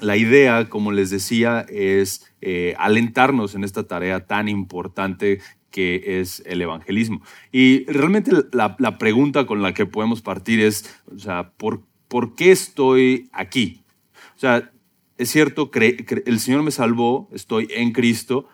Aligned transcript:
la 0.00 0.16
idea, 0.16 0.68
como 0.68 0.92
les 0.92 1.10
decía, 1.10 1.66
es 1.68 2.32
eh, 2.40 2.74
alentarnos 2.78 3.54
en 3.54 3.64
esta 3.64 3.86
tarea 3.86 4.26
tan 4.26 4.48
importante 4.48 5.40
que 5.70 6.20
es 6.20 6.42
el 6.46 6.62
evangelismo. 6.62 7.22
Y 7.52 7.84
realmente 7.84 8.32
la, 8.52 8.98
pregunta 8.98 9.46
con 9.46 9.62
la 9.62 9.74
que 9.74 9.86
podemos 9.86 10.22
partir 10.22 10.60
es, 10.60 11.02
o 11.14 11.18
sea, 11.18 11.50
¿por, 11.56 11.82
¿por 12.08 12.34
qué 12.34 12.50
estoy 12.50 13.28
aquí? 13.32 13.84
O 14.36 14.38
sea, 14.38 14.70
es 15.18 15.30
cierto, 15.30 15.70
el 15.72 16.40
Señor 16.40 16.62
me 16.62 16.70
salvó, 16.70 17.28
estoy 17.32 17.68
en 17.70 17.92
Cristo, 17.92 18.48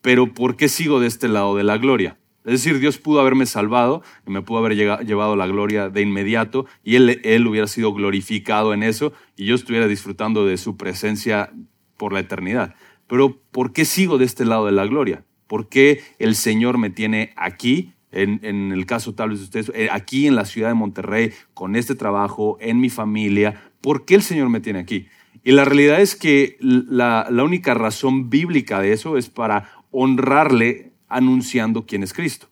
pero 0.00 0.34
¿por 0.34 0.56
qué 0.56 0.68
sigo 0.68 1.00
de 1.00 1.08
este 1.08 1.28
lado 1.28 1.56
de 1.56 1.64
la 1.64 1.78
gloria? 1.78 2.18
Es 2.46 2.52
decir, 2.52 2.78
Dios 2.78 2.98
pudo 2.98 3.18
haberme 3.18 3.44
salvado 3.44 4.04
y 4.24 4.30
me 4.30 4.40
pudo 4.40 4.58
haber 4.58 4.76
llevado 5.04 5.34
la 5.34 5.48
gloria 5.48 5.88
de 5.88 6.00
inmediato 6.00 6.66
y 6.84 6.94
él, 6.94 7.20
él 7.24 7.44
hubiera 7.44 7.66
sido 7.66 7.92
glorificado 7.92 8.72
en 8.72 8.84
eso 8.84 9.12
y 9.36 9.46
yo 9.46 9.56
estuviera 9.56 9.88
disfrutando 9.88 10.46
de 10.46 10.56
su 10.56 10.76
presencia 10.76 11.50
por 11.96 12.12
la 12.12 12.20
eternidad. 12.20 12.76
Pero 13.08 13.40
¿por 13.50 13.72
qué 13.72 13.84
sigo 13.84 14.16
de 14.16 14.26
este 14.26 14.44
lado 14.44 14.66
de 14.66 14.70
la 14.70 14.86
gloria? 14.86 15.24
¿Por 15.48 15.68
qué 15.68 16.02
el 16.20 16.36
Señor 16.36 16.78
me 16.78 16.88
tiene 16.88 17.32
aquí? 17.34 17.94
En, 18.12 18.38
en, 18.44 18.70
el 18.70 18.86
caso 18.86 19.12
tal 19.12 19.30
vez 19.30 19.40
de 19.40 19.44
ustedes, 19.44 19.72
eh, 19.74 19.88
aquí 19.90 20.28
en 20.28 20.36
la 20.36 20.44
ciudad 20.44 20.68
de 20.68 20.74
Monterrey, 20.74 21.32
con 21.52 21.74
este 21.74 21.96
trabajo, 21.96 22.56
en 22.60 22.80
mi 22.80 22.90
familia, 22.90 23.72
¿por 23.80 24.04
qué 24.04 24.14
el 24.14 24.22
Señor 24.22 24.48
me 24.50 24.60
tiene 24.60 24.78
aquí? 24.78 25.08
Y 25.42 25.50
la 25.50 25.64
realidad 25.64 26.00
es 26.00 26.14
que 26.14 26.56
la, 26.60 27.26
la 27.28 27.42
única 27.44 27.74
razón 27.74 28.30
bíblica 28.30 28.80
de 28.80 28.92
eso 28.92 29.16
es 29.18 29.28
para 29.28 29.70
honrarle 29.90 30.85
anunciando 31.08 31.86
quién 31.86 32.02
es 32.02 32.12
Cristo. 32.12 32.48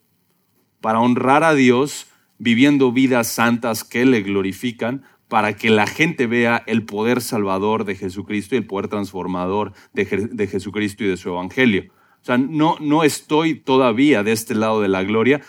Para 0.80 1.00
honrar 1.00 1.44
a 1.44 1.54
Dios, 1.54 2.06
viviendo 2.38 2.92
vidas 2.92 3.28
santas 3.28 3.84
que 3.84 4.04
le 4.04 4.22
glorifican, 4.22 5.02
para 5.28 5.56
que 5.56 5.70
la 5.70 5.86
gente 5.86 6.26
vea 6.26 6.62
el 6.66 6.84
poder 6.84 7.20
salvador 7.20 7.84
de 7.84 7.96
Jesucristo 7.96 8.54
y 8.54 8.58
el 8.58 8.66
poder 8.66 8.88
transformador 8.88 9.72
de, 9.92 10.46
Jesucristo 10.46 11.04
y 11.04 11.08
de 11.08 11.16
su 11.16 11.30
evangelio. 11.30 11.90
O 12.20 12.24
sea, 12.24 12.38
no, 12.38 12.76
no 12.80 13.04
estoy 13.04 13.54
todavía 13.54 14.22
de 14.22 14.32
este 14.32 14.54
lado 14.54 14.80
de 14.80 14.88
la 14.88 15.02
gloria 15.02 15.40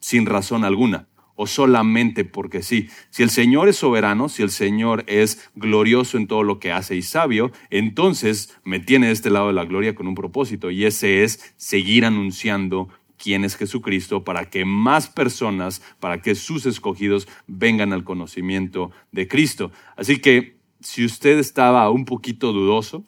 sin 0.00 0.26
razón 0.26 0.64
alguna 0.64 1.08
o 1.36 1.46
solamente 1.46 2.24
porque 2.24 2.62
sí. 2.62 2.88
Si 3.10 3.22
el 3.22 3.30
Señor 3.30 3.68
es 3.68 3.76
soberano, 3.76 4.28
si 4.28 4.42
el 4.42 4.50
Señor 4.50 5.04
es 5.06 5.50
glorioso 5.54 6.16
en 6.16 6.26
todo 6.26 6.42
lo 6.42 6.58
que 6.58 6.72
hace 6.72 6.96
y 6.96 7.02
sabio, 7.02 7.50
entonces 7.70 8.56
me 8.64 8.80
tiene 8.80 9.08
de 9.08 9.12
este 9.12 9.30
lado 9.30 9.48
de 9.48 9.54
la 9.54 9.64
gloria 9.64 9.94
con 9.94 10.06
un 10.06 10.14
propósito 10.14 10.70
y 10.70 10.84
ese 10.84 11.24
es 11.24 11.54
seguir 11.56 12.04
anunciando 12.04 12.88
quién 13.16 13.44
es 13.44 13.56
Jesucristo 13.56 14.24
para 14.24 14.50
que 14.50 14.64
más 14.64 15.08
personas, 15.08 15.82
para 16.00 16.20
que 16.20 16.34
sus 16.34 16.66
escogidos 16.66 17.28
vengan 17.46 17.92
al 17.92 18.04
conocimiento 18.04 18.90
de 19.12 19.28
Cristo. 19.28 19.72
Así 19.96 20.18
que 20.18 20.58
si 20.80 21.04
usted 21.04 21.38
estaba 21.38 21.90
un 21.90 22.04
poquito 22.04 22.52
dudoso, 22.52 23.04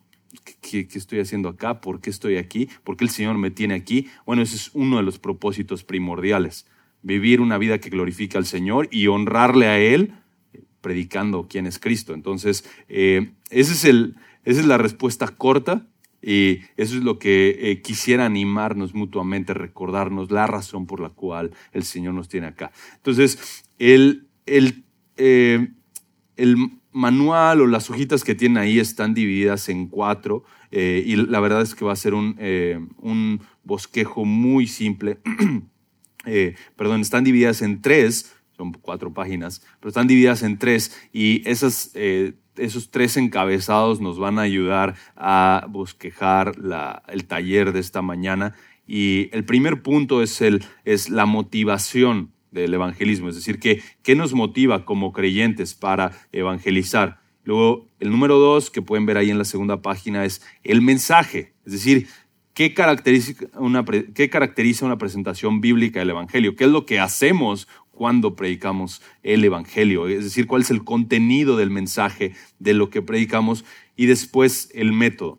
¿Qué, 0.60 0.86
¿qué, 0.86 0.98
estoy 0.98 1.20
haciendo 1.20 1.48
acá? 1.48 1.80
¿Por 1.80 2.00
qué 2.00 2.10
estoy 2.10 2.36
aquí? 2.36 2.68
¿Por 2.84 2.96
qué 2.96 3.04
el 3.04 3.10
Señor 3.10 3.36
me 3.38 3.50
tiene 3.50 3.74
aquí? 3.74 4.08
Bueno, 4.26 4.42
ese 4.42 4.56
es 4.56 4.70
uno 4.74 4.98
de 4.98 5.02
los 5.02 5.18
propósitos 5.18 5.82
primordiales 5.82 6.66
vivir 7.06 7.40
una 7.40 7.56
vida 7.56 7.78
que 7.78 7.88
glorifica 7.88 8.36
al 8.36 8.46
Señor 8.46 8.88
y 8.90 9.06
honrarle 9.06 9.68
a 9.68 9.78
Él 9.78 10.14
predicando 10.80 11.46
quién 11.48 11.66
es 11.66 11.78
Cristo. 11.78 12.14
Entonces, 12.14 12.68
eh, 12.88 13.30
es 13.50 13.84
el, 13.84 14.16
esa 14.44 14.60
es 14.60 14.66
la 14.66 14.76
respuesta 14.76 15.28
corta 15.28 15.86
y 16.20 16.60
eso 16.76 16.96
es 16.96 17.04
lo 17.04 17.18
que 17.18 17.58
eh, 17.60 17.80
quisiera 17.80 18.26
animarnos 18.26 18.94
mutuamente, 18.94 19.54
recordarnos 19.54 20.32
la 20.32 20.48
razón 20.48 20.86
por 20.86 21.00
la 21.00 21.10
cual 21.10 21.52
el 21.72 21.84
Señor 21.84 22.14
nos 22.14 22.28
tiene 22.28 22.48
acá. 22.48 22.72
Entonces, 22.96 23.64
el, 23.78 24.26
el, 24.46 24.84
eh, 25.16 25.68
el 26.36 26.56
manual 26.90 27.60
o 27.60 27.66
las 27.68 27.88
hojitas 27.88 28.24
que 28.24 28.34
tienen 28.34 28.58
ahí 28.58 28.80
están 28.80 29.14
divididas 29.14 29.68
en 29.68 29.86
cuatro 29.86 30.44
y 30.72 31.16
la 31.16 31.40
verdad 31.40 31.62
es 31.62 31.74
que 31.74 31.86
va 31.86 31.92
a 31.92 31.96
ser 31.96 32.12
un, 32.12 32.36
un 32.98 33.40
bosquejo 33.64 34.24
muy 34.24 34.66
simple. 34.66 35.18
Eh, 36.26 36.56
perdón, 36.76 37.00
están 37.00 37.24
divididas 37.24 37.62
en 37.62 37.80
tres, 37.80 38.34
son 38.56 38.72
cuatro 38.72 39.12
páginas, 39.12 39.62
pero 39.80 39.88
están 39.88 40.06
divididas 40.06 40.42
en 40.42 40.58
tres 40.58 40.96
y 41.12 41.42
eh, 41.46 42.34
esos 42.56 42.90
tres 42.90 43.16
encabezados 43.16 44.00
nos 44.00 44.18
van 44.18 44.38
a 44.38 44.42
ayudar 44.42 44.94
a 45.14 45.66
bosquejar 45.68 46.54
el 47.08 47.24
taller 47.26 47.72
de 47.72 47.80
esta 47.80 48.02
mañana. 48.02 48.54
Y 48.86 49.28
el 49.32 49.44
primer 49.44 49.82
punto 49.82 50.22
es, 50.22 50.40
el, 50.40 50.64
es 50.84 51.10
la 51.10 51.26
motivación 51.26 52.32
del 52.50 52.72
evangelismo, 52.72 53.28
es 53.28 53.34
decir, 53.34 53.58
¿qué, 53.58 53.82
qué 54.02 54.14
nos 54.14 54.32
motiva 54.32 54.84
como 54.84 55.12
creyentes 55.12 55.74
para 55.74 56.12
evangelizar? 56.32 57.20
Luego, 57.44 57.88
el 58.00 58.10
número 58.10 58.38
dos 58.38 58.70
que 58.70 58.82
pueden 58.82 59.06
ver 59.06 59.18
ahí 59.18 59.30
en 59.30 59.38
la 59.38 59.44
segunda 59.44 59.82
página 59.82 60.24
es 60.24 60.42
el 60.64 60.82
mensaje, 60.82 61.52
es 61.64 61.72
decir, 61.72 62.08
¿Qué 62.56 62.72
caracteriza, 62.72 63.34
una, 63.58 63.84
¿Qué 63.84 64.30
caracteriza 64.30 64.86
una 64.86 64.96
presentación 64.96 65.60
bíblica 65.60 65.98
del 66.00 66.08
Evangelio? 66.08 66.56
¿Qué 66.56 66.64
es 66.64 66.70
lo 66.70 66.86
que 66.86 66.98
hacemos 66.98 67.68
cuando 67.90 68.34
predicamos 68.34 69.02
el 69.22 69.44
Evangelio? 69.44 70.08
Es 70.08 70.24
decir, 70.24 70.46
cuál 70.46 70.62
es 70.62 70.70
el 70.70 70.82
contenido 70.82 71.58
del 71.58 71.68
mensaje 71.68 72.32
de 72.58 72.72
lo 72.72 72.88
que 72.88 73.02
predicamos 73.02 73.66
y 73.94 74.06
después 74.06 74.70
el 74.72 74.94
método. 74.94 75.38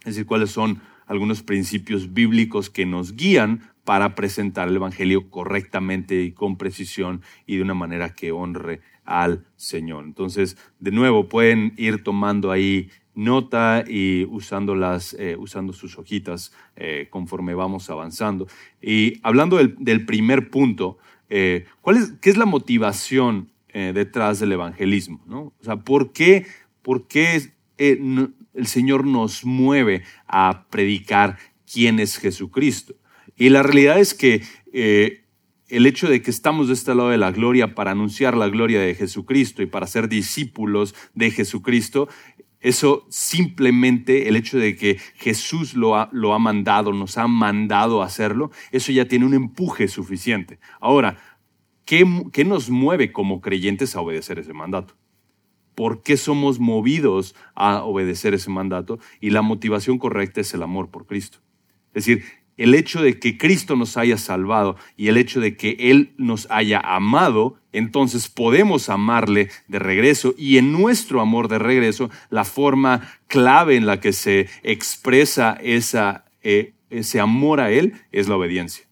Es 0.00 0.14
decir, 0.16 0.26
cuáles 0.26 0.50
son 0.50 0.82
algunos 1.06 1.42
principios 1.42 2.12
bíblicos 2.12 2.68
que 2.68 2.84
nos 2.84 3.16
guían 3.16 3.70
para 3.84 4.14
presentar 4.14 4.68
el 4.68 4.76
Evangelio 4.76 5.30
correctamente 5.30 6.22
y 6.22 6.32
con 6.32 6.58
precisión 6.58 7.22
y 7.46 7.56
de 7.56 7.62
una 7.62 7.72
manera 7.72 8.14
que 8.14 8.30
honre 8.30 8.82
al 9.06 9.46
Señor. 9.56 10.04
Entonces, 10.04 10.58
de 10.80 10.90
nuevo, 10.90 11.30
pueden 11.30 11.72
ir 11.78 12.04
tomando 12.04 12.50
ahí 12.50 12.90
nota 13.14 13.84
y 13.86 14.24
usándolas, 14.24 15.14
eh, 15.18 15.36
usando 15.38 15.72
sus 15.72 15.98
hojitas 15.98 16.52
eh, 16.76 17.08
conforme 17.10 17.54
vamos 17.54 17.90
avanzando. 17.90 18.46
Y 18.80 19.20
hablando 19.22 19.58
del, 19.58 20.06
primer 20.06 20.50
punto, 20.50 20.98
eh, 21.28 21.66
¿cuál 21.80 21.96
es, 21.96 22.12
¿qué 22.20 22.30
es 22.30 22.36
la 22.36 22.46
motivación 22.46 23.50
detrás 23.72 24.38
del 24.38 24.52
evangelismo? 24.52 25.22
¿no? 25.26 25.54
O 25.58 25.64
sea, 25.64 25.76
¿por 25.76 26.12
qué, 26.12 26.46
por 26.82 27.06
qué 27.06 27.52
el 27.78 28.66
Señor 28.66 29.06
nos 29.06 29.46
mueve 29.46 30.02
a 30.26 30.66
predicar 30.68 31.38
quién 31.72 31.98
es 31.98 32.18
Jesucristo? 32.18 32.94
Y 33.34 33.48
la 33.48 33.62
realidad 33.62 33.98
es 33.98 34.12
que 34.12 34.42
el 35.72 35.86
hecho 35.86 36.06
de 36.06 36.20
que 36.20 36.30
estamos 36.30 36.68
de 36.68 36.74
este 36.74 36.94
lado 36.94 37.08
de 37.08 37.16
la 37.16 37.32
gloria 37.32 37.74
para 37.74 37.92
anunciar 37.92 38.36
la 38.36 38.48
gloria 38.48 38.78
de 38.78 38.94
Jesucristo 38.94 39.62
y 39.62 39.66
para 39.66 39.86
ser 39.86 40.06
discípulos 40.06 40.94
de 41.14 41.30
Jesucristo 41.30 42.10
eso 42.62 43.06
simplemente, 43.10 44.28
el 44.28 44.36
hecho 44.36 44.56
de 44.56 44.76
que 44.76 44.98
Jesús 45.16 45.74
lo 45.74 45.96
ha, 45.96 46.08
lo 46.12 46.32
ha 46.32 46.38
mandado, 46.38 46.92
nos 46.92 47.18
ha 47.18 47.26
mandado 47.26 48.02
a 48.02 48.06
hacerlo, 48.06 48.50
eso 48.70 48.92
ya 48.92 49.06
tiene 49.06 49.26
un 49.26 49.34
empuje 49.34 49.88
suficiente. 49.88 50.60
Ahora, 50.80 51.18
¿qué, 51.84 52.06
¿qué 52.32 52.44
nos 52.44 52.70
mueve 52.70 53.12
como 53.12 53.40
creyentes 53.40 53.96
a 53.96 54.00
obedecer 54.00 54.38
ese 54.38 54.52
mandato? 54.52 54.94
¿Por 55.74 56.02
qué 56.02 56.16
somos 56.16 56.60
movidos 56.60 57.34
a 57.54 57.82
obedecer 57.82 58.34
ese 58.34 58.50
mandato? 58.50 58.98
Y 59.20 59.30
la 59.30 59.42
motivación 59.42 59.98
correcta 59.98 60.40
es 60.40 60.54
el 60.54 60.62
amor 60.62 60.90
por 60.90 61.06
Cristo. 61.06 61.38
Es 61.94 62.06
decir, 62.06 62.24
el 62.56 62.74
hecho 62.74 63.02
de 63.02 63.18
que 63.18 63.38
Cristo 63.38 63.76
nos 63.76 63.96
haya 63.96 64.18
salvado 64.18 64.76
y 64.96 65.08
el 65.08 65.16
hecho 65.16 65.40
de 65.40 65.56
que 65.56 65.76
Él 65.78 66.14
nos 66.18 66.46
haya 66.50 66.78
amado, 66.78 67.58
entonces 67.72 68.28
podemos 68.28 68.88
amarle 68.88 69.48
de 69.68 69.78
regreso 69.78 70.34
y 70.36 70.58
en 70.58 70.72
nuestro 70.72 71.20
amor 71.20 71.48
de 71.48 71.58
regreso, 71.58 72.10
la 72.30 72.44
forma 72.44 73.08
clave 73.26 73.76
en 73.76 73.86
la 73.86 74.00
que 74.00 74.12
se 74.12 74.48
expresa 74.62 75.58
esa, 75.62 76.24
eh, 76.42 76.74
ese 76.90 77.20
amor 77.20 77.60
a 77.60 77.70
Él 77.70 77.94
es 78.12 78.28
la 78.28 78.36
obediencia, 78.36 78.84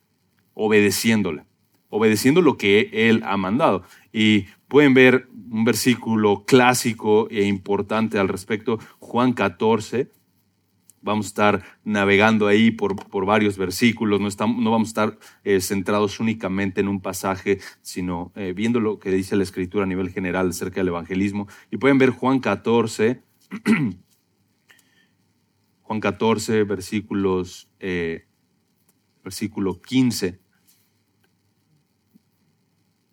obedeciéndole, 0.54 1.44
obedeciendo 1.91 2.41
lo 2.41 2.56
que 2.56 2.91
Él 2.92 3.22
ha 3.24 3.36
mandado. 3.36 3.84
Y 4.12 4.46
pueden 4.68 4.94
ver 4.94 5.28
un 5.50 5.64
versículo 5.64 6.44
clásico 6.47 7.28
e 7.30 7.44
importante 7.44 8.18
al 8.18 8.28
respecto, 8.28 8.78
Juan 8.98 9.32
14, 9.32 10.09
Vamos 11.02 11.26
a 11.26 11.28
estar 11.28 11.64
navegando 11.82 12.47
ahí 12.47 12.70
por, 12.70 12.97
por 13.08 13.24
varios 13.24 13.56
versículos, 13.56 14.20
no, 14.20 14.28
estamos, 14.28 14.62
no, 14.62 14.70
vamos 14.70 14.88
a 14.88 14.91
estar 14.91 15.18
eh, 15.44 15.60
centrados 15.60 16.20
únicamente 16.20 16.80
en 16.80 16.88
un 16.88 17.00
pasaje, 17.00 17.58
sino 17.80 18.32
eh, 18.36 18.52
viendo 18.54 18.80
lo 18.80 18.98
que 18.98 19.10
dice 19.10 19.34
la 19.36 19.44
Escritura 19.44 19.84
a 19.84 19.86
nivel 19.86 20.10
general 20.10 20.50
acerca 20.50 20.80
del 20.80 20.88
evangelismo. 20.88 21.48
Y 21.70 21.78
pueden 21.78 21.98
ver 21.98 22.10
Juan 22.10 22.41
14, 22.41 23.22
Juan 25.82 26.00
14, 26.00 26.64
versículos, 26.64 27.70
eh, 27.80 28.26
versículo 29.24 29.80
15. 29.80 30.38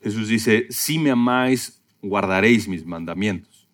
Jesús 0.01 0.27
dice, 0.27 0.67
si 0.69 0.99
me 0.99 1.11
amáis, 1.11 1.83
guardaréis 2.01 2.67
mis 2.67 2.85
mandamientos. 2.85 3.67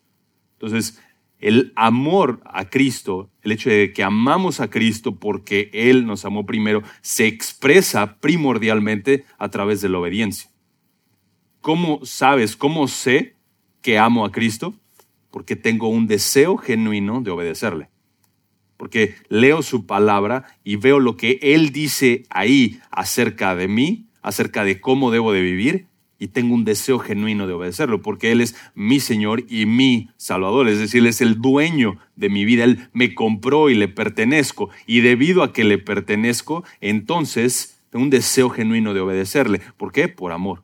Entonces, 0.53 1.01
el 1.43 1.73
amor 1.75 2.41
a 2.45 2.69
Cristo, 2.69 3.29
el 3.41 3.51
hecho 3.51 3.69
de 3.69 3.93
que 3.93 4.03
amamos 4.03 4.59
a 4.59 4.69
Cristo 4.69 5.19
porque 5.19 5.69
Él 5.73 6.05
nos 6.05 6.25
amó 6.25 6.45
primero, 6.45 6.81
se 7.01 7.27
expresa 7.27 8.17
primordialmente 8.19 9.25
a 9.37 9.49
través 9.49 9.81
de 9.81 9.89
la 9.89 9.99
obediencia. 9.99 10.49
¿Cómo 11.61 11.99
sabes, 12.03 12.55
cómo 12.55 12.87
sé 12.87 13.35
que 13.81 13.99
amo 13.99 14.25
a 14.25 14.31
Cristo? 14.31 14.73
porque 15.33 15.55
tengo 15.55 15.87
un 15.87 16.05
deseo 16.05 16.57
genuino 16.57 17.21
de 17.21 17.31
obedecerle. 17.31 17.89
Porque 18.77 19.15
leo 19.29 19.63
su 19.63 19.87
palabra 19.87 20.45
y 20.63 20.75
veo 20.75 20.99
lo 20.99 21.17
que 21.17 21.39
Él 21.41 21.71
dice 21.71 22.25
ahí 22.29 22.79
acerca 22.91 23.55
de 23.55 23.67
mí, 23.67 24.09
acerca 24.21 24.63
de 24.63 24.79
cómo 24.79 25.09
debo 25.09 25.33
de 25.33 25.41
vivir, 25.41 25.87
y 26.19 26.27
tengo 26.27 26.55
un 26.55 26.63
deseo 26.63 26.99
genuino 26.99 27.47
de 27.47 27.53
obedecerlo, 27.53 28.01
porque 28.01 28.31
Él 28.31 28.41
es 28.41 28.55
mi 28.75 28.99
Señor 28.99 29.43
y 29.49 29.65
mi 29.65 30.09
Salvador, 30.17 30.67
es 30.69 30.79
decir, 30.79 31.01
Él 31.01 31.07
es 31.07 31.21
el 31.21 31.41
dueño 31.41 31.97
de 32.15 32.29
mi 32.29 32.45
vida, 32.45 32.63
Él 32.63 32.87
me 32.93 33.13
compró 33.13 33.69
y 33.69 33.75
le 33.75 33.87
pertenezco, 33.87 34.69
y 34.87 35.01
debido 35.01 35.43
a 35.43 35.53
que 35.53 35.63
le 35.63 35.77
pertenezco, 35.77 36.63
entonces 36.81 37.79
tengo 37.89 38.03
un 38.03 38.09
deseo 38.09 38.49
genuino 38.49 38.93
de 38.93 39.01
obedecerle. 39.01 39.61
¿Por 39.77 39.91
qué? 39.91 40.07
Por 40.07 40.31
amor. 40.31 40.63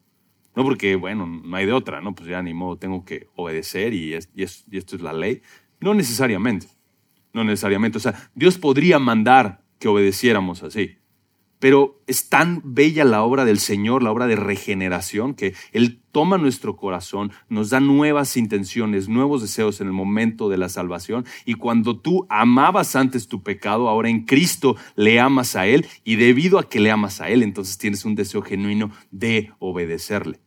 No 0.56 0.64
porque, 0.64 0.96
bueno, 0.96 1.28
no 1.28 1.56
hay 1.56 1.66
de 1.66 1.74
otra, 1.74 2.02
¿no? 2.02 2.16
Pues 2.16 2.28
ya 2.28 2.42
ni 2.42 2.54
modo, 2.54 2.78
tengo 2.78 3.06
que 3.06 3.28
obedecer 3.36 3.94
y, 3.94 4.16
y 4.36 4.44
esto 4.44 4.96
es 4.96 5.02
la 5.02 5.14
ley. 5.14 5.42
No 5.80 5.94
necesariamente, 5.94 6.68
no 7.34 7.44
necesariamente. 7.44 7.98
O 7.98 8.02
sea, 8.02 8.30
Dios 8.34 8.58
podría 8.58 9.00
mandar 9.00 9.62
que 9.78 9.88
obedeciéramos 9.88 10.64
así. 10.64 10.99
Pero 11.60 12.02
es 12.08 12.30
tan 12.30 12.62
bella 12.64 13.04
la 13.04 13.22
obra 13.22 13.44
del 13.44 13.60
Señor, 13.60 14.02
la 14.02 14.12
obra 14.12 14.28
de 14.28 14.38
regeneración, 14.38 15.34
que 15.34 15.54
Él 15.74 16.02
toma 16.14 16.38
nuestro 16.38 16.78
corazón, 16.78 17.32
nos 17.50 17.70
da 17.70 17.82
nuevas 17.82 18.38
intenciones, 18.38 19.10
nuevos 19.10 19.42
deseos 19.42 19.82
en 19.82 19.88
el 19.88 19.94
momento 19.94 20.48
de 20.48 20.58
la 20.58 20.70
salvación. 20.70 21.26
Y 21.46 21.56
cuando 21.56 22.00
tú 22.00 22.26
amabas 22.30 22.96
antes 22.96 23.28
tu 23.28 23.44
pecado, 23.44 23.90
ahora 23.90 24.10
en 24.10 24.26
Cristo 24.26 24.78
le 24.96 25.20
amas 25.20 25.58
a 25.58 25.68
Él. 25.68 25.86
Y 26.06 26.16
debido 26.16 26.60
a 26.60 26.70
que 26.70 26.80
le 26.80 26.92
amas 26.92 27.20
a 27.20 27.30
Él, 27.30 27.44
entonces 27.44 27.78
tienes 27.78 28.06
un 28.06 28.16
deseo 28.16 28.42
genuino 28.42 28.92
de 29.12 29.52
obedecerle. 29.60 30.40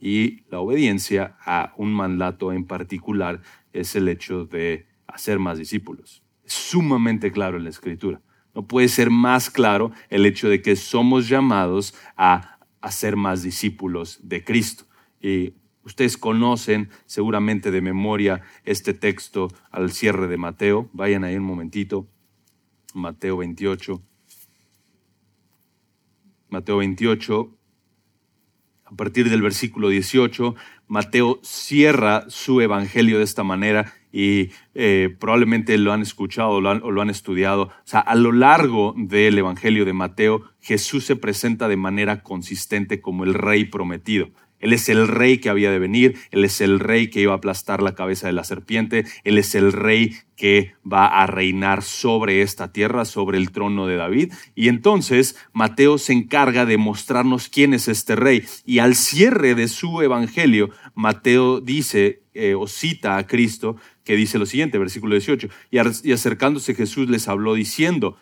Y 0.00 0.44
la 0.50 0.60
obediencia 0.60 1.36
a 1.44 1.74
un 1.76 1.92
mandato 1.92 2.52
en 2.52 2.64
particular 2.64 3.42
es 3.74 3.94
el 3.94 4.08
hecho 4.08 4.46
de 4.46 4.86
hacer 5.06 5.38
más 5.38 5.58
discípulos. 5.58 6.22
Es 6.44 6.54
sumamente 6.54 7.30
claro 7.30 7.58
en 7.58 7.64
la 7.64 7.70
Escritura. 7.70 8.22
No 8.54 8.66
puede 8.66 8.88
ser 8.88 9.10
más 9.10 9.50
claro 9.50 9.90
el 10.10 10.26
hecho 10.26 10.48
de 10.48 10.62
que 10.62 10.76
somos 10.76 11.28
llamados 11.28 11.94
a, 12.16 12.58
ser 12.90 13.16
más 13.16 13.42
discípulos 13.42 14.18
de 14.22 14.44
Cristo. 14.44 14.84
Y 15.20 15.54
ustedes 15.84 16.18
conocen 16.18 16.90
seguramente 17.06 17.70
de 17.70 17.80
memoria 17.80 18.42
este 18.64 18.92
texto 18.92 19.48
al 19.70 19.90
cierre 19.90 20.28
de 20.28 20.36
Mateo. 20.36 20.90
Vayan 20.92 21.24
ahí 21.24 21.36
un 21.36 21.44
momentito. 21.44 22.06
Mateo 22.92 23.38
28. 23.38 24.02
Mateo 26.50 26.76
28, 26.76 27.58
a 28.84 28.96
partir 28.96 29.28
del 29.28 29.42
versículo 29.42 29.88
18, 29.88 30.54
Mateo 30.86 31.40
cierra 31.42 32.26
su 32.28 32.60
evangelio 32.60 33.18
de 33.18 33.24
esta 33.24 33.42
manera 33.42 33.92
y 34.14 34.50
eh, 34.76 35.12
probablemente 35.18 35.76
lo 35.76 35.92
han 35.92 36.00
escuchado 36.00 36.50
o 36.50 36.60
lo 36.60 37.00
han, 37.02 37.10
estudiado. 37.10 37.62
O 37.64 37.72
sea, 37.82 37.98
a 37.98 38.14
lo 38.14 38.30
largo 38.30 38.94
del 38.96 39.36
Evangelio 39.36 39.84
de 39.84 39.92
Mateo, 39.92 40.44
Jesús 40.60 41.04
se 41.04 41.16
presenta 41.16 41.66
de 41.66 41.76
manera 41.76 42.22
consistente 42.22 43.00
como 43.00 43.24
el 43.24 43.34
rey 43.34 43.64
prometido. 43.64 44.28
Él 44.60 44.72
es 44.72 44.88
el 44.88 45.08
rey 45.08 45.38
que 45.38 45.50
había 45.50 45.72
de 45.72 45.80
venir, 45.80 46.16
Él 46.30 46.44
es 46.44 46.60
el 46.60 46.78
rey 46.78 47.10
que 47.10 47.20
iba 47.20 47.32
a 47.32 47.36
aplastar 47.36 47.82
la 47.82 47.96
cabeza 47.96 48.28
de 48.28 48.32
la 48.32 48.44
serpiente, 48.44 49.04
Él 49.24 49.36
es 49.36 49.56
el 49.56 49.72
rey 49.72 50.14
que 50.36 50.74
va 50.90 51.08
a 51.08 51.26
reinar 51.26 51.82
sobre 51.82 52.40
esta 52.40 52.72
tierra, 52.72 53.04
sobre 53.04 53.36
el 53.36 53.50
trono 53.50 53.88
de 53.88 53.96
David. 53.96 54.32
Y 54.54 54.68
entonces 54.68 55.36
Mateo 55.52 55.98
se 55.98 56.12
encarga 56.12 56.66
de 56.66 56.78
mostrarnos 56.78 57.48
quién 57.48 57.74
es 57.74 57.88
este 57.88 58.14
rey. 58.14 58.44
Y 58.64 58.78
al 58.78 58.94
cierre 58.94 59.56
de 59.56 59.66
su 59.66 60.00
evangelio, 60.02 60.70
Mateo 60.94 61.60
dice 61.60 62.23
eh, 62.34 62.54
o 62.54 62.66
cita 62.66 63.16
a 63.16 63.26
Cristo 63.26 63.76
que 64.04 64.16
dice 64.16 64.38
lo 64.38 64.46
siguiente, 64.46 64.76
versículo 64.78 65.14
18, 65.14 65.48
y 65.70 66.12
acercándose 66.12 66.74
Jesús 66.74 67.08
les 67.08 67.28
habló 67.28 67.54
diciendo, 67.54 68.16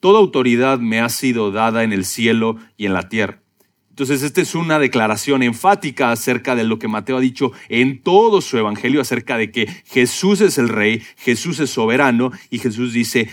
Toda 0.00 0.20
autoridad 0.20 0.78
me 0.78 1.00
ha 1.00 1.08
sido 1.08 1.50
dada 1.50 1.82
en 1.82 1.92
el 1.92 2.04
cielo 2.04 2.56
y 2.76 2.86
en 2.86 2.92
la 2.92 3.08
tierra. 3.08 3.42
Entonces, 3.90 4.22
esta 4.22 4.40
es 4.40 4.54
una 4.54 4.78
declaración 4.78 5.42
enfática 5.42 6.12
acerca 6.12 6.54
de 6.54 6.62
lo 6.62 6.78
que 6.78 6.86
Mateo 6.86 7.16
ha 7.16 7.20
dicho 7.20 7.50
en 7.68 8.00
todo 8.00 8.40
su 8.40 8.56
evangelio, 8.56 9.00
acerca 9.00 9.36
de 9.36 9.50
que 9.50 9.66
Jesús 9.86 10.40
es 10.40 10.56
el 10.56 10.68
rey, 10.68 11.02
Jesús 11.16 11.58
es 11.58 11.70
soberano, 11.70 12.30
y 12.48 12.60
Jesús 12.60 12.92
dice, 12.92 13.28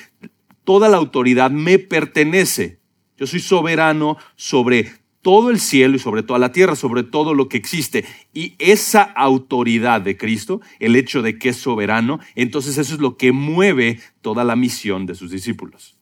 toda 0.63 0.89
la 0.89 0.97
autoridad 0.97 1.51
me 1.51 1.77
pertenece. 1.77 2.79
Yo 3.15 3.27
soy 3.27 3.41
soberano 3.41 4.17
sobre 4.35 4.91
todo 5.25 5.49
el 5.49 5.59
cielo 5.59 5.95
y 5.95 5.99
sobre 5.99 6.21
toda 6.21 6.37
la 6.37 6.51
tierra, 6.51 6.75
sobre 6.75 7.01
todo 7.01 7.33
lo 7.33 7.49
que 7.49 7.57
existe. 7.57 8.05
Y 8.31 8.53
esa 8.59 9.01
autoridad 9.01 9.99
de 10.01 10.17
Cristo, 10.17 10.61
el 10.79 10.95
hecho 10.95 11.23
de 11.23 11.39
que 11.39 11.49
es 11.49 11.57
soberano, 11.57 12.19
entonces 12.35 12.77
eso 12.77 12.93
es 12.93 12.99
lo 12.99 13.17
que 13.17 13.31
mueve 13.31 13.99
toda 14.21 14.43
la 14.43 14.55
misión 14.55 15.07
de 15.07 15.15
sus 15.15 15.31
discípulos. 15.31 15.97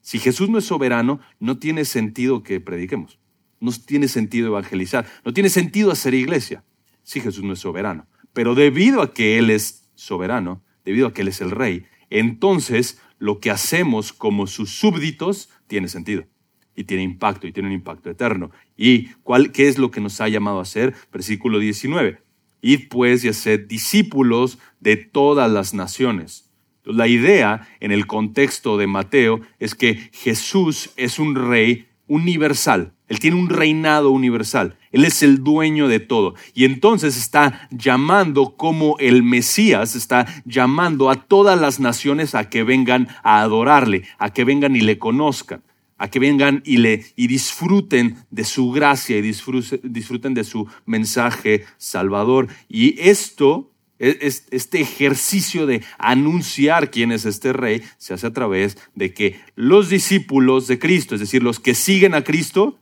Si 0.00 0.18
Jesús 0.18 0.48
no 0.48 0.58
es 0.58 0.64
soberano, 0.64 1.20
no 1.38 1.58
tiene 1.58 1.84
sentido 1.84 2.42
que 2.42 2.58
prediquemos, 2.58 3.20
no 3.60 3.70
tiene 3.70 4.08
sentido 4.08 4.48
evangelizar, 4.48 5.06
no 5.24 5.32
tiene 5.32 5.48
sentido 5.48 5.92
hacer 5.92 6.14
iglesia, 6.14 6.64
si 7.04 7.20
Jesús 7.20 7.44
no 7.44 7.52
es 7.52 7.60
soberano. 7.60 8.08
Pero 8.32 8.56
debido 8.56 9.00
a 9.00 9.14
que 9.14 9.38
Él 9.38 9.50
es 9.50 9.88
soberano, 9.94 10.64
debido 10.84 11.06
a 11.06 11.12
que 11.14 11.22
Él 11.22 11.28
es 11.28 11.40
el 11.40 11.52
rey, 11.52 11.86
entonces 12.10 13.00
lo 13.20 13.38
que 13.38 13.52
hacemos 13.52 14.12
como 14.12 14.48
sus 14.48 14.70
súbditos 14.70 15.50
tiene 15.68 15.86
sentido 15.86 16.26
y 16.76 16.84
tiene 16.84 17.02
impacto 17.02 17.46
y 17.46 17.52
tiene 17.52 17.70
un 17.70 17.74
impacto 17.74 18.10
eterno. 18.10 18.50
¿Y 18.76 19.06
cuál, 19.24 19.50
qué 19.50 19.66
es 19.66 19.78
lo 19.78 19.90
que 19.90 20.00
nos 20.00 20.20
ha 20.20 20.28
llamado 20.28 20.58
a 20.58 20.62
hacer? 20.62 20.94
Versículo 21.10 21.58
19. 21.58 22.18
Id 22.60 22.88
pues 22.88 23.24
y 23.24 23.28
haced 23.28 23.66
discípulos 23.66 24.58
de 24.80 24.96
todas 24.96 25.50
las 25.50 25.74
naciones. 25.74 26.50
La 26.84 27.08
idea 27.08 27.66
en 27.80 27.90
el 27.90 28.06
contexto 28.06 28.76
de 28.76 28.86
Mateo 28.86 29.40
es 29.58 29.74
que 29.74 30.10
Jesús 30.12 30.90
es 30.96 31.18
un 31.18 31.34
rey 31.34 31.88
universal. 32.06 32.92
Él 33.08 33.20
tiene 33.20 33.36
un 33.36 33.48
reinado 33.48 34.10
universal. 34.10 34.76
Él 34.92 35.04
es 35.04 35.22
el 35.22 35.42
dueño 35.42 35.88
de 35.88 36.00
todo. 36.00 36.34
Y 36.54 36.64
entonces 36.64 37.16
está 37.16 37.68
llamando 37.70 38.56
como 38.56 38.96
el 38.98 39.22
Mesías, 39.22 39.94
está 39.94 40.26
llamando 40.44 41.10
a 41.10 41.16
todas 41.16 41.60
las 41.60 41.80
naciones 41.80 42.34
a 42.34 42.48
que 42.48 42.62
vengan 42.62 43.08
a 43.22 43.40
adorarle, 43.40 44.04
a 44.18 44.30
que 44.30 44.44
vengan 44.44 44.76
y 44.76 44.80
le 44.80 44.98
conozcan 44.98 45.62
a 45.98 46.08
que 46.08 46.18
vengan 46.18 46.62
y, 46.64 46.78
le, 46.78 47.04
y 47.16 47.26
disfruten 47.26 48.16
de 48.30 48.44
su 48.44 48.70
gracia 48.70 49.16
y 49.16 49.22
disfruten, 49.22 50.34
de 50.34 50.44
su 50.44 50.68
mensaje 50.84 51.64
salvador. 51.78 52.48
Y 52.68 53.00
esto, 53.00 53.72
e, 53.98 54.18
este 54.50 54.80
ejercicio 54.80 55.66
de 55.66 55.82
anunciar 55.98 56.90
quién 56.90 57.12
es 57.12 57.24
este 57.24 57.52
rey, 57.52 57.82
se 57.96 58.14
hace 58.14 58.26
a 58.26 58.32
través 58.32 58.76
de 58.94 59.14
que 59.14 59.40
los 59.54 59.88
discípulos 59.88 60.66
de 60.66 60.78
Cristo, 60.78 61.14
es 61.14 61.20
decir, 61.20 61.42
los 61.42 61.60
que 61.60 61.74
siguen 61.74 62.14
a 62.14 62.24
Cristo, 62.24 62.78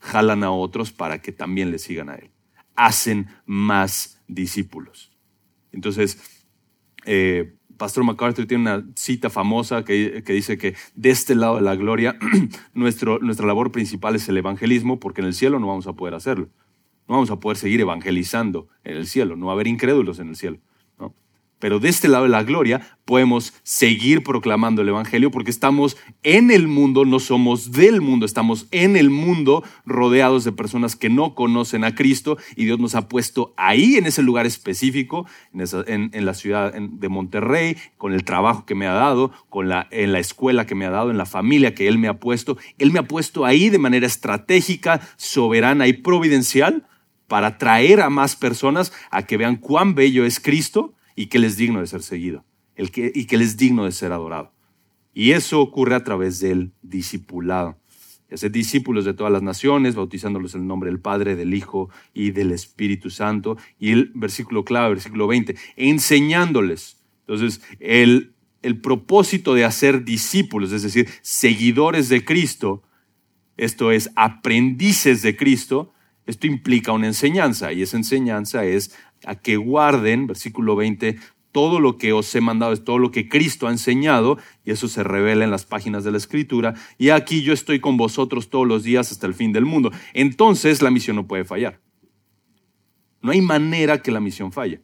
jalan 0.00 0.42
a 0.42 0.50
otros 0.50 0.92
para 0.92 1.22
que 1.22 1.30
también 1.30 1.70
le 1.70 1.78
sigan 1.78 2.08
a 2.08 2.16
Él. 2.16 2.30
Hacen 2.74 3.28
más 3.46 4.20
discípulos. 4.26 5.12
Entonces, 5.72 6.18
eh, 7.04 7.54
Pastor 7.80 8.04
MacArthur 8.04 8.46
tiene 8.46 8.64
una 8.64 8.86
cita 8.94 9.30
famosa 9.30 9.86
que, 9.86 10.22
dice 10.26 10.58
que 10.58 10.76
de 10.94 11.08
este 11.08 11.34
lado 11.34 11.56
de 11.56 11.62
la 11.62 11.76
gloria, 11.76 12.18
nuestro, 12.74 13.18
nuestra 13.20 13.46
labor 13.46 13.72
principal 13.72 14.14
es 14.16 14.28
el 14.28 14.36
evangelismo, 14.36 15.00
porque 15.00 15.22
en 15.22 15.28
el 15.28 15.32
cielo 15.32 15.58
no 15.58 15.66
vamos 15.66 15.86
a 15.86 15.94
poder 15.94 16.12
hacerlo. 16.12 16.50
No 17.08 17.14
vamos 17.14 17.30
a 17.30 17.40
poder 17.40 17.56
seguir 17.56 17.80
evangelizando 17.80 18.68
en 18.84 18.98
el 18.98 19.06
cielo, 19.06 19.34
no 19.34 19.46
va 19.46 19.52
a 19.52 19.54
haber 19.54 19.66
incrédulos 19.66 20.18
en 20.18 20.28
el 20.28 20.36
cielo. 20.36 20.58
Pero 21.60 21.78
de 21.78 21.88
este 21.90 22.08
lado 22.08 22.24
de 22.24 22.30
la 22.30 22.42
gloria 22.42 22.80
podemos 23.04 23.52
seguir 23.62 24.22
proclamando 24.22 24.82
el 24.82 24.88
Evangelio 24.88 25.30
porque 25.30 25.50
estamos 25.50 25.96
en 26.22 26.50
el 26.50 26.66
mundo, 26.66 27.04
no 27.04 27.20
somos 27.20 27.70
del 27.70 28.00
mundo, 28.00 28.24
estamos 28.24 28.66
en 28.70 28.96
el 28.96 29.10
mundo 29.10 29.62
rodeados 29.84 30.44
de 30.44 30.52
personas 30.52 30.96
que 30.96 31.10
no 31.10 31.34
conocen 31.34 31.84
a 31.84 31.94
Cristo 31.94 32.38
y 32.56 32.64
Dios 32.64 32.78
nos 32.78 32.94
ha 32.94 33.08
puesto 33.08 33.52
ahí 33.56 33.96
en 33.96 34.06
ese 34.06 34.22
lugar 34.22 34.46
específico, 34.46 35.26
en, 35.52 36.24
la 36.24 36.34
ciudad 36.34 36.72
de 36.72 37.08
Monterrey, 37.08 37.76
con 37.98 38.14
el 38.14 38.24
trabajo 38.24 38.64
que 38.64 38.74
me 38.74 38.86
ha 38.86 38.92
dado, 38.92 39.30
con 39.50 39.68
la, 39.68 39.86
en 39.90 40.12
la 40.12 40.18
escuela 40.18 40.66
que 40.66 40.74
me 40.74 40.86
ha 40.86 40.90
dado, 40.90 41.10
en 41.10 41.18
la 41.18 41.26
familia 41.26 41.74
que 41.74 41.88
Él 41.88 41.98
me 41.98 42.08
ha 42.08 42.18
puesto. 42.18 42.56
Él 42.78 42.90
me 42.90 43.00
ha 43.00 43.08
puesto 43.08 43.44
ahí 43.44 43.68
de 43.68 43.78
manera 43.78 44.06
estratégica, 44.06 45.00
soberana 45.16 45.86
y 45.86 45.92
providencial 45.92 46.86
para 47.26 47.58
traer 47.58 48.00
a 48.00 48.10
más 48.10 48.34
personas 48.34 48.92
a 49.10 49.26
que 49.26 49.36
vean 49.36 49.56
cuán 49.56 49.94
bello 49.94 50.24
es 50.24 50.40
Cristo 50.40 50.94
y 51.20 51.26
que 51.26 51.36
Él 51.36 51.44
es 51.44 51.58
digno 51.58 51.80
de 51.80 51.86
ser 51.86 52.02
seguido 52.02 52.44
el 52.80 52.90
que, 52.90 53.12
y 53.14 53.26
que 53.26 53.36
Él 53.36 53.42
es 53.42 53.58
digno 53.58 53.84
de 53.84 53.92
ser 53.92 54.10
adorado. 54.10 54.54
Y 55.12 55.32
eso 55.32 55.60
ocurre 55.60 55.94
a 55.94 56.02
través 56.02 56.40
del 56.40 56.72
discipulado. 56.80 57.76
Hacer 58.32 58.52
discípulos 58.52 59.04
de 59.04 59.12
todas 59.12 59.32
las 59.32 59.42
naciones, 59.42 59.96
bautizándolos 59.96 60.54
el 60.54 60.66
nombre 60.66 60.88
del 60.88 61.00
Padre, 61.00 61.36
del 61.36 61.52
Hijo 61.52 61.90
y 62.14 62.30
del 62.30 62.52
Espíritu 62.52 63.10
Santo. 63.10 63.58
Y 63.78 63.90
el 63.90 64.12
versículo 64.14 64.64
clave, 64.64 64.90
versículo 64.90 65.26
20, 65.26 65.56
enseñándoles. 65.76 66.96
Entonces, 67.26 67.60
el, 67.80 68.32
el 68.62 68.80
propósito 68.80 69.52
de 69.54 69.64
hacer 69.64 70.04
discípulos, 70.04 70.72
es 70.72 70.82
decir, 70.82 71.08
seguidores 71.20 72.08
de 72.08 72.24
Cristo, 72.24 72.82
esto 73.58 73.90
es, 73.90 74.10
aprendices 74.14 75.20
de 75.20 75.36
Cristo, 75.36 75.92
esto 76.24 76.46
implica 76.46 76.92
una 76.92 77.08
enseñanza 77.08 77.72
y 77.72 77.82
esa 77.82 77.96
enseñanza 77.96 78.64
es 78.64 78.94
a 79.24 79.34
que 79.34 79.56
guarden, 79.56 80.26
versículo 80.26 80.76
20, 80.76 81.18
todo 81.52 81.80
lo 81.80 81.98
que 81.98 82.12
os 82.12 82.34
he 82.34 82.40
mandado, 82.40 82.72
es 82.72 82.84
todo 82.84 82.98
lo 82.98 83.10
que 83.10 83.28
Cristo 83.28 83.66
ha 83.66 83.70
enseñado, 83.70 84.38
y 84.64 84.70
eso 84.70 84.88
se 84.88 85.02
revela 85.02 85.44
en 85.44 85.50
las 85.50 85.66
páginas 85.66 86.04
de 86.04 86.12
la 86.12 86.18
Escritura, 86.18 86.74
y 86.98 87.10
aquí 87.10 87.42
yo 87.42 87.52
estoy 87.52 87.80
con 87.80 87.96
vosotros 87.96 88.50
todos 88.50 88.66
los 88.66 88.84
días 88.84 89.10
hasta 89.10 89.26
el 89.26 89.34
fin 89.34 89.52
del 89.52 89.64
mundo. 89.64 89.90
Entonces 90.14 90.82
la 90.82 90.90
misión 90.90 91.16
no 91.16 91.26
puede 91.26 91.44
fallar. 91.44 91.80
No 93.22 93.32
hay 93.32 93.40
manera 93.40 94.00
que 94.00 94.12
la 94.12 94.20
misión 94.20 94.52
falle, 94.52 94.82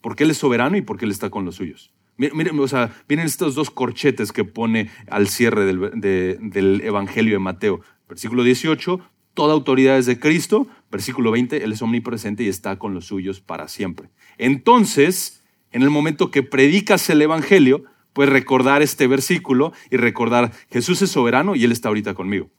porque 0.00 0.24
Él 0.24 0.30
es 0.30 0.38
soberano 0.38 0.76
y 0.76 0.82
porque 0.82 1.04
Él 1.04 1.10
está 1.10 1.30
con 1.30 1.44
los 1.44 1.56
suyos. 1.56 1.92
Miren, 2.18 2.58
o 2.58 2.68
sea, 2.68 2.94
vienen 3.08 3.26
estos 3.26 3.54
dos 3.54 3.70
corchetes 3.70 4.32
que 4.32 4.44
pone 4.44 4.90
al 5.10 5.28
cierre 5.28 5.66
del, 5.66 5.90
del 6.00 6.80
Evangelio 6.82 7.34
de 7.34 7.38
Mateo. 7.40 7.80
Versículo 8.08 8.42
18, 8.42 9.00
toda 9.36 9.52
autoridad 9.52 9.98
es 9.98 10.06
de 10.06 10.18
Cristo. 10.18 10.66
Versículo 10.90 11.30
20, 11.30 11.62
Él 11.62 11.70
es 11.70 11.82
omnipresente 11.82 12.42
y 12.42 12.48
está 12.48 12.78
con 12.80 12.94
los 12.94 13.06
suyos 13.06 13.40
para 13.40 13.68
siempre. 13.68 14.08
Entonces, 14.38 15.44
en 15.70 15.82
el 15.82 15.90
momento 15.90 16.32
que 16.32 16.42
predicas 16.42 17.08
el 17.10 17.22
Evangelio, 17.22 17.84
puedes 18.12 18.32
recordar 18.32 18.82
este 18.82 19.06
versículo 19.06 19.72
y 19.90 19.98
recordar, 19.98 20.52
Jesús 20.70 21.02
es 21.02 21.10
soberano 21.10 21.54
y 21.54 21.62
Él 21.62 21.70
está 21.70 21.88
ahorita 21.88 22.14
conmigo. 22.14 22.50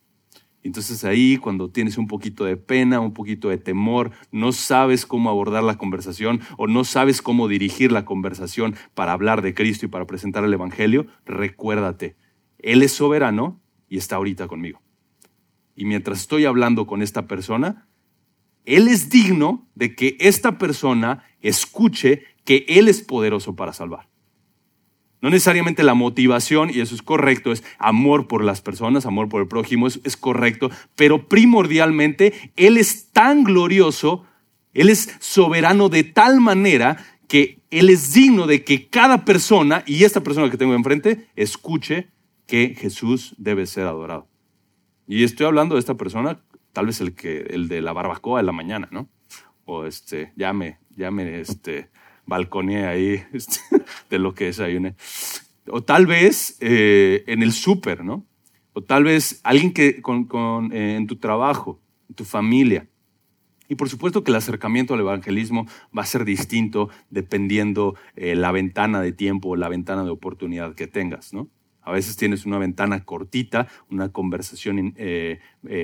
Entonces 0.64 1.04
ahí, 1.04 1.38
cuando 1.38 1.70
tienes 1.70 1.98
un 1.98 2.08
poquito 2.08 2.46
de 2.46 2.58
pena, 2.58 3.00
un 3.00 3.14
poquito 3.14 3.50
de 3.50 3.58
temor, 3.58 4.12
no 4.32 4.52
sabes 4.52 5.06
cómo 5.06 5.30
abordar 5.30 5.64
la 5.64 5.78
conversación 5.78 6.42
o 6.58 6.68
no 6.68 6.84
sabes 6.84 7.22
cómo 7.22 7.48
dirigir 7.48 7.92
la 7.92 8.06
conversación 8.06 8.76
para 8.94 9.14
hablar 9.14 9.42
de 9.42 9.54
Cristo 9.54 9.86
y 9.86 9.90
para 9.90 10.06
presentar 10.06 10.44
el 10.44 10.54
Evangelio, 10.54 11.08
recuérdate, 11.26 12.18
Él 12.60 12.84
es 12.84 12.92
soberano 12.92 13.60
y 13.90 13.98
está 13.98 14.18
ahorita 14.18 14.48
conmigo. 14.48 14.82
Y 15.78 15.86
mientras 15.86 16.22
estoy 16.22 16.46
hablando 16.46 16.88
con 16.88 17.04
esta 17.04 17.28
persona, 17.28 17.86
Él 18.66 18.88
es 18.88 19.10
digno 19.10 19.70
de 19.76 19.96
que 19.96 20.18
esta 20.20 20.58
persona 20.58 21.24
escuche 21.40 22.24
que 22.44 22.66
Él 22.68 22.88
es 22.90 23.02
poderoso 23.02 23.56
para 23.56 23.74
salvar. 23.74 24.10
No 25.22 25.30
necesariamente 25.30 25.84
la 25.84 25.94
motivación, 25.94 26.72
y 26.74 26.80
eso 26.80 26.96
es 26.96 27.04
correcto, 27.04 27.52
es 27.52 27.64
amor 27.78 28.28
por 28.28 28.44
las 28.44 28.62
personas, 28.62 29.06
amor 29.06 29.30
por 29.30 29.42
el 29.42 29.48
prójimo, 29.48 29.86
es, 29.86 30.00
es, 30.04 30.18
correcto, 30.18 30.72
pero 30.96 31.28
primordialmente 31.28 32.52
Él 32.56 32.78
es 32.78 33.12
tan 33.12 33.44
glorioso, 33.44 34.26
Él 34.74 34.90
es 34.90 35.16
soberano 35.20 35.90
de 35.90 36.04
tal 36.04 36.42
manera 36.42 37.06
que 37.28 37.60
Él 37.70 37.92
es 37.92 38.14
digno 38.14 38.48
de 38.48 38.64
que 38.64 38.88
cada 38.88 39.26
persona, 39.26 39.84
y 39.86 40.06
esta 40.06 40.22
persona 40.22 40.50
que 40.50 40.58
tengo 40.58 40.74
enfrente, 40.74 41.28
escuche 41.36 42.08
que 42.48 42.76
Jesús 42.76 43.36
debe 43.38 43.68
ser 43.68 43.86
adorado. 43.86 44.28
Y 45.08 45.24
estoy 45.24 45.46
hablando 45.46 45.76
de 45.76 45.80
esta 45.80 45.96
persona, 45.96 46.42
tal 46.74 46.88
vez 46.88 47.00
el, 47.00 47.16
que, 47.16 47.48
el 47.50 47.70
de 47.70 47.82
la 47.82 47.94
barbacoa 47.94 48.42
de 48.42 48.46
la 48.46 48.52
mañana, 48.52 48.90
¿no? 48.92 49.08
O 49.66 49.86
este, 49.86 50.34
ya 50.36 50.52
me, 50.52 50.80
este, 51.40 51.90
balconé 52.26 52.86
ahí 52.86 53.24
este, 53.34 53.62
de 54.10 54.20
lo 54.20 54.36
que 54.36 54.46
desayuné. 54.46 54.96
O 55.70 55.82
tal 55.82 56.06
vez 56.06 56.58
eh, 56.60 57.24
en 57.28 57.42
el 57.42 57.54
súper, 57.54 58.04
¿no? 58.04 58.26
O 58.74 58.84
tal 58.84 59.06
vez 59.06 59.40
alguien 59.44 59.74
que 59.74 60.02
con, 60.02 60.72
eh, 60.74 60.96
en 60.98 61.08
tu 61.08 61.16
trabajo, 61.16 61.80
en 62.10 62.16
tu 62.16 62.26
familia. 62.26 62.88
Y 63.70 63.76
por 63.76 63.90
supuesto 63.90 64.24
que 64.24 64.32
el 64.32 64.36
acercamiento 64.36 64.94
al 64.94 65.00
evangelismo 65.00 65.68
va 65.98 66.04
a 66.04 66.06
ser 66.06 66.26
distinto 66.26 66.90
dependiendo 67.10 67.96
eh, 68.16 68.36
la 68.36 68.52
ventana 68.52 69.02
de 69.02 69.12
tiempo 69.12 69.50
o 69.50 69.56
la 69.56 69.68
ventana 69.68 70.04
de 70.04 70.12
oportunidad 70.12 70.76
que 70.76 70.88
tengas, 70.88 71.34
¿no? 71.34 71.50
A 71.88 71.92
veces 71.94 72.18
tienes 72.18 72.46
una 72.46 72.58
ventana 72.58 73.06
cortita, 73.06 73.70
una 73.90 74.12
conversación 74.12 74.94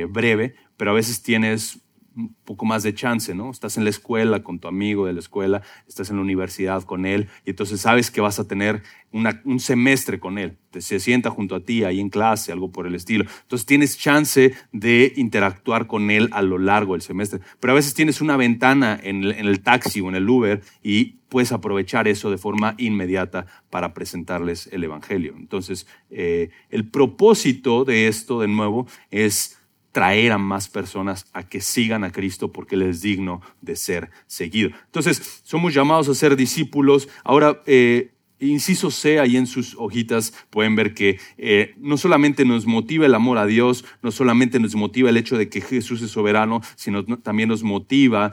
breve, 0.10 0.56
pero 0.76 0.92
a 0.92 0.94
veces 0.94 1.24
tienes 1.24 1.82
un 2.16 2.36
poco 2.46 2.66
más 2.66 2.84
de 2.84 2.94
chance, 2.94 3.34
¿no? 3.34 3.52
Estás 3.52 3.78
en 3.78 3.84
la 3.84 3.90
escuela 3.90 4.44
con 4.44 4.60
tu 4.60 4.68
amigo 4.68 5.06
de 5.06 5.14
la 5.14 5.20
escuela, 5.20 5.62
estás 5.88 6.10
en 6.10 6.18
la 6.18 6.22
universidad 6.22 6.84
con 6.84 7.06
él, 7.06 7.28
y 7.46 7.52
entonces 7.52 7.82
sabes 7.82 8.12
que 8.12 8.22
vas 8.22 8.40
a 8.40 8.48
tener 8.48 8.84
un 9.12 9.60
semestre 9.60 10.20
con 10.20 10.40
él. 10.40 10.58
Se 10.80 11.00
sienta 11.00 11.30
junto 11.30 11.56
a 11.56 11.60
ti 11.60 11.84
ahí 11.84 12.00
en 12.00 12.10
clase, 12.10 12.52
algo 12.52 12.72
por 12.72 12.88
el 12.88 12.96
estilo. 12.96 13.26
Entonces 13.44 13.66
tienes 13.66 13.98
chance 13.98 14.56
de 14.72 15.14
interactuar 15.16 15.86
con 15.86 16.10
él 16.10 16.30
a 16.32 16.42
lo 16.42 16.58
largo 16.58 16.94
del 16.94 17.04
semestre. 17.04 17.40
Pero 17.60 17.74
a 17.74 17.76
veces 17.76 17.94
tienes 17.94 18.22
una 18.22 18.38
ventana 18.38 19.00
en 19.02 19.24
el, 19.24 19.62
taxi 19.62 20.02
o 20.02 20.10
en 20.10 20.16
el 20.16 20.28
Uber 20.28 20.62
y 20.82 21.18
puedes 21.30 21.52
aprovechar 21.52 22.08
eso 22.08 22.32
de 22.32 22.40
forma 22.40 22.74
inmediata 22.80 23.46
para 23.70 23.94
presentarles 23.94 24.68
el 24.72 24.84
Evangelio. 24.84 25.36
Entonces, 25.38 25.86
eh, 26.10 26.50
el 26.72 26.90
propósito 26.90 27.86
de 27.86 28.08
esto, 28.08 28.40
de 28.40 28.48
nuevo, 28.48 28.88
es 29.12 29.60
traer 29.94 30.32
a 30.32 30.38
más 30.38 30.68
personas 30.68 31.28
a 31.34 31.44
que 31.48 31.62
sigan 31.62 32.04
a 32.04 32.12
Cristo 32.12 32.52
porque 32.52 32.76
Él 32.76 32.82
es 32.82 33.02
digno 33.02 33.42
de 33.62 33.78
ser 33.78 34.10
seguido. 34.28 34.72
Entonces, 34.86 35.42
somos 35.44 35.74
llamados 35.74 36.10
a 36.10 36.16
ser 36.16 36.36
discípulos. 36.36 37.08
Ahora, 37.24 37.62
eh, 37.68 38.12
inciso 38.40 38.90
C, 38.92 39.20
ahí 39.20 39.38
en 39.38 39.48
sus 39.48 39.76
hojitas 39.78 40.34
pueden 40.50 40.76
ver 40.76 40.96
que 40.96 41.20
eh, 41.38 41.76
no 41.78 41.98
solamente 41.98 42.44
nos 42.44 42.66
motiva 42.66 43.06
el 43.06 43.14
amor 43.14 43.38
a 43.38 43.46
Dios, 43.46 43.86
no 44.02 44.12
solamente 44.12 44.60
nos 44.60 44.76
motiva 44.76 45.10
el 45.10 45.18
hecho 45.18 45.38
de 45.38 45.48
que 45.48 45.62
Jesús 45.62 46.02
es 46.02 46.12
soberano, 46.12 46.62
sino 46.76 47.06
también 47.06 47.50
nos 47.50 47.64
motiva 47.64 48.32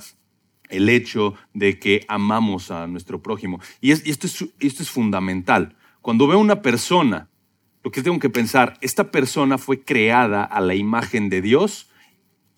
el 0.70 0.88
hecho 0.88 1.34
de 1.52 1.78
que 1.78 2.04
amamos 2.08 2.70
a 2.70 2.86
nuestro 2.86 3.22
prójimo. 3.22 3.60
Y, 3.82 3.90
esto, 3.90 4.26
es, 4.26 4.46
esto 4.60 4.82
es 4.82 4.90
fundamental. 4.90 5.76
Cuando 6.00 6.26
veo 6.26 6.38
una 6.38 6.62
persona 6.62 7.29
lo 7.82 7.90
que 7.90 8.02
tengo 8.02 8.18
que 8.18 8.30
pensar, 8.30 8.78
esta 8.80 9.10
persona 9.10 9.58
fue 9.58 9.82
creada 9.82 10.44
a 10.44 10.60
la 10.60 10.74
imagen 10.74 11.30
de 11.30 11.40
Dios 11.40 11.90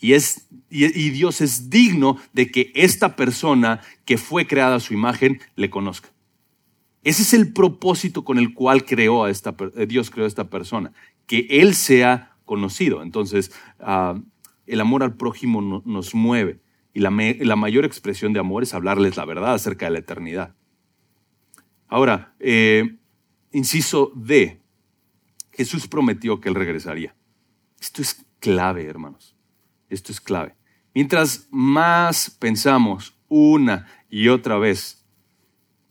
y, 0.01 0.15
es, 0.15 0.49
y, 0.69 1.11
Dios 1.11 1.41
es 1.41 1.71
digno 1.71 2.19
de 2.33 2.51
que 2.51 2.73
esta 2.75 3.15
persona 3.15 3.81
que 4.05 4.19
fue 4.19 4.49
creada 4.49 4.77
a 4.77 4.81
su 4.81 4.95
imagen 4.95 5.41
le 5.55 5.71
conozca. 5.71 6.09
Ese 7.05 7.23
es 7.23 7.35
el 7.35 7.53
propósito 7.53 8.25
con 8.25 8.39
el 8.39 8.53
cual 8.53 8.85
creó 8.85 9.25
a 9.25 9.31
esta, 9.31 9.55
eh, 9.77 9.87
Dios 9.87 10.11
creó 10.11 10.25
a 10.25 10.29
esta 10.29 10.51
persona, 10.51 10.93
que 11.27 11.47
Él 11.51 11.75
sea 11.75 12.37
conocido. 12.45 13.03
Entonces, 13.03 13.53
ah, 13.79 14.21
el 14.67 14.81
amor 14.81 15.05
al 15.05 15.17
prójimo 15.17 15.83
nos 15.85 16.15
mueve 16.17 16.59
y 16.95 17.01
la, 17.01 17.11
la, 17.11 17.57
mayor 17.57 17.85
expresión 17.85 18.33
de 18.33 18.41
amor 18.41 18.65
es 18.65 18.75
hablarles 18.75 19.17
la 19.17 19.25
verdad 19.25 19.55
acerca 19.55 19.87
de 19.87 19.93
la 19.93 19.99
eternidad. 20.01 20.55
Ahora, 21.87 22.35
eh, 22.41 22.97
inciso 23.53 24.13
D, 24.17 24.62
Jesús 25.53 25.87
prometió 25.87 26.41
que 26.41 26.49
Él 26.49 26.55
regresaría. 26.55 27.15
Esto 27.81 28.03
es 28.03 28.25
clave, 28.39 28.87
hermanos. 28.87 29.37
Esto 29.89 30.13
es 30.13 30.21
clave. 30.21 30.55
Mientras 30.95 31.49
más 31.51 32.31
pensamos 32.31 33.15
una 33.29 33.87
y 34.11 34.29
otra 34.29 34.59
vez, 34.59 35.05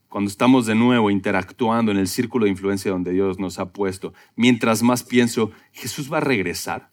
cuando 0.09 0.29
estamos 0.29 0.65
de 0.65 0.75
nuevo 0.75 1.09
interactuando 1.09 1.91
en 1.91 1.97
el 1.97 2.07
círculo 2.07 2.45
de 2.45 2.51
influencia 2.51 2.91
donde 2.91 3.11
Dios 3.11 3.39
nos 3.39 3.59
ha 3.59 3.71
puesto, 3.71 4.13
mientras 4.35 4.83
más 4.83 5.03
pienso, 5.03 5.51
Jesús 5.71 6.11
va 6.11 6.17
a 6.17 6.21
regresar. 6.21 6.91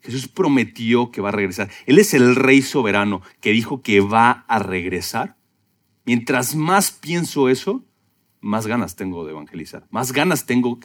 Jesús 0.00 0.28
prometió 0.28 1.10
que 1.10 1.20
va 1.20 1.28
a 1.28 1.32
regresar. 1.32 1.70
Él 1.86 1.98
es 1.98 2.14
el 2.14 2.36
rey 2.36 2.62
soberano 2.62 3.20
que 3.40 3.50
dijo 3.50 3.82
que 3.82 4.00
va 4.00 4.44
a 4.48 4.58
regresar. 4.58 5.36
Mientras 6.04 6.54
más 6.54 6.90
pienso 6.90 7.48
eso, 7.48 7.84
más 8.40 8.66
ganas 8.66 8.96
tengo 8.96 9.24
de 9.26 9.32
evangelizar, 9.32 9.86
más 9.90 10.12
ganas 10.12 10.46
tengo 10.46 10.80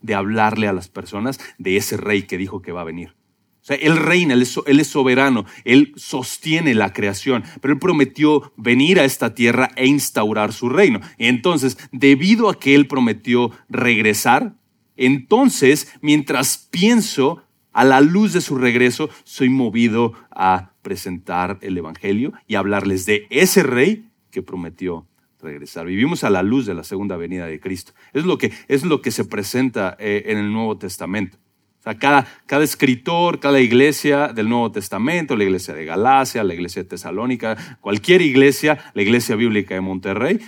de 0.00 0.14
hablarle 0.14 0.68
a 0.68 0.72
las 0.72 0.88
personas 0.88 1.40
de 1.58 1.76
ese 1.76 1.96
rey 1.96 2.22
que 2.22 2.38
dijo 2.38 2.62
que 2.62 2.72
va 2.72 2.82
a 2.82 2.84
venir. 2.84 3.14
O 3.62 3.64
sea, 3.64 3.76
Él 3.76 3.96
reina, 3.96 4.34
él 4.34 4.42
es, 4.42 4.88
soberano, 4.88 5.46
Él 5.64 5.92
sostiene 5.94 6.74
la 6.74 6.92
creación, 6.92 7.44
pero 7.60 7.74
Él 7.74 7.78
prometió 7.78 8.52
venir 8.56 8.98
a 8.98 9.04
esta 9.04 9.34
tierra 9.34 9.70
e 9.76 9.86
instaurar 9.86 10.52
su 10.52 10.68
reino. 10.68 11.00
Entonces, 11.16 11.78
debido 11.92 12.48
a 12.50 12.58
que 12.58 12.74
Él 12.74 12.88
prometió 12.88 13.52
regresar, 13.68 14.56
entonces, 14.96 15.92
mientras 16.00 16.68
pienso 16.70 17.44
a 17.72 17.84
la 17.84 18.00
luz 18.00 18.32
de 18.32 18.40
su 18.40 18.56
regreso, 18.56 19.10
soy 19.22 19.48
movido 19.48 20.12
a 20.32 20.72
presentar 20.82 21.58
el 21.62 21.78
Evangelio 21.78 22.32
y 22.48 22.56
hablarles 22.56 23.06
de 23.06 23.26
ese 23.30 23.62
rey 23.62 24.10
que 24.32 24.42
prometió 24.42 25.06
regresar. 25.42 25.86
Vivimos 25.86 26.24
a 26.24 26.30
la 26.30 26.42
luz 26.42 26.66
de 26.66 26.74
la 26.74 26.84
segunda 26.84 27.16
venida 27.16 27.46
de 27.46 27.60
Cristo. 27.60 27.92
Es 28.12 28.24
lo 28.24 28.38
que, 28.38 28.52
es 28.68 28.84
lo 28.84 29.02
que 29.02 29.10
se 29.10 29.24
presenta 29.24 29.96
eh, 29.98 30.24
en 30.26 30.38
el 30.38 30.52
Nuevo 30.52 30.78
Testamento. 30.78 31.38
O 31.80 31.82
sea, 31.82 31.98
cada, 31.98 32.26
cada 32.46 32.62
escritor, 32.62 33.40
cada 33.40 33.60
iglesia 33.60 34.28
del 34.28 34.48
Nuevo 34.48 34.70
Testamento, 34.70 35.36
la 35.36 35.44
iglesia 35.44 35.74
de 35.74 35.84
Galacia, 35.84 36.44
la 36.44 36.54
iglesia 36.54 36.84
de 36.84 36.88
Tesalónica, 36.88 37.56
cualquier 37.80 38.22
iglesia, 38.22 38.78
la 38.94 39.02
iglesia 39.02 39.34
bíblica 39.34 39.74
de 39.74 39.80
Monterrey, 39.80 40.40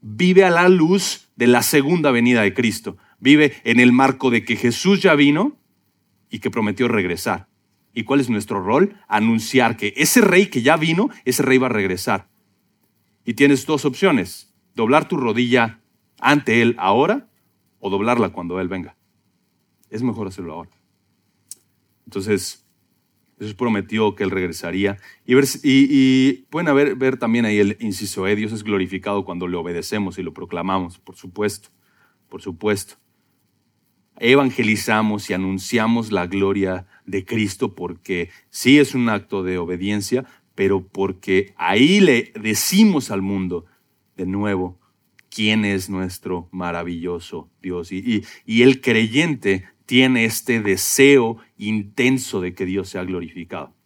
vive 0.00 0.44
a 0.44 0.50
la 0.50 0.68
luz 0.68 1.28
de 1.36 1.46
la 1.46 1.62
segunda 1.62 2.10
venida 2.10 2.42
de 2.42 2.52
Cristo. 2.52 2.96
Vive 3.20 3.54
en 3.64 3.78
el 3.78 3.92
marco 3.92 4.30
de 4.30 4.44
que 4.44 4.56
Jesús 4.56 5.00
ya 5.00 5.14
vino 5.14 5.56
y 6.30 6.40
que 6.40 6.50
prometió 6.50 6.88
regresar. 6.88 7.46
¿Y 7.94 8.02
cuál 8.02 8.20
es 8.20 8.28
nuestro 8.28 8.62
rol? 8.62 8.96
Anunciar 9.08 9.76
que 9.76 9.94
ese 9.96 10.20
rey 10.20 10.46
que 10.46 10.62
ya 10.62 10.76
vino, 10.76 11.10
ese 11.24 11.42
rey 11.42 11.58
va 11.58 11.68
a 11.68 11.70
regresar. 11.70 12.28
Y 13.26 13.34
tienes 13.34 13.66
dos 13.66 13.84
opciones, 13.84 14.54
doblar 14.76 15.08
tu 15.08 15.16
rodilla 15.16 15.80
ante 16.20 16.62
Él 16.62 16.76
ahora 16.78 17.28
o 17.80 17.90
doblarla 17.90 18.30
cuando 18.30 18.60
Él 18.60 18.68
venga. 18.68 18.96
Es 19.90 20.02
mejor 20.02 20.28
hacerlo 20.28 20.54
ahora. 20.54 20.70
Entonces, 22.04 22.64
Jesús 23.36 23.54
prometió 23.54 24.14
que 24.14 24.22
Él 24.22 24.30
regresaría. 24.30 24.98
Y, 25.24 26.32
pueden 26.50 26.72
ver, 26.74 26.94
ver 26.94 27.18
también 27.18 27.44
ahí 27.44 27.58
el 27.58 27.76
inciso 27.80 28.28
E, 28.28 28.36
Dios 28.36 28.52
es 28.52 28.62
glorificado 28.62 29.24
cuando 29.24 29.48
le 29.48 29.56
obedecemos 29.56 30.18
y 30.18 30.22
lo 30.22 30.32
proclamamos, 30.32 30.98
por 30.98 31.16
supuesto, 31.16 31.70
por 32.28 32.42
supuesto. 32.42 32.94
Evangelizamos 34.18 35.28
y 35.28 35.34
anunciamos 35.34 36.12
la 36.12 36.28
gloria 36.28 36.86
de 37.04 37.24
Cristo 37.24 37.74
porque 37.74 38.30
sí 38.50 38.78
es 38.78 38.94
un 38.94 39.08
acto 39.08 39.42
de 39.42 39.58
obediencia, 39.58 40.24
pero 40.56 40.84
porque 40.84 41.54
ahí 41.56 42.00
le 42.00 42.32
decimos 42.40 43.12
al 43.12 43.22
mundo 43.22 43.66
de 44.16 44.26
nuevo 44.26 44.80
quién 45.30 45.64
es 45.64 45.88
nuestro 45.88 46.48
maravilloso 46.50 47.48
Dios. 47.62 47.92
Y, 47.92 48.24
y 48.44 48.62
el 48.62 48.80
creyente 48.80 49.66
tiene 49.86 50.24
este 50.24 50.60
deseo 50.60 51.38
intenso 51.56 52.40
de 52.40 52.54
que 52.54 52.66
Dios 52.66 52.88
sea 52.88 53.04
glorificado. 53.04 53.76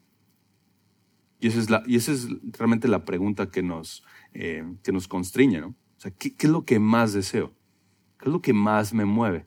Y 1.40 1.48
esa 1.48 1.58
es, 1.58 1.70
la, 1.70 1.82
y 1.86 1.96
esa 1.96 2.12
es 2.12 2.28
realmente 2.58 2.86
la 2.88 3.04
pregunta 3.04 3.50
que 3.50 3.62
nos, 3.62 4.04
eh, 4.34 4.64
que 4.82 4.92
nos 4.92 5.08
constriñe, 5.08 5.60
¿no? 5.60 5.68
O 5.68 6.00
sea, 6.00 6.10
¿qué, 6.10 6.34
es 6.38 6.48
lo 6.48 6.64
que 6.64 6.78
más 6.78 7.12
deseo? 7.12 7.54
¿Qué 8.18 8.26
es 8.26 8.32
lo 8.32 8.42
que 8.42 8.52
más 8.52 8.92
me 8.92 9.04
mueve? 9.04 9.46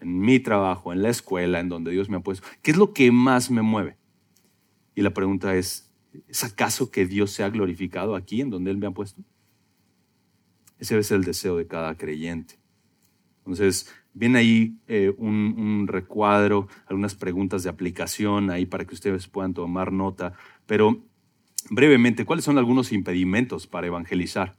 En 0.00 0.20
mi 0.20 0.40
trabajo, 0.40 0.92
en 0.92 1.02
la 1.02 1.10
escuela, 1.10 1.60
en 1.60 1.68
donde 1.68 1.92
Dios 1.92 2.08
me 2.08 2.16
ha 2.16 2.20
puesto. 2.20 2.46
¿Qué 2.62 2.72
es 2.72 2.76
lo 2.76 2.92
que 2.92 3.10
más 3.10 3.50
me 3.50 3.62
mueve? 3.62 3.96
Y 4.94 5.02
la 5.02 5.14
pregunta 5.14 5.54
es, 5.56 5.87
¿es 6.28 6.44
acaso 6.44 6.90
que 6.90 7.06
Dios 7.06 7.30
sea 7.30 7.50
glorificado 7.50 8.14
aquí, 8.14 8.40
en 8.40 8.50
donde 8.50 8.70
Él 8.70 8.78
me 8.78 8.86
ha 8.86 8.90
puesto? 8.90 9.22
Ese 10.78 10.94
debe 10.94 11.04
ser 11.04 11.18
el 11.18 11.24
deseo 11.24 11.56
de 11.56 11.66
cada 11.66 11.96
creyente. 11.96 12.58
Entonces, 13.38 13.92
Viene 14.18 14.40
ahí 14.40 14.76
eh, 14.88 15.14
un, 15.16 15.86
recuadro, 15.86 16.66
algunas 16.86 17.14
preguntas 17.14 17.62
de 17.62 17.70
aplicación 17.70 18.50
ahí 18.50 18.66
para 18.66 18.84
que 18.84 18.94
ustedes 18.94 19.28
puedan 19.28 19.54
tomar 19.54 19.92
nota. 19.92 20.32
Pero 20.66 21.04
brevemente, 21.70 22.24
¿cuáles 22.24 22.44
son 22.44 22.58
algunos 22.58 22.90
impedimentos 22.90 23.68
para 23.68 23.86
evangelizar? 23.86 24.56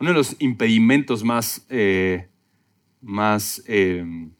Uno 0.00 0.08
de 0.08 0.16
los 0.16 0.36
impedimentos 0.38 1.22
más, 1.22 1.66
eh, 1.68 2.28
más 3.02 3.62
eh, 3.66 4.30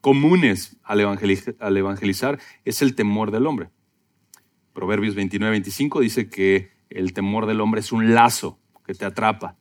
comunes 0.00 0.76
al 0.82 0.98
evangelizar, 0.98 1.54
al 1.60 1.76
evangelizar 1.76 2.40
es 2.64 2.82
el 2.82 2.96
temor 2.96 3.30
del 3.30 3.46
hombre. 3.46 3.68
Proverbios 4.74 5.16
29-25 5.16 6.00
dice 6.00 6.28
que 6.28 6.70
el 6.90 7.14
temor 7.14 7.46
del 7.46 7.62
hombre 7.62 7.80
es 7.80 7.92
un 7.92 8.12
lazo 8.14 8.58
que 8.84 8.92
te 8.92 9.06
atrapa. 9.06 9.56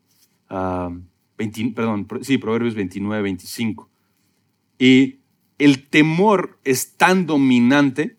Ah, 0.49 0.91
perdón, 1.37 2.07
sí, 2.21 2.37
Proverbios 2.37 2.75
29-25. 2.75 3.87
Y 4.77 5.19
el 5.57 5.87
temor 5.87 6.59
es 6.65 6.97
tan 6.97 7.25
dominante 7.25 8.17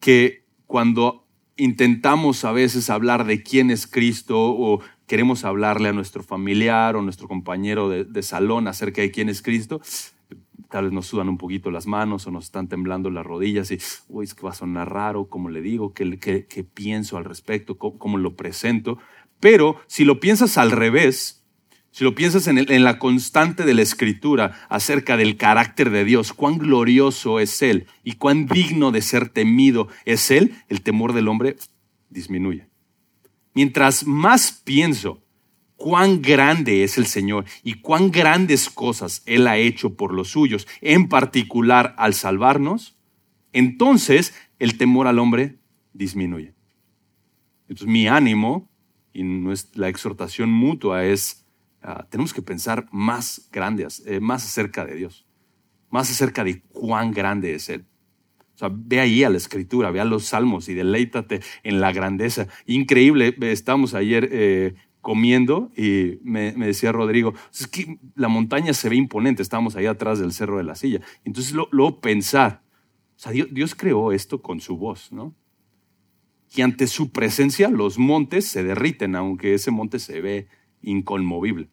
que 0.00 0.44
cuando 0.66 1.26
intentamos 1.56 2.44
a 2.44 2.52
veces 2.52 2.90
hablar 2.90 3.24
de 3.24 3.42
quién 3.42 3.70
es 3.70 3.86
Cristo 3.86 4.36
o 4.38 4.80
queremos 5.06 5.44
hablarle 5.44 5.88
a 5.88 5.92
nuestro 5.92 6.22
familiar 6.22 6.96
o 6.96 7.02
nuestro 7.02 7.28
compañero 7.28 7.88
de, 7.88 8.22
salón 8.22 8.68
acerca 8.68 9.02
de 9.02 9.10
quién 9.10 9.28
es 9.28 9.42
Cristo, 9.42 9.80
tal 10.70 10.84
vez 10.84 10.92
nos 10.92 11.06
sudan 11.06 11.28
un 11.28 11.36
poquito 11.36 11.70
las 11.70 11.86
manos 11.86 12.26
o 12.26 12.30
nos 12.30 12.44
están 12.44 12.68
temblando 12.68 13.10
las 13.10 13.26
rodillas 13.26 13.70
y, 13.70 13.78
uy, 14.08 14.24
es 14.24 14.34
que 14.34 14.42
va 14.42 14.50
a 14.50 14.54
sonar 14.54 14.92
raro, 14.92 15.28
¿cómo 15.28 15.50
le 15.50 15.60
digo? 15.60 15.92
¿Qué, 15.92 16.66
pienso 16.72 17.18
al 17.18 17.24
respecto? 17.24 17.76
¿Cómo 17.76 18.16
lo 18.16 18.36
presento? 18.36 18.98
Pero 19.40 19.80
si 19.86 20.04
lo 20.04 20.20
piensas 20.20 20.56
al 20.58 20.70
revés, 20.70 21.44
si 21.90 22.04
lo 22.04 22.14
piensas 22.14 22.46
en, 22.46 22.84
la 22.84 22.98
constante 22.98 23.64
de 23.64 23.74
la 23.74 23.82
escritura 23.82 24.66
acerca 24.68 25.16
del 25.16 25.36
carácter 25.36 25.90
de 25.90 26.04
Dios, 26.04 26.32
cuán 26.32 26.58
glorioso 26.58 27.40
es 27.40 27.60
Él 27.62 27.86
y 28.04 28.12
cuán 28.12 28.46
digno 28.46 28.92
de 28.92 29.02
ser 29.02 29.28
temido 29.28 29.88
es 30.04 30.30
Él, 30.30 30.54
el 30.68 30.82
temor 30.82 31.14
del 31.14 31.26
hombre 31.26 31.56
disminuye. 32.08 32.68
Mientras 33.54 34.06
más 34.06 34.52
pienso 34.64 35.22
cuán 35.80 36.22
grande 36.22 36.84
es 36.84 36.98
el 36.98 37.06
Señor 37.06 37.46
y 37.64 37.80
cuán 37.80 38.12
grandes 38.12 38.68
cosas 38.70 39.22
Él 39.26 39.48
ha 39.48 39.56
hecho 39.56 39.96
por 39.96 40.14
los 40.14 40.28
suyos, 40.28 40.68
en 40.80 41.08
particular 41.08 41.94
al 41.98 42.14
salvarnos, 42.14 42.96
entonces 43.52 44.34
el 44.58 44.78
temor 44.78 45.08
al 45.08 45.18
hombre 45.18 45.58
disminuye. 45.92 46.54
Entonces 47.62 47.88
mi 47.88 48.06
ánimo 48.06 48.70
y 49.12 49.24
la 49.74 49.88
exhortación 49.88 50.50
mutua 50.50 51.04
es 51.04 51.40
Ah, 51.82 52.06
tenemos 52.10 52.34
que 52.34 52.42
pensar 52.42 52.86
más 52.92 53.48
grandes, 53.50 54.02
eh, 54.06 54.20
más 54.20 54.44
acerca 54.44 54.84
de 54.84 54.96
Dios, 54.96 55.26
más 55.88 56.10
acerca 56.10 56.44
de 56.44 56.60
cuán 56.62 57.12
grande 57.12 57.54
es 57.54 57.70
Él. 57.70 57.86
O 58.54 58.58
sea, 58.58 58.70
ve 58.70 59.00
ahí 59.00 59.24
a 59.24 59.30
la 59.30 59.38
escritura, 59.38 59.90
ve 59.90 60.00
a 60.00 60.04
los 60.04 60.26
salmos 60.26 60.68
y 60.68 60.74
deleítate 60.74 61.40
en 61.62 61.80
la 61.80 61.92
grandeza. 61.92 62.48
Increíble, 62.66 63.34
estamos 63.40 63.94
ayer 63.94 64.28
eh, 64.30 64.74
comiendo 65.00 65.70
y 65.76 66.18
me, 66.22 66.52
decía 66.52 66.92
Rodrigo, 66.92 67.34
es 67.52 67.66
que 67.66 67.98
la 68.14 68.28
montaña 68.28 68.72
se 68.72 68.88
ve 68.88 68.96
imponente, 68.96 69.42
estamos 69.42 69.76
ahí 69.76 69.86
atrás 69.86 70.18
del 70.18 70.32
cerro 70.32 70.58
de 70.58 70.64
la 70.64 70.74
silla. 70.74 71.00
Entonces 71.24 71.54
luego 71.54 72.00
pensar, 72.00 72.62
o 73.16 73.18
sea, 73.18 73.32
Dios, 73.32 73.48
Dios 73.50 73.74
creó 73.74 74.12
esto 74.12 74.42
con 74.42 74.60
su 74.60 74.76
voz, 74.76 75.12
¿no? 75.12 75.34
Y 76.54 76.62
ante 76.62 76.86
su 76.86 77.12
presencia 77.12 77.68
los 77.68 77.98
montes 77.98 78.46
se 78.46 78.64
derriten, 78.64 79.14
aunque 79.14 79.54
ese 79.54 79.70
monte 79.70 79.98
se 79.98 80.20
ve 80.20 80.48
inconmovible. 80.82 81.68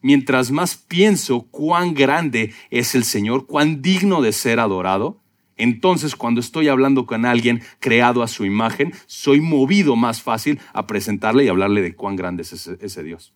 Mientras 0.00 0.50
más 0.50 0.76
pienso 0.76 1.42
cuán 1.50 1.94
grande 1.94 2.52
es 2.70 2.94
el 2.94 3.04
Señor, 3.04 3.46
cuán 3.46 3.82
digno 3.82 4.20
de 4.20 4.32
ser 4.32 4.60
adorado, 4.60 5.21
entonces 5.56 6.16
cuando 6.16 6.40
estoy 6.40 6.68
hablando 6.68 7.06
con 7.06 7.24
alguien 7.24 7.62
creado 7.78 8.22
a 8.22 8.28
su 8.28 8.44
imagen, 8.44 8.92
soy 9.06 9.40
movido 9.40 9.96
más 9.96 10.22
fácil 10.22 10.60
a 10.72 10.86
presentarle 10.86 11.44
y 11.44 11.48
hablarle 11.48 11.82
de 11.82 11.94
cuán 11.94 12.16
grande 12.16 12.42
es 12.42 12.66
ese, 12.66 13.02
Dios. 13.02 13.34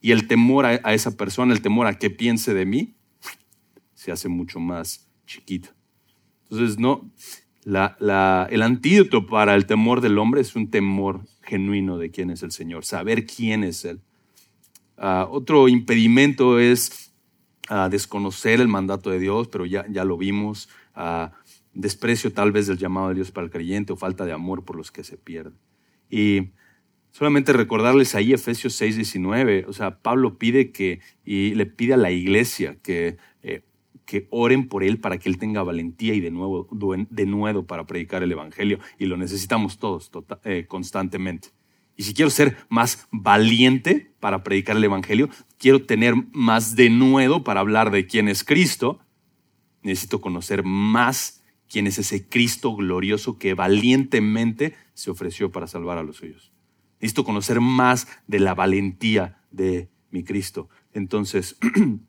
Y 0.00 0.12
el 0.12 0.28
temor 0.28 0.66
a, 0.66 0.74
esa 0.94 1.16
persona, 1.16 1.52
el 1.52 1.62
temor 1.62 1.86
a 1.86 1.98
que 1.98 2.10
piense 2.10 2.54
de 2.54 2.66
mí, 2.66 2.94
se 3.94 4.12
hace 4.12 4.28
mucho 4.28 4.60
más 4.60 5.08
chiquito. 5.26 5.70
Entonces, 6.44 6.78
no, 6.78 7.10
el 7.64 8.62
antídoto 8.62 9.26
para 9.26 9.54
el 9.54 9.66
temor 9.66 10.00
del 10.00 10.18
hombre 10.18 10.40
es 10.40 10.56
un 10.56 10.70
temor 10.70 11.20
genuino 11.42 11.98
de 11.98 12.10
quién 12.10 12.30
es 12.30 12.42
el 12.42 12.52
Señor, 12.52 12.84
saber 12.84 13.26
quién 13.26 13.64
es 13.64 13.84
Él. 13.84 14.00
Ah, 14.96 15.28
otro 15.30 15.68
impedimento 15.68 16.58
es 16.58 17.12
ah, 17.68 17.88
desconocer 17.88 18.60
el 18.60 18.68
mandato 18.68 19.10
de 19.10 19.18
Dios, 19.18 19.48
pero 19.48 19.66
ya, 19.66 19.86
ya 19.88 20.04
lo 20.04 20.16
vimos. 20.16 20.68
Ah, 21.00 21.30
desprecio 21.74 22.32
tal 22.32 22.50
vez 22.50 22.66
del 22.66 22.76
llamado 22.76 23.10
de 23.10 23.14
Dios 23.14 23.30
para 23.30 23.44
el 23.44 23.52
creyente 23.52 23.92
o 23.92 23.96
falta 23.96 24.24
de 24.24 24.32
amor 24.32 24.64
por 24.64 24.74
los 24.74 24.90
que 24.90 25.04
se 25.04 25.16
pierden. 25.16 25.54
Y 26.10 26.50
solamente 27.12 27.52
recordarles 27.52 28.16
ahí 28.16 28.32
Efesios 28.32 28.74
6, 28.74 28.96
19, 28.96 29.64
o 29.68 29.72
sea, 29.72 30.00
Pablo 30.00 30.38
pide 30.38 30.72
que, 30.72 30.98
y 31.24 31.54
le 31.54 31.66
pide 31.66 31.94
a 31.94 31.98
la 31.98 32.10
iglesia 32.10 32.78
que 32.82 33.16
eh, 33.44 33.62
oren 34.30 34.68
por 34.68 34.82
él 34.82 34.98
para 34.98 35.18
que 35.18 35.28
él 35.28 35.38
tenga 35.38 35.62
valentía 35.62 36.14
y 36.14 36.20
de 36.20 36.32
nuevo, 36.32 36.66
de 37.10 37.26
nuevo 37.26 37.64
para 37.64 37.86
predicar 37.86 38.24
el 38.24 38.32
Evangelio. 38.32 38.80
Y 38.98 39.06
lo 39.06 39.16
necesitamos 39.16 39.78
todos 39.78 40.10
tota, 40.10 40.40
eh, 40.42 40.66
constantemente. 40.66 41.50
Y 41.94 42.02
si 42.02 42.12
quiero 42.12 42.30
ser 42.30 42.56
más 42.68 43.06
valiente 43.12 44.10
para 44.18 44.42
predicar 44.42 44.76
el 44.76 44.82
Evangelio, 44.82 45.28
quiero 45.58 45.84
tener 45.84 46.14
más 46.32 46.74
de 46.74 46.90
nuevo 46.90 47.44
para 47.44 47.60
hablar 47.60 47.92
de 47.92 48.06
quién 48.06 48.28
es 48.28 48.42
Cristo, 48.42 48.98
necesito 49.82 50.20
conocer 50.20 50.64
más 50.64 51.42
quién 51.68 51.86
es 51.86 51.98
ese 51.98 52.28
Cristo 52.28 52.74
glorioso 52.74 53.38
que 53.38 53.54
valientemente 53.54 54.74
se 54.94 55.10
ofreció 55.10 55.52
para 55.52 55.66
salvar 55.66 55.98
a 55.98 56.02
los 56.02 56.16
suyos. 56.16 56.52
Necesito 57.00 57.24
conocer 57.24 57.60
más 57.60 58.08
de 58.26 58.40
la 58.40 58.54
valentía 58.54 59.42
de 59.50 59.88
mi 60.10 60.24
Cristo. 60.24 60.68
Entonces, 60.92 61.56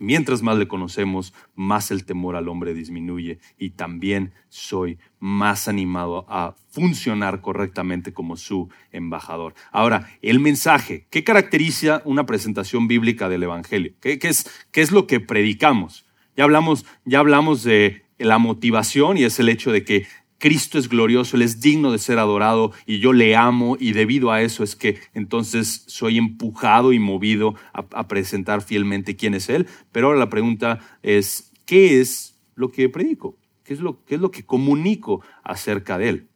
Mientras 0.00 0.40
más 0.40 0.56
le 0.56 0.66
conocemos, 0.66 1.34
más 1.54 1.90
el 1.90 2.06
temor 2.06 2.34
al 2.34 2.48
hombre 2.48 2.72
disminuye 2.72 3.38
y 3.58 3.72
también 3.72 4.32
soy 4.48 4.98
más 5.18 5.68
animado 5.68 6.24
a 6.30 6.54
funcionar 6.70 7.42
correctamente 7.42 8.14
como 8.14 8.38
su 8.38 8.70
embajador. 8.92 9.52
Ahora, 9.70 10.08
el 10.22 10.40
mensaje, 10.40 11.06
¿qué 11.10 11.22
caracteriza 11.22 12.00
una 12.06 12.24
presentación 12.24 12.88
bíblica 12.88 13.28
del 13.28 13.42
Evangelio? 13.42 13.92
¿Qué, 14.00 14.18
es, 14.22 14.50
qué 14.72 14.80
es, 14.80 14.90
lo 14.90 15.06
que 15.06 15.20
predicamos? 15.20 16.06
Ya 16.40 16.44
hablamos, 16.44 16.86
ya 17.04 17.18
hablamos 17.18 17.64
de 17.64 18.06
la 18.16 18.38
motivación 18.38 19.18
y 19.18 19.24
es 19.24 19.38
el 19.40 19.50
hecho 19.50 19.72
de 19.72 19.84
que 19.84 20.06
Cristo 20.38 20.78
es 20.78 20.88
glorioso, 20.88 21.36
Él 21.36 21.42
es 21.42 21.60
digno 21.60 21.92
de 21.92 21.98
ser 21.98 22.18
adorado 22.18 22.72
y 22.86 22.98
yo 22.98 23.12
le 23.12 23.36
amo 23.36 23.76
y 23.78 23.92
debido 23.92 24.32
a 24.32 24.40
eso 24.40 24.64
es 24.64 24.74
que 24.74 24.98
entonces 25.12 25.84
soy 25.86 26.16
empujado 26.16 26.94
y 26.94 26.98
movido 26.98 27.56
a, 27.74 28.08
presentar 28.08 28.62
fielmente 28.62 29.16
quién 29.16 29.34
es 29.34 29.50
Él. 29.50 29.66
Pero 29.92 30.06
ahora 30.06 30.18
la 30.18 30.30
pregunta 30.30 30.78
es, 31.02 31.52
¿qué 31.66 32.00
es 32.00 32.40
lo 32.54 32.70
que 32.70 32.88
predico? 32.88 33.36
¿Qué 33.62 33.74
es 33.74 33.80
lo, 33.80 34.02
qué 34.06 34.14
es 34.14 34.20
lo 34.22 34.30
que 34.30 34.46
comunico 34.46 35.20
acerca 35.44 35.98
de 35.98 36.08
Él? 36.08 36.28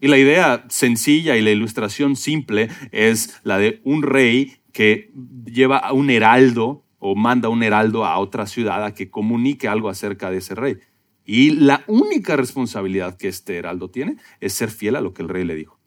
Y 0.00 0.08
la 0.08 0.18
idea 0.18 0.64
sencilla 0.70 1.36
y 1.36 1.42
la 1.42 1.52
ilustración 1.52 2.16
simple 2.16 2.68
es 2.90 3.38
la 3.44 3.58
de 3.58 3.80
un 3.84 4.02
rey 4.02 4.56
que 4.72 5.12
lleva 5.44 5.78
a 5.78 5.92
un 5.92 6.10
heraldo 6.10 6.84
o 7.00 7.16
manda 7.16 7.48
un 7.48 7.64
heraldo 7.64 8.04
a 8.04 8.18
otra 8.18 8.46
ciudad 8.46 8.84
a 8.84 8.94
que 8.94 9.10
comunique 9.10 9.66
algo 9.66 9.88
acerca 9.88 10.30
de 10.30 10.36
ese 10.36 10.54
rey. 10.54 10.78
Y 11.24 11.50
la 11.50 11.82
única 11.86 12.36
responsabilidad 12.36 13.16
que 13.16 13.28
este 13.28 13.56
heraldo 13.56 13.90
tiene 13.90 14.18
es 14.38 14.52
ser 14.52 14.70
fiel 14.70 14.96
a 14.96 15.00
lo 15.00 15.12
que 15.12 15.22
el 15.22 15.28
rey 15.28 15.44
le 15.44 15.54
dijo. 15.54 15.80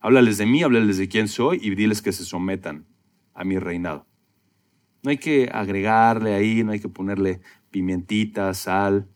Háblales 0.00 0.38
de 0.38 0.46
mí, 0.46 0.62
háblales 0.62 0.98
de 0.98 1.08
quién 1.08 1.28
soy 1.28 1.58
y 1.62 1.74
diles 1.74 2.02
que 2.02 2.12
se 2.12 2.24
sometan 2.24 2.86
a 3.32 3.42
mi 3.44 3.58
reinado. 3.58 4.06
No 5.02 5.10
hay 5.10 5.18
que 5.18 5.50
agregarle 5.52 6.34
ahí, 6.34 6.62
no 6.62 6.72
hay 6.72 6.80
que 6.80 6.88
ponerle 6.88 7.40
pimientita, 7.70 8.52
sal. 8.52 9.08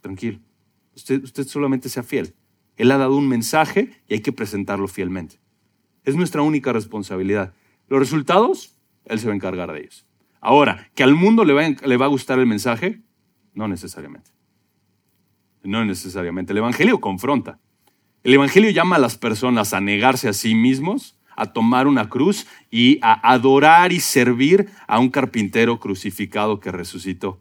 Tranquilo. 0.00 0.40
Usted, 0.96 1.22
usted 1.22 1.46
solamente 1.46 1.88
sea 1.88 2.02
fiel. 2.02 2.34
Él 2.76 2.90
ha 2.90 2.98
dado 2.98 3.16
un 3.16 3.28
mensaje 3.28 3.90
y 4.08 4.14
hay 4.14 4.20
que 4.20 4.32
presentarlo 4.32 4.88
fielmente. 4.88 5.40
Es 6.04 6.16
nuestra 6.16 6.42
única 6.42 6.72
responsabilidad. 6.72 7.54
Los 7.88 8.00
resultados, 8.00 8.76
Él 9.04 9.18
se 9.18 9.26
va 9.26 9.32
a 9.32 9.36
encargar 9.36 9.72
de 9.72 9.80
ellos. 9.80 10.06
Ahora, 10.40 10.90
¿que 10.94 11.02
al 11.02 11.14
mundo 11.14 11.44
le 11.44 11.52
va, 11.52 11.62
le 11.68 11.96
va 11.96 12.06
a 12.06 12.08
gustar 12.08 12.38
el 12.38 12.46
mensaje? 12.46 13.02
No 13.54 13.68
necesariamente. 13.68 14.30
No 15.62 15.84
necesariamente. 15.84 16.52
El 16.52 16.58
Evangelio 16.58 17.00
confronta. 17.00 17.58
El 18.22 18.34
Evangelio 18.34 18.70
llama 18.70 18.96
a 18.96 18.98
las 19.00 19.16
personas 19.16 19.72
a 19.72 19.80
negarse 19.80 20.28
a 20.28 20.32
sí 20.32 20.54
mismos, 20.54 21.18
a 21.36 21.52
tomar 21.52 21.86
una 21.86 22.08
cruz 22.08 22.46
y 22.70 22.98
a 23.02 23.32
adorar 23.32 23.92
y 23.92 24.00
servir 24.00 24.68
a 24.86 24.98
un 24.98 25.10
carpintero 25.10 25.78
crucificado 25.80 26.60
que 26.60 26.70
resucitó. 26.70 27.40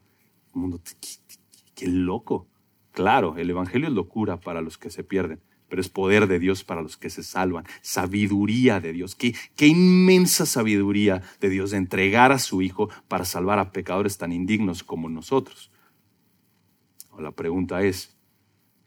qué 1.76 1.88
loco. 1.88 2.48
Claro, 2.92 3.38
el 3.38 3.50
Evangelio 3.50 3.88
es 3.88 3.94
locura 3.94 4.40
para 4.40 4.62
los 4.62 4.78
que 4.78 4.90
se 4.90 5.04
pierden, 5.04 5.40
pero 5.70 5.82
es 5.82 5.90
poder 5.90 6.28
de 6.28 6.40
Dios 6.40 6.64
para 6.64 6.82
los 6.82 6.98
que 6.98 7.10
se 7.10 7.24
salvan, 7.24 7.66
sabiduría 7.82 8.80
de 8.80 8.94
Dios. 8.94 9.16
Qué, 9.16 9.36
qué 9.56 9.68
inmensa 9.68 10.46
sabiduría 10.46 11.22
de 11.40 11.50
Dios 11.50 11.72
de 11.72 11.78
entregar 11.78 12.32
a 12.32 12.40
su 12.40 12.62
Hijo 12.62 12.90
para 13.08 13.26
salvar 13.26 13.60
a 13.60 13.72
pecadores 13.72 14.18
tan 14.18 14.32
indignos 14.32 14.84
como 14.84 15.10
nosotros. 15.10 15.72
La 17.18 17.32
pregunta 17.32 17.84
es, 17.84 18.18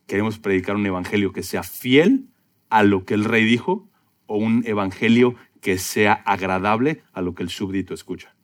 ¿queremos 0.06 0.38
predicar 0.38 0.76
un 0.76 0.86
Evangelio 0.86 1.32
que 1.32 1.42
sea 1.42 1.62
fiel 1.62 2.28
a 2.70 2.82
lo 2.82 3.04
que 3.04 3.14
el 3.14 3.24
rey 3.24 3.44
dijo 3.44 3.88
o 4.26 4.36
un 4.36 4.64
Evangelio 4.66 5.34
que 5.60 5.78
sea 5.78 6.12
agradable 6.12 7.02
a 7.12 7.20
lo 7.20 7.34
que 7.34 7.42
el 7.42 7.50
súbdito 7.50 7.94
escucha? 7.94 8.34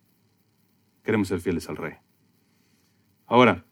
Queremos 1.03 1.27
ser 1.27 1.39
fieles 1.41 1.67
al 1.69 1.77
rey. 1.77 1.93
Ahora, 3.25 3.65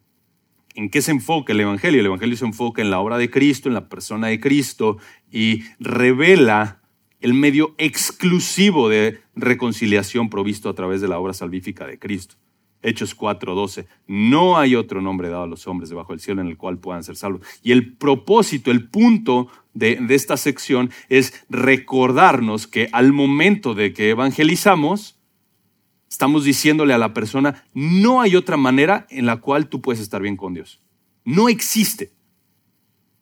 ¿En 0.78 0.92
qué 0.92 1.02
se 1.02 1.10
enfoca 1.10 1.54
el 1.54 1.60
Evangelio? 1.60 2.02
El 2.02 2.06
Evangelio 2.06 2.38
se 2.38 2.46
enfoca 2.46 2.84
en 2.84 2.92
la 2.92 3.00
obra 3.00 3.18
de 3.18 3.32
Cristo, 3.32 3.68
en 3.68 3.74
la 3.74 3.90
persona 3.90 4.28
de 4.28 4.40
Cristo 4.40 5.00
y 5.32 5.64
revela 5.80 6.84
el 7.20 7.34
medio 7.34 7.74
exclusivo 7.80 8.88
de 8.88 9.20
reconciliación 9.36 10.30
provisto 10.30 10.70
a 10.70 10.76
través 10.76 11.02
de 11.02 11.08
la 11.08 11.18
obra 11.18 11.34
salvífica 11.34 11.88
de 11.88 11.98
Cristo. 11.98 12.36
Hechos 12.84 13.18
4:12. 13.18 13.88
No 14.06 14.60
hay 14.60 14.76
otro 14.76 15.02
nombre 15.02 15.30
dado 15.30 15.46
a 15.46 15.48
los 15.48 15.66
hombres 15.66 15.90
debajo 15.90 16.14
del 16.14 16.20
cielo 16.20 16.42
en 16.42 16.48
el 16.48 16.58
cual 16.58 16.78
puedan 16.78 17.04
ser 17.04 17.16
salvos. 17.16 17.42
Y 17.64 17.72
el 17.72 17.94
propósito, 17.94 18.70
el 18.70 18.88
punto 18.88 19.48
de, 19.74 19.96
de 19.96 20.14
esta 20.14 20.38
sección 20.38 20.92
es 21.10 21.44
recordarnos 21.50 22.68
que 22.68 22.88
al 22.92 23.14
momento 23.14 23.74
de 23.74 23.94
que 23.94 24.12
evangelizamos, 24.12 25.17
estamos 26.10 26.44
diciéndole 26.44 26.94
a 26.94 26.98
la 26.98 27.14
persona, 27.14 27.64
no 27.74 28.22
hay 28.22 28.36
otra 28.36 28.58
manera 28.58 29.08
en 29.10 29.26
la 29.26 29.38
cual 29.38 29.68
tú 29.68 29.82
puedes 29.82 30.02
estar 30.02 30.22
bien 30.22 30.38
con 30.38 30.54
Dios. 30.54 30.82
No 31.24 31.50
existe. 31.50 32.12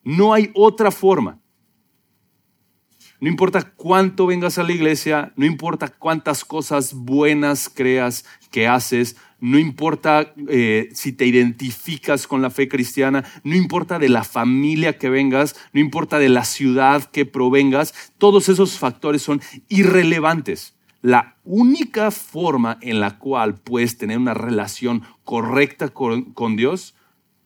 No 0.04 0.34
hay 0.34 0.52
otra 0.54 0.92
forma. 0.92 1.40
No 3.20 3.30
importa 3.30 3.72
cuánto 3.76 4.28
vengas 4.28 4.58
a 4.58 4.64
la 4.64 4.74
iglesia, 4.74 5.34
no 5.36 5.46
importa 5.46 5.88
cuántas 5.88 6.44
cosas 6.46 6.94
buenas 6.94 7.70
creas 7.70 8.26
que 8.52 8.68
haces, 8.68 9.16
no 9.40 9.58
importa 9.58 10.34
eh, 10.48 10.90
si 10.94 11.14
te 11.14 11.26
identificas 11.26 12.28
con 12.28 12.42
la 12.42 12.50
fe 12.50 12.68
cristiana, 12.68 13.24
no 13.44 13.56
importa 13.56 14.00
de 14.00 14.10
la 14.10 14.24
familia 14.24 14.98
que 14.98 15.10
vengas, 15.10 15.56
no 15.72 15.80
importa 15.80 16.20
de 16.20 16.30
la 16.30 16.46
ciudad 16.46 17.06
que 17.06 17.26
provengas, 17.26 17.94
todos 18.18 18.50
esos 18.50 18.78
factores 18.78 19.22
son 19.22 19.42
irrelevantes. 19.70 20.75
La 21.06 21.38
única 21.44 22.10
forma 22.10 22.80
en 22.82 23.00
la 23.00 23.20
cual 23.20 23.60
puedes 23.60 23.96
tener 23.96 24.18
una 24.18 24.34
relación 24.34 25.04
correcta 25.24 25.90
con, 25.90 26.56
Dios 26.56 26.96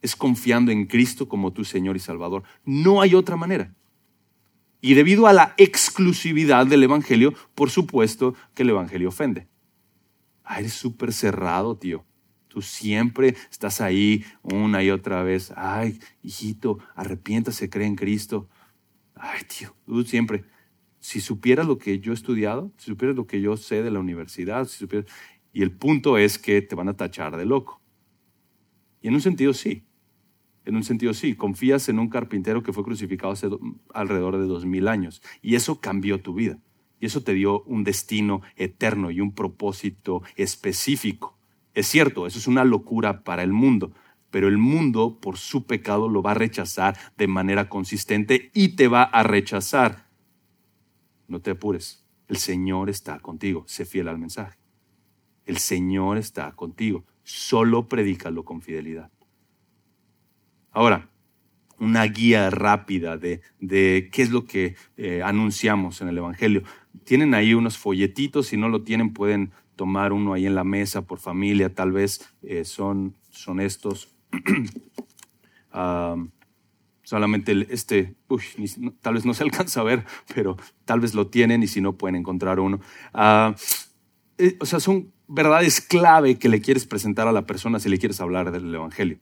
es 0.02 0.16
confiando 0.16 0.72
en 0.72 0.86
Cristo 0.86 1.28
como 1.28 1.52
tu 1.52 1.66
Señor 1.66 1.98
y 1.98 2.00
Salvador. 2.00 2.44
No 2.64 3.02
hay 3.02 3.16
otra 3.16 3.36
manera. 3.36 3.76
Y 4.80 4.94
debido 4.94 5.28
a 5.28 5.34
la 5.34 5.56
exclusividad 5.58 6.68
del 6.68 6.84
Evangelio, 6.84 7.34
por 7.54 7.70
supuesto 7.70 8.34
que 8.54 8.64
el 8.64 8.70
Evangelio 8.70 9.10
ofende. 9.10 9.50
Ah, 10.46 10.60
eres 10.60 10.72
súper 10.72 11.12
cerrado, 11.12 11.76
tío. 11.76 12.06
Tú 12.48 12.62
siempre 12.62 13.36
estás 13.52 13.82
ahí 13.82 14.24
una 14.42 14.84
y 14.84 14.90
otra 14.90 15.22
vez. 15.22 15.52
Ay, 15.58 16.00
hijito, 16.24 16.80
arrepiéntase, 16.96 17.70
cree 17.70 17.88
en 17.88 17.98
Cristo. 17.98 18.48
Ay, 19.16 19.42
tío, 19.44 19.76
tú 19.86 20.06
siempre 20.06 20.46
si 21.00 21.22
supieras 21.22 21.68
lo 21.68 21.78
que 21.78 22.00
yo 22.00 22.12
he 22.12 22.16
estudiado, 22.16 22.72
si 22.78 22.88
supieras 22.92 23.16
lo 23.16 23.28
que 23.28 23.42
yo 23.42 23.58
sé 23.58 23.84
de 23.84 23.92
la 23.92 24.00
universidad, 24.00 24.66
si 24.66 24.78
supieras... 24.78 25.10
y 25.54 25.62
el 25.62 25.72
punto 25.72 26.18
es 26.18 26.38
que 26.38 26.62
te 26.62 26.76
van 26.76 26.90
a 26.90 26.98
tachar 26.98 27.38
de 27.38 27.46
loco. 27.46 27.82
Y 29.02 29.08
en 29.08 29.14
un 29.14 29.22
sentido 29.22 29.54
sí, 29.54 29.84
en 30.66 30.76
un 30.76 30.84
sentido 30.84 31.14
sí, 31.14 31.36
confías 31.36 31.90
en 31.90 32.00
un 32.00 32.10
carpintero 32.10 32.62
que 32.62 32.74
fue 32.74 32.84
crucificado 32.84 33.34
hace 33.34 33.48
alrededor 33.94 34.38
de 34.38 34.46
dos 34.46 34.66
mil 34.66 34.88
años 34.88 35.22
y 35.42 35.56
eso 35.56 35.80
cambió 35.80 36.22
tu 36.22 36.34
vida. 36.34 36.60
Y 37.00 37.06
eso 37.06 37.24
te 37.24 37.34
dio 37.34 37.64
un 37.64 37.84
destino 37.84 38.42
eterno 38.58 39.10
y 39.10 39.22
un 39.22 39.34
propósito 39.34 40.22
específico. 40.36 41.38
Es 41.74 41.88
cierto, 41.88 42.28
eso 42.28 42.38
es 42.38 42.48
una 42.48 42.66
locura 42.66 43.24
para 43.24 43.42
el 43.42 43.54
mundo, 43.54 43.94
pero 44.30 44.50
el 44.50 44.58
mundo 44.58 45.18
por 45.22 45.38
su 45.38 45.66
pecado 45.66 46.10
lo 46.10 46.22
va 46.22 46.32
a 46.32 46.36
rechazar 46.36 46.98
de 47.18 47.28
manera 47.28 47.70
consistente 47.70 48.52
y 48.54 48.76
te 48.76 48.90
va 48.90 49.04
a 49.04 49.24
rechazar 49.24 50.09
no 51.30 51.40
te 51.40 51.52
apures. 51.52 52.04
El 52.28 52.38
Señor 52.38 52.90
está 52.90 53.20
contigo. 53.20 53.64
Sé 53.68 53.86
fiel 53.86 54.08
al 54.10 54.18
mensaje. 54.18 54.58
El 55.46 55.58
Señor 55.58 56.18
está 56.18 56.52
contigo. 56.52 57.06
Solo 57.24 57.88
predícalo 57.88 58.44
con 58.44 58.62
fidelidad. 58.62 59.12
Ahora, 60.72 61.10
una 61.80 62.04
guía 62.04 62.50
rápida 62.50 63.18
de, 63.18 63.42
de 63.60 64.10
qué 64.12 64.22
es 64.22 64.32
lo 64.32 64.46
que 64.46 64.76
eh, 64.98 65.22
anunciamos 65.24 66.02
en 66.02 66.10
el 66.10 66.18
Evangelio. 66.18 66.64
Tienen 67.06 67.34
ahí 67.34 67.54
unos 67.54 67.78
folletitos, 67.78 68.48
si 68.48 68.58
no 68.58 68.70
lo 68.70 68.84
tienen 68.84 69.14
pueden 69.14 69.52
tomar 69.76 70.12
uno 70.12 70.34
ahí 70.34 70.46
en 70.46 70.56
la 70.56 70.66
mesa 70.66 71.08
por 71.08 71.20
familia, 71.20 71.74
tal 71.74 71.94
vez 71.94 72.30
eh, 72.42 72.66
son, 72.66 73.16
son 73.30 73.60
estos. 73.60 74.10
Ah, 75.72 76.16
solamente 77.10 77.66
este, 77.72 78.14
tal 79.02 79.16
vez 79.16 79.26
no 79.26 79.34
se 79.34 79.42
alcanza 79.48 79.82
a 79.82 79.84
ver, 79.84 80.06
pero 80.36 80.58
tal 80.86 81.00
vez 81.00 81.16
lo 81.16 81.26
tienen 81.26 81.64
y 81.64 81.68
si 81.68 81.82
no 81.82 81.98
pueden 81.98 82.16
encontrar 82.16 82.60
uno. 82.60 82.80
Ah, 83.16 83.56
eh, 84.38 84.58
o 84.60 84.66
sea, 84.68 84.80
son 84.80 85.12
verdades 85.28 85.82
clave 85.82 86.38
que 86.38 86.50
le 86.50 86.62
quieres 86.62 86.86
presentar 86.86 87.28
a 87.28 87.32
la 87.32 87.48
persona 87.48 87.80
si 87.80 87.90
le 87.90 87.98
quieres 87.98 88.22
hablar 88.22 88.52
del 88.52 88.76
Evangelio. 88.76 89.18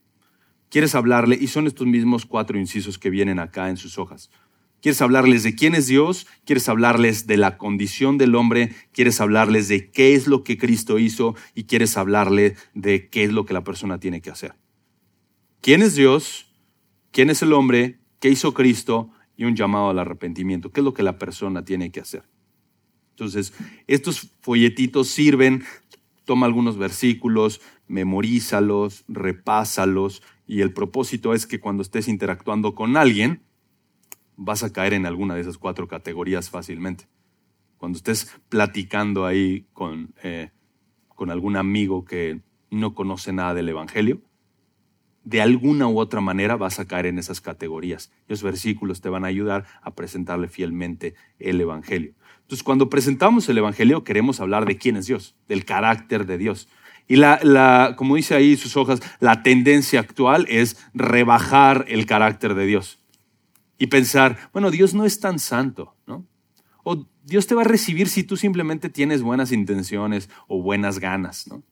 Quieres 0.69 0.95
hablarle, 0.95 1.37
y 1.39 1.47
son 1.47 1.65
estos 1.65 1.87
mismos 1.87 2.25
cuatro 2.25 2.59
incisos 2.59 2.99
que 2.99 3.09
vienen 3.09 3.39
acá 3.39 3.69
en 3.69 3.77
sus 3.77 3.97
hojas. 3.97 4.31
Quieres 4.81 5.01
hablarles 5.01 5.43
de 5.43 5.55
quién 5.55 5.73
es 5.73 5.87
Dios, 5.87 6.27
quieres 6.45 6.67
hablarles 6.67 7.25
de 7.25 7.37
la 7.37 7.57
condición 7.57 8.17
del 8.17 8.35
hombre, 8.35 8.75
quieres 8.91 9.21
hablarles 9.21 9.69
de 9.69 9.91
qué 9.91 10.13
es 10.13 10.27
lo 10.27 10.43
que 10.43 10.57
Cristo 10.57 10.99
hizo 10.99 11.35
y 11.55 11.63
quieres 11.63 11.95
hablarle 11.95 12.57
de 12.73 13.07
qué 13.07 13.23
es 13.23 13.31
lo 13.31 13.45
que 13.45 13.53
la 13.53 13.63
persona 13.63 13.97
tiene 13.97 14.19
que 14.19 14.29
hacer. 14.29 14.55
¿Quién 15.61 15.81
es 15.81 15.95
Dios? 15.95 16.46
Quién 17.17 17.31
es 17.31 17.41
el 17.41 17.53
hombre, 17.53 17.97
qué 18.19 18.29
hizo 18.29 18.53
Cristo 18.53 19.09
y 19.35 19.45
un 19.45 19.55
llamado 19.55 19.89
al 19.89 19.97
arrepentimiento. 19.97 20.71
¿Qué 20.71 20.81
es 20.81 20.85
lo 20.85 20.93
que 20.93 21.01
la 21.01 21.17
persona 21.17 21.65
tiene 21.65 21.89
que 21.89 21.99
hacer? 21.99 22.29
Entonces, 23.09 23.55
estos 23.87 24.29
folletitos 24.41 25.07
sirven, 25.07 25.63
toma 26.25 26.45
algunos 26.45 26.77
versículos, 26.77 27.59
memorízalos, 27.87 29.03
repásalos 29.07 30.21
y 30.45 30.61
el 30.61 30.73
propósito 30.73 31.33
es 31.33 31.47
que 31.47 31.59
cuando 31.59 31.81
estés 31.81 32.07
interactuando 32.07 32.75
con 32.75 32.95
alguien, 32.97 33.41
vas 34.35 34.61
a 34.61 34.71
caer 34.71 34.93
en 34.93 35.07
alguna 35.07 35.33
de 35.33 35.41
esas 35.41 35.57
cuatro 35.57 35.87
categorías 35.87 36.51
fácilmente. 36.51 37.07
Cuando 37.79 37.97
estés 37.97 38.31
platicando 38.47 39.25
ahí 39.25 39.65
con, 39.73 40.13
eh, 40.21 40.51
con 41.15 41.31
algún 41.31 41.57
amigo 41.57 42.05
que 42.05 42.41
no 42.69 42.93
conoce 42.93 43.33
nada 43.33 43.55
del 43.55 43.69
Evangelio, 43.69 44.21
de 45.27 45.41
alguna 45.41 45.89
u 45.89 45.99
otra 45.99 46.21
manera 46.21 46.55
vas 46.55 46.79
a 46.79 46.85
caer 46.85 47.05
en 47.07 47.19
esas 47.19 47.41
categorías. 47.41 48.11
Los 48.29 48.43
versículos 48.43 49.01
te 49.01 49.09
van 49.09 49.25
a 49.25 49.27
ayudar 49.27 49.65
a 49.81 49.93
presentarle 49.93 50.47
fielmente 50.47 51.15
el 51.37 51.59
Evangelio. 51.59 52.13
Entonces, 52.43 52.63
cuando 52.63 52.89
presentamos 52.89 53.49
el 53.49 53.57
Evangelio, 53.57 54.05
queremos 54.05 54.39
hablar 54.39 54.65
de 54.65 54.77
quién 54.77 54.95
es 54.95 55.07
Dios, 55.07 55.35
del 55.49 55.65
carácter 55.65 56.25
de 56.25 56.37
Dios. 56.37 56.69
Y 57.09 57.17
la, 57.17 57.41
la, 57.43 57.95
como 57.97 58.15
dice 58.15 58.35
ahí 58.35 58.55
sus 58.55 58.77
hojas, 58.77 59.01
la 59.19 59.43
tendencia 59.43 59.99
actual 59.99 60.45
es 60.47 60.77
rebajar 60.93 61.83
el 61.89 62.05
carácter 62.05 62.55
de 62.55 62.65
Dios 62.65 62.99
y 63.77 63.87
pensar, 63.87 64.37
bueno, 64.53 64.71
Dios 64.71 64.93
no 64.93 65.03
es 65.03 65.19
tan 65.19 65.39
santo, 65.39 65.93
¿no? 66.05 66.25
O 66.85 67.05
Dios 67.25 67.47
te 67.47 67.55
va 67.55 67.63
a 67.63 67.65
recibir 67.65 68.07
si 68.07 68.23
tú 68.23 68.37
simplemente 68.37 68.89
tienes 68.89 69.21
buenas 69.21 69.51
intenciones 69.51 70.29
o 70.47 70.61
buenas 70.61 70.99
ganas, 70.99 71.47
¿no? 71.47 71.63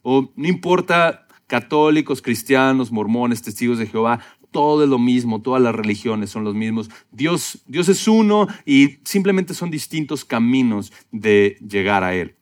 O 0.00 0.32
no 0.36 0.48
importa 0.48 1.23
católicos, 1.46 2.22
cristianos, 2.22 2.90
mormones, 2.92 3.42
testigos 3.42 3.78
de 3.78 3.86
Jehová, 3.86 4.20
todo 4.50 4.84
es 4.84 4.88
lo 4.88 4.98
mismo, 4.98 5.42
todas 5.42 5.60
las 5.60 5.74
religiones 5.74 6.30
son 6.30 6.44
los 6.44 6.54
mismos. 6.54 6.88
Dios, 7.10 7.62
Dios 7.66 7.88
es 7.88 8.06
uno 8.06 8.46
y 8.64 8.98
simplemente 9.04 9.52
son 9.52 9.70
distintos 9.70 10.24
caminos 10.24 10.92
de 11.10 11.58
llegar 11.68 12.04
a 12.04 12.14
Él. 12.14 12.36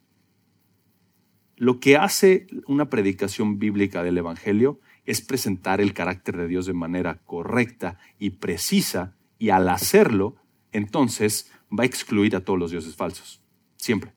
Lo 1.56 1.80
que 1.80 1.96
hace 1.96 2.46
una 2.66 2.90
predicación 2.90 3.58
bíblica 3.58 4.02
del 4.02 4.18
Evangelio 4.18 4.80
es 5.06 5.20
presentar 5.20 5.80
el 5.80 5.94
carácter 5.94 6.36
de 6.36 6.48
Dios 6.48 6.66
de 6.66 6.74
manera 6.74 7.22
correcta 7.24 7.98
y 8.18 8.30
precisa 8.30 9.16
y 9.38 9.50
al 9.50 9.68
hacerlo, 9.68 10.36
entonces 10.70 11.50
va 11.70 11.84
a 11.84 11.86
excluir 11.86 12.36
a 12.36 12.40
todos 12.44 12.58
los 12.58 12.70
dioses 12.70 12.94
falsos. 12.94 13.40
Siempre. 13.76 14.12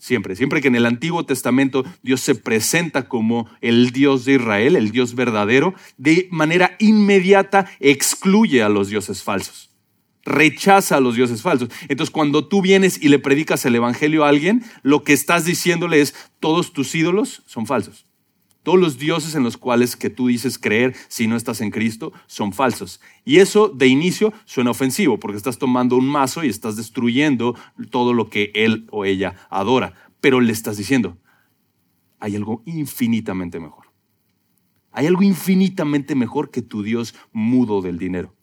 Siempre, 0.00 0.34
siempre 0.34 0.62
que 0.62 0.68
en 0.68 0.76
el 0.76 0.86
Antiguo 0.86 1.26
Testamento 1.26 1.84
Dios 2.02 2.22
se 2.22 2.34
presenta 2.34 3.06
como 3.06 3.50
el 3.60 3.90
Dios 3.90 4.24
de 4.24 4.36
Israel, 4.36 4.74
el 4.74 4.92
Dios 4.92 5.14
verdadero, 5.14 5.74
de 5.98 6.26
manera 6.30 6.74
inmediata 6.78 7.70
excluye 7.80 8.62
a 8.62 8.70
los 8.70 8.88
dioses 8.88 9.22
falsos. 9.22 9.68
Rechaza 10.24 10.96
a 10.96 11.00
los 11.00 11.16
dioses 11.16 11.42
falsos. 11.42 11.68
Entonces, 11.88 12.10
cuando 12.10 12.48
tú 12.48 12.62
vienes 12.62 12.98
y 13.02 13.10
le 13.10 13.18
predicas 13.18 13.66
el 13.66 13.74
Evangelio 13.74 14.24
a 14.24 14.30
alguien, 14.30 14.64
lo 14.82 15.04
que 15.04 15.12
estás 15.12 15.44
diciéndole 15.44 16.00
es, 16.00 16.14
todos 16.40 16.72
tus 16.72 16.94
ídolos 16.94 17.42
son 17.44 17.66
falsos. 17.66 18.06
Todos 18.62 18.78
los 18.78 18.98
dioses 18.98 19.34
en 19.34 19.42
los 19.42 19.56
cuales 19.56 19.96
que 19.96 20.10
tú 20.10 20.26
dices 20.26 20.58
creer 20.58 20.94
si 21.08 21.26
no 21.26 21.36
estás 21.36 21.62
en 21.62 21.70
Cristo 21.70 22.12
son 22.26 22.52
falsos. 22.52 23.00
Y 23.24 23.38
eso 23.38 23.68
de 23.68 23.86
inicio 23.86 24.34
suena 24.44 24.70
ofensivo 24.70 25.18
porque 25.18 25.38
estás 25.38 25.58
tomando 25.58 25.96
un 25.96 26.06
mazo 26.06 26.44
y 26.44 26.48
estás 26.48 26.76
destruyendo 26.76 27.56
todo 27.90 28.12
lo 28.12 28.28
que 28.28 28.52
él 28.54 28.86
o 28.90 29.06
ella 29.06 29.34
adora. 29.48 29.94
Pero 30.20 30.40
le 30.40 30.52
estás 30.52 30.76
diciendo, 30.76 31.16
hay 32.18 32.36
algo 32.36 32.62
infinitamente 32.66 33.58
mejor. 33.58 33.86
Hay 34.92 35.06
algo 35.06 35.22
infinitamente 35.22 36.14
mejor 36.14 36.50
que 36.50 36.60
tu 36.60 36.82
Dios 36.82 37.14
mudo 37.32 37.80
del 37.80 37.98
dinero. 37.98 38.34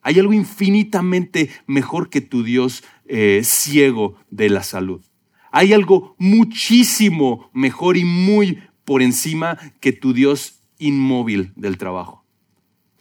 Hay 0.00 0.18
algo 0.18 0.32
infinitamente 0.32 1.50
mejor 1.66 2.10
que 2.10 2.20
tu 2.20 2.42
Dios 2.42 2.82
eh, 3.06 3.42
ciego 3.44 4.16
de 4.30 4.50
la 4.50 4.64
salud. 4.64 5.04
Hay 5.52 5.72
algo 5.72 6.16
muchísimo 6.18 7.50
mejor 7.52 7.96
y 7.96 8.04
muy 8.04 8.58
por 8.84 9.02
encima 9.02 9.58
que 9.80 9.92
tu 9.92 10.12
Dios 10.12 10.60
inmóvil 10.78 11.52
del 11.56 11.78
trabajo. 11.78 12.22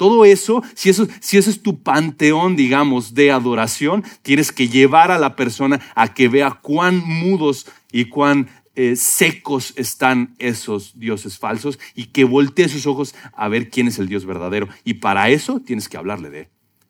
Todo 0.02 0.26
eso 0.26 0.64
si, 0.74 0.90
eso, 0.90 1.08
es 1.30 1.62
tu 1.62 1.84
panteón, 1.84 2.56
digamos, 2.56 3.14
de 3.14 3.32
adoración, 3.32 4.04
tienes 4.24 4.52
que 4.52 4.68
llevar 4.68 5.12
a 5.12 5.20
la 5.20 5.36
persona 5.36 5.80
a 5.94 6.14
que 6.16 6.28
vea 6.28 6.60
cuán 6.62 6.98
mudos 7.06 7.68
y 7.92 8.06
cuán 8.06 8.50
eh, 8.74 8.96
secos 8.96 9.74
están 9.76 10.34
esos 10.40 10.98
dioses 10.98 11.38
falsos 11.38 11.78
y 11.94 12.06
que 12.06 12.24
voltee 12.24 12.68
sus 12.68 12.88
ojos 12.88 13.14
a 13.34 13.48
ver 13.48 13.70
quién 13.70 13.90
es 13.90 14.00
el 14.00 14.08
Dios 14.08 14.26
verdadero. 14.26 14.68
Y 14.84 14.96
para 14.96 15.30
eso 15.30 15.60
tienes 15.60 15.88
que 15.88 15.98
hablarle 15.98 16.32
de 16.32 16.40
él. 16.40 16.48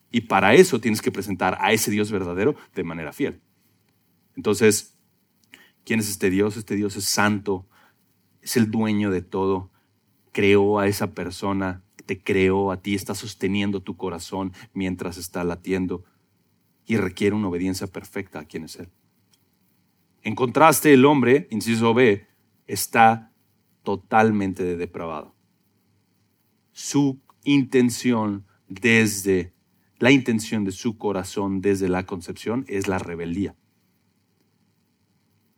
Y 0.10 0.21
para 0.21 0.54
eso 0.54 0.80
tienes 0.80 1.01
que 1.01 1.12
presentar 1.12 1.58
a 1.60 1.73
ese 1.73 1.91
Dios 1.91 2.12
verdadero 2.12 2.56
de 2.75 2.84
manera 2.86 3.12
fiel. 3.12 3.41
Entonces, 4.38 4.93
¿quién 5.84 5.99
es 5.99 6.10
este 6.10 6.30
Dios? 6.30 6.56
Este 6.56 6.77
Dios 6.77 6.95
es 6.95 7.04
santo, 7.04 7.65
es 8.41 8.58
el 8.58 8.71
dueño 8.71 9.12
de 9.12 9.21
todo, 9.21 9.71
creó 10.32 10.80
a 10.80 10.88
esa 10.88 11.13
persona, 11.13 11.84
te 12.06 12.21
creó 12.21 12.71
a 12.71 12.82
ti, 12.82 12.95
está 12.95 13.15
sosteniendo 13.15 13.82
tu 13.82 13.97
corazón 13.97 14.54
mientras 14.73 15.17
está 15.17 15.43
latiendo 15.43 16.04
y 16.86 16.97
requiere 16.97 17.36
una 17.36 17.47
obediencia 17.47 17.88
perfecta 17.88 18.39
a 18.39 18.45
quien 18.45 18.65
es 18.65 18.75
Él. 18.77 18.89
En 20.23 20.36
contraste, 20.36 20.93
el 20.93 21.06
hombre, 21.06 21.47
inciso 21.51 21.93
B, 21.93 22.27
está 22.67 23.32
totalmente 23.84 24.77
depravado. 24.77 25.36
Su 26.71 27.19
intención 27.43 28.45
desde 28.67 29.54
la 30.01 30.12
intención 30.12 30.63
de 30.63 30.71
su 30.71 30.97
corazón 30.97 31.62
desde 31.62 31.88
la 31.88 32.08
concepción 32.08 32.65
es 32.67 32.88
la 32.88 32.97
rebeldía. 32.97 33.56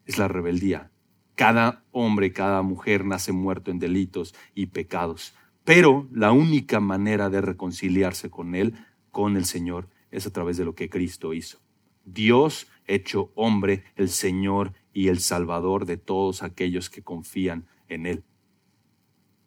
Es 0.05 0.17
la 0.17 0.27
rebeldía. 0.27 0.91
Cada 1.35 1.83
hombre, 1.91 2.31
cada 2.31 2.61
mujer 2.61 3.05
nace 3.05 3.31
muerto 3.31 3.71
en 3.71 3.79
delitos 3.79 4.35
y 4.53 4.67
pecados. 4.67 5.33
Pero 5.63 6.07
la 6.11 6.31
única 6.31 6.79
manera 6.79 7.29
de 7.29 7.41
reconciliarse 7.41 8.29
con 8.29 8.55
Él, 8.55 8.75
con 9.11 9.37
el 9.37 9.45
Señor, 9.45 9.89
es 10.11 10.27
a 10.27 10.31
través 10.31 10.57
de 10.57 10.65
lo 10.65 10.75
que 10.75 10.89
Cristo 10.89 11.33
hizo. 11.33 11.59
Dios 12.05 12.67
hecho 12.85 13.31
hombre, 13.35 13.83
el 13.95 14.09
Señor 14.09 14.73
y 14.93 15.07
el 15.07 15.19
Salvador 15.19 15.85
de 15.85 15.97
todos 15.97 16.43
aquellos 16.43 16.89
que 16.89 17.01
confían 17.01 17.65
en 17.87 18.05
Él. 18.05 18.23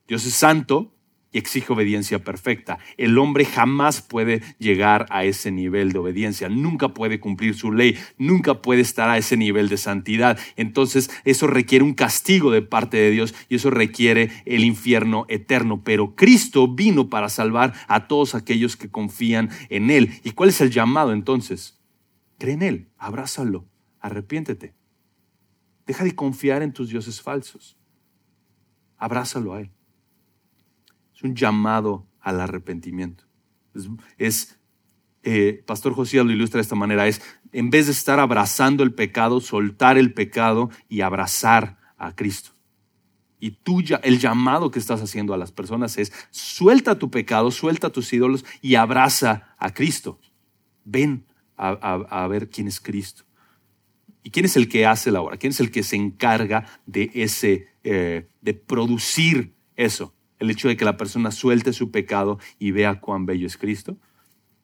Dios 0.08 0.24
es 0.26 0.34
santo, 0.34 0.95
exige 1.38 1.72
obediencia 1.72 2.22
perfecta. 2.22 2.78
El 2.96 3.18
hombre 3.18 3.44
jamás 3.44 4.02
puede 4.02 4.42
llegar 4.58 5.06
a 5.10 5.24
ese 5.24 5.50
nivel 5.50 5.92
de 5.92 5.98
obediencia, 5.98 6.48
nunca 6.48 6.88
puede 6.88 7.20
cumplir 7.20 7.54
su 7.54 7.72
ley, 7.72 7.96
nunca 8.18 8.62
puede 8.62 8.80
estar 8.80 9.10
a 9.10 9.18
ese 9.18 9.36
nivel 9.36 9.68
de 9.68 9.76
santidad. 9.76 10.38
Entonces 10.56 11.10
eso 11.24 11.46
requiere 11.46 11.84
un 11.84 11.94
castigo 11.94 12.50
de 12.50 12.62
parte 12.62 12.96
de 12.96 13.10
Dios 13.10 13.34
y 13.48 13.56
eso 13.56 13.70
requiere 13.70 14.30
el 14.44 14.64
infierno 14.64 15.26
eterno. 15.28 15.82
Pero 15.84 16.14
Cristo 16.14 16.68
vino 16.68 17.08
para 17.08 17.28
salvar 17.28 17.74
a 17.88 18.08
todos 18.08 18.34
aquellos 18.34 18.76
que 18.76 18.90
confían 18.90 19.50
en 19.68 19.90
Él. 19.90 20.20
¿Y 20.24 20.32
cuál 20.32 20.50
es 20.50 20.60
el 20.60 20.70
llamado 20.70 21.12
entonces? 21.12 21.78
Cree 22.38 22.54
en 22.54 22.62
Él, 22.62 22.88
abrázalo, 22.98 23.66
arrepiéntete. 24.00 24.74
Deja 25.86 26.04
de 26.04 26.14
confiar 26.14 26.62
en 26.62 26.72
tus 26.72 26.90
dioses 26.90 27.22
falsos. 27.22 27.76
Abrázalo 28.98 29.54
a 29.54 29.60
Él. 29.60 29.75
Es 31.16 31.22
un 31.22 31.34
llamado 31.34 32.06
al 32.20 32.40
arrepentimiento. 32.40 33.24
Es, 34.18 34.58
eh, 35.22 35.62
Pastor 35.66 35.94
José 35.94 36.22
lo 36.22 36.30
ilustra 36.30 36.58
de 36.58 36.62
esta 36.62 36.74
manera, 36.74 37.06
es 37.06 37.22
en 37.52 37.70
vez 37.70 37.86
de 37.86 37.92
estar 37.92 38.20
abrazando 38.20 38.82
el 38.82 38.92
pecado, 38.92 39.40
soltar 39.40 39.96
el 39.96 40.12
pecado 40.12 40.68
y 40.90 41.00
abrazar 41.00 41.78
a 41.96 42.14
Cristo. 42.14 42.50
Y 43.40 43.52
tú 43.52 43.82
el 44.02 44.18
llamado 44.18 44.70
que 44.70 44.78
estás 44.78 45.00
haciendo 45.00 45.32
a 45.32 45.38
las 45.38 45.52
personas 45.52 45.96
es 45.96 46.12
suelta 46.30 46.98
tu 46.98 47.10
pecado, 47.10 47.50
suelta 47.50 47.90
tus 47.90 48.12
ídolos 48.12 48.44
y 48.60 48.74
abraza 48.74 49.54
a 49.58 49.72
Cristo. 49.72 50.20
Ven 50.84 51.24
a, 51.56 52.26
ver 52.28 52.50
quién 52.50 52.68
es 52.68 52.78
Cristo. 52.78 53.24
¿Y 54.22 54.30
quién 54.30 54.44
es 54.44 54.56
el 54.56 54.68
que 54.68 54.84
hace 54.84 55.10
la 55.10 55.22
obra? 55.22 55.38
¿Quién 55.38 55.52
es 55.52 55.60
el 55.60 55.70
que 55.70 55.82
se 55.82 55.96
encarga 55.96 56.66
de 56.84 57.10
ese, 57.14 57.68
eh, 57.84 58.28
de 58.42 58.54
producir 58.54 59.54
eso? 59.76 60.15
El 60.38 60.50
hecho 60.50 60.68
de 60.68 60.76
que 60.76 60.84
la 60.84 60.96
persona 60.96 61.30
suelte 61.30 61.72
su 61.72 61.90
pecado 61.90 62.38
y 62.58 62.70
vea 62.70 63.00
cuán 63.00 63.26
bello 63.26 63.46
es 63.46 63.56
Cristo? 63.56 63.96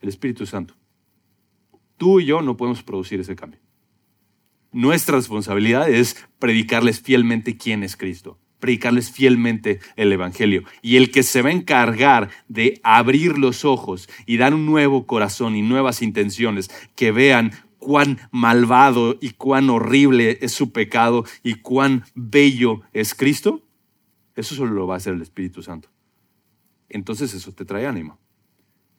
El 0.01 0.09
Espíritu 0.09 0.47
Santo. 0.47 0.75
Tú 1.97 2.21
y 2.21 2.27
yo 2.27 2.43
no 2.43 2.57
podemos 2.57 2.83
producir 2.83 3.21
ese 3.21 3.37
cambio. 3.37 3.61
Nuestra 4.73 5.17
responsabilidad 5.17 5.89
es 5.89 6.17
predicarles 6.39 7.01
fielmente 7.01 7.57
quién 7.57 7.83
es 7.83 7.97
Cristo, 7.97 8.39
predicarles 8.59 9.11
fielmente 9.11 9.81
el 9.97 10.11
Evangelio. 10.13 10.65
Y 10.81 10.97
el 10.97 11.11
que 11.11 11.23
se 11.23 11.43
va 11.43 11.51
a 11.51 11.53
encargar 11.53 12.31
de 12.49 12.81
abrir 12.83 13.39
los 13.39 13.65
ojos 13.65 14.09
y 14.25 14.39
dar 14.39 14.55
un 14.55 14.65
nuevo 14.65 15.07
corazón 15.07 15.57
y 15.57 15.63
nuevas 15.63 16.01
intenciones, 16.01 16.71
que 16.97 17.13
vean 17.13 17.53
cuán 17.79 18.19
malvado 18.31 19.19
y 19.21 19.31
cuán 19.31 19.69
horrible 19.69 20.39
es 20.41 20.53
su 20.53 20.73
pecado 20.73 21.25
y 21.43 21.55
cuán 21.57 22.05
bello 22.15 22.81
es 22.93 23.15
Cristo, 23.15 23.63
eso 24.35 24.55
solo 24.55 24.73
lo 24.73 24.87
va 24.87 24.95
a 24.95 24.97
hacer 24.97 25.15
el 25.15 25.23
Espíritu 25.23 25.63
Santo. 25.63 25.91
Entonces 26.89 27.35
eso 27.35 27.53
te 27.53 27.65
trae 27.65 27.87
ánimo. 27.87 28.19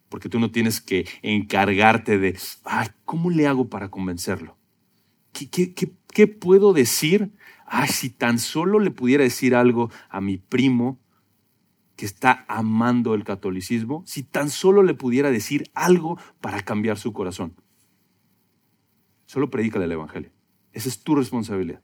Porque 0.09 0.29
tú 0.29 0.39
no 0.39 0.51
tienes 0.51 0.81
que 0.81 1.07
encargarte 1.21 2.19
de, 2.19 2.37
ay, 2.65 2.89
¿cómo 3.05 3.29
le 3.29 3.47
hago 3.47 3.69
para 3.69 3.89
convencerlo? 3.89 4.57
¿Qué, 5.31 5.73
qué, 5.73 6.27
puedo 6.27 6.73
decir? 6.73 7.33
Ay, 7.65 7.87
si 7.87 8.11
tan 8.11 8.37
solo 8.37 8.79
le 8.79 8.91
pudiera 8.91 9.23
decir 9.23 9.55
algo 9.55 9.89
a 10.09 10.21
mi 10.21 10.37
primo 10.37 10.99
que 11.95 12.05
está 12.05 12.45
amando 12.47 13.15
el 13.15 13.23
catolicismo, 13.23 14.03
si 14.05 14.21
tan 14.21 14.51
solo 14.51 14.83
le 14.83 14.93
pudiera 14.93 15.31
decir 15.31 15.71
algo 15.73 16.19
para 16.41 16.61
cambiar 16.61 16.97
su 16.99 17.13
corazón. 17.13 17.55
Solo 19.25 19.49
predícale 19.49 19.85
el 19.85 19.91
Evangelio. 19.93 20.31
Esa 20.73 20.89
es 20.89 21.03
tu 21.03 21.15
responsabilidad. 21.15 21.81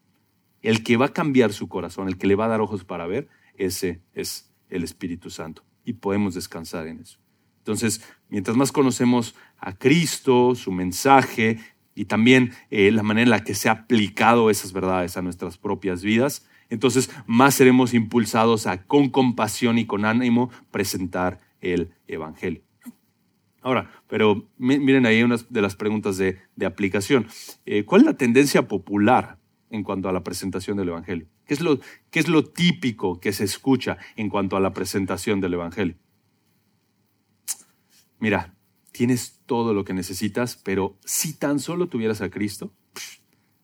El 0.62 0.84
que 0.84 0.98
va 0.98 1.08
a 1.08 1.14
cambiar 1.14 1.54
su 1.54 1.68
corazón, 1.68 2.08
el 2.08 2.18
que 2.18 2.28
le 2.28 2.36
va 2.36 2.46
a 2.46 2.50
dar 2.50 2.62
ojos 2.62 2.84
para 2.84 3.08
ver, 3.08 3.30
ese 3.60 4.02
es 4.14 4.52
el 4.70 4.84
Espíritu 4.84 5.30
Santo 5.30 5.64
y 5.86 5.94
podemos 5.94 6.34
descansar 6.34 6.88
en 6.88 7.02
eso. 7.02 7.20
Entonces, 7.60 8.02
mientras 8.30 8.58
más 8.58 8.72
conocemos 8.72 9.36
a 9.60 9.78
Cristo, 9.78 10.56
su 10.56 10.72
mensaje 10.72 11.60
y 11.94 12.06
también 12.06 12.54
eh, 12.72 12.90
la 12.92 13.04
manera 13.04 13.24
en 13.24 13.30
la 13.30 13.44
que 13.44 13.54
se 13.54 13.70
ha 13.70 13.74
aplicado 13.74 14.50
esas 14.50 14.74
verdades 14.74 15.18
a 15.18 15.22
nuestras 15.22 15.58
propias 15.58 16.02
vidas, 16.02 16.48
entonces 16.70 17.12
más 17.28 17.56
seremos 17.56 17.94
impulsados 17.94 18.66
a 18.66 18.84
con 18.84 19.10
compasión 19.10 19.78
y 19.78 19.86
con 19.86 20.06
ánimo 20.06 20.50
presentar 20.72 21.40
el 21.62 21.92
Evangelio. 22.08 22.62
Ahora, 23.62 23.92
pero 24.08 24.48
miren 24.58 25.06
ahí 25.06 25.22
una 25.22 25.36
de 25.50 25.62
las 25.62 25.76
preguntas 25.76 26.18
de, 26.18 26.40
aplicación. 26.66 27.28
Eh, 27.66 27.84
¿Cuál 27.84 28.02
es 28.02 28.08
la 28.08 28.18
tendencia 28.18 28.68
popular 28.68 29.38
en 29.70 29.84
cuanto 29.84 30.08
a 30.08 30.14
la 30.14 30.24
presentación 30.24 30.78
del 30.78 30.90
Evangelio? 30.90 31.28
¿Qué 31.50 31.56
es, 31.56 31.62
lo, 31.62 31.80
¿Qué 32.12 32.20
es 32.20 32.28
lo 32.28 32.44
típico 32.44 33.20
que 33.20 33.34
se 33.34 33.44
escucha 33.44 33.98
en 34.16 34.30
cuanto 34.30 34.56
a 34.56 34.60
la 34.60 34.72
presentación 34.72 35.42
del 35.42 35.56
Evangelio? 35.56 35.96
Mira, 38.20 38.54
tienes 38.92 39.40
todo 39.48 39.74
lo 39.74 39.84
que 39.84 39.96
necesitas, 39.96 40.58
pero 40.58 40.96
si 41.04 41.34
tan 41.34 41.58
solo 41.58 41.88
tuvieras 41.90 42.22
a 42.22 42.30
Cristo, 42.30 42.72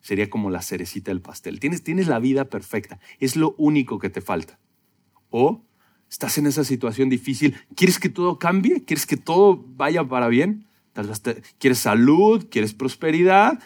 sería 0.01 0.31
como 0.31 0.49
la 0.49 0.63
cerecita 0.63 1.11
del 1.11 1.21
pastel. 1.21 1.59
Tienes, 1.59 2.07
la 2.07 2.17
vida 2.17 2.45
perfecta, 2.45 2.99
es 3.19 3.35
lo 3.35 3.53
único 3.59 3.99
que 3.99 4.09
te 4.09 4.21
falta. 4.21 4.57
O 5.29 5.63
estás 6.09 6.39
en 6.39 6.47
esa 6.47 6.63
situación 6.63 7.09
difícil, 7.09 7.55
¿quieres 7.75 7.99
que 7.99 8.09
todo 8.09 8.39
cambie? 8.39 8.83
¿Quieres 8.83 9.05
que 9.05 9.17
todo 9.17 9.63
vaya 9.63 10.03
para 10.03 10.27
bien? 10.27 10.65
Quieres 11.59 11.77
salud, 11.77 12.47
quieres 12.49 12.73
prosperidad. 12.73 13.59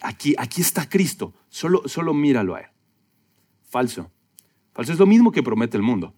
Aquí, 0.00 0.34
aquí 0.38 0.62
está 0.62 0.88
Cristo, 0.88 1.34
solo, 1.50 1.86
solo 1.86 2.14
míralo 2.14 2.54
a 2.54 2.60
Él. 2.60 2.71
Falso. 3.72 4.10
Falso 4.74 4.92
es 4.92 4.98
lo 4.98 5.06
mismo 5.06 5.32
que 5.32 5.42
promete 5.42 5.78
el 5.78 5.82
mundo. 5.82 6.14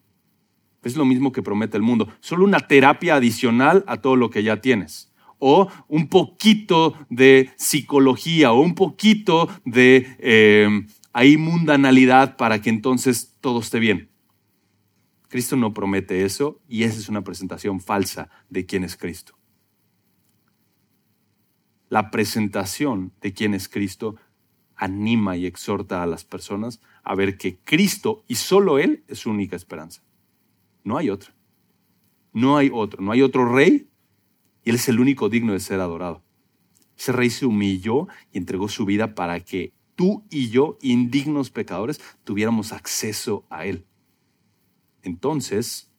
Es 0.83 0.97
lo 0.97 1.05
mismo 1.05 1.31
que 1.31 1.41
promete 1.41 1.77
el 1.77 1.85
mundo. 1.85 2.09
Solo 2.19 2.45
una 2.45 2.59
terapia 2.59 3.15
adicional 3.15 3.85
a 3.87 3.99
todo 3.99 4.17
lo 4.17 4.29
que 4.29 4.43
ya 4.43 4.61
tienes. 4.61 5.13
O 5.39 5.69
un 5.87 6.09
poquito 6.09 6.95
de 7.11 7.53
psicología 7.57 8.51
o 8.51 8.61
un 8.61 8.75
poquito 8.75 9.49
de 9.65 10.17
eh, 10.19 10.69
ahí 11.13 11.37
mundanalidad 11.37 12.37
para 12.37 12.61
que 12.61 12.71
entonces 12.71 13.37
todo 13.41 13.61
esté 13.61 13.79
bien. 13.79 14.11
Cristo 15.29 15.55
no 15.55 15.73
promete 15.73 16.25
eso 16.25 16.61
y 16.69 16.83
esa 16.83 16.99
es 16.99 17.09
una 17.09 17.23
presentación 17.23 17.81
falsa 17.81 18.31
de 18.51 18.67
quién 18.67 18.83
es 18.83 18.97
Cristo. 18.97 19.39
La 21.89 22.11
presentación 22.11 23.13
de 23.21 23.33
quién 23.33 23.55
es 23.55 23.69
Cristo 23.69 24.17
anima 24.77 25.37
y 25.37 25.47
exhorta 25.47 26.03
a 26.03 26.07
las 26.07 26.25
personas 26.25 26.81
a 27.05 27.15
ver 27.15 27.37
que 27.37 27.59
Cristo 27.59 28.25
y 28.27 28.37
solo 28.37 28.79
Él 28.79 29.05
es 29.09 29.21
su 29.21 29.31
única 29.31 29.57
esperanza. 29.57 30.03
No 30.83 30.97
hay 30.97 31.11
otra. 31.11 31.35
No 32.33 32.57
hay 32.57 32.71
otro. 32.73 33.03
No 33.03 33.13
hay 33.13 33.23
otro 33.23 33.53
rey 33.53 33.89
y 34.65 34.71
Él 34.71 34.77
es 34.77 34.89
el 34.89 34.99
único 34.99 35.29
digno 35.29 35.53
de 35.53 35.61
ser 35.61 35.81
adorado. 35.81 36.23
Ese 36.99 37.13
rey 37.13 37.31
se 37.31 37.47
humilló 37.47 38.09
y 38.33 38.39
entregó 38.39 38.69
su 38.69 38.85
vida 38.85 39.15
para 39.15 39.41
que 39.41 39.73
tú 39.95 40.25
y 40.31 40.49
yo, 40.49 40.79
indignos 40.81 41.51
pecadores, 41.51 42.01
tuviéramos 42.25 42.73
acceso 42.73 43.45
a 43.51 43.67
Él. 43.67 43.85
Entonces, 45.03 45.91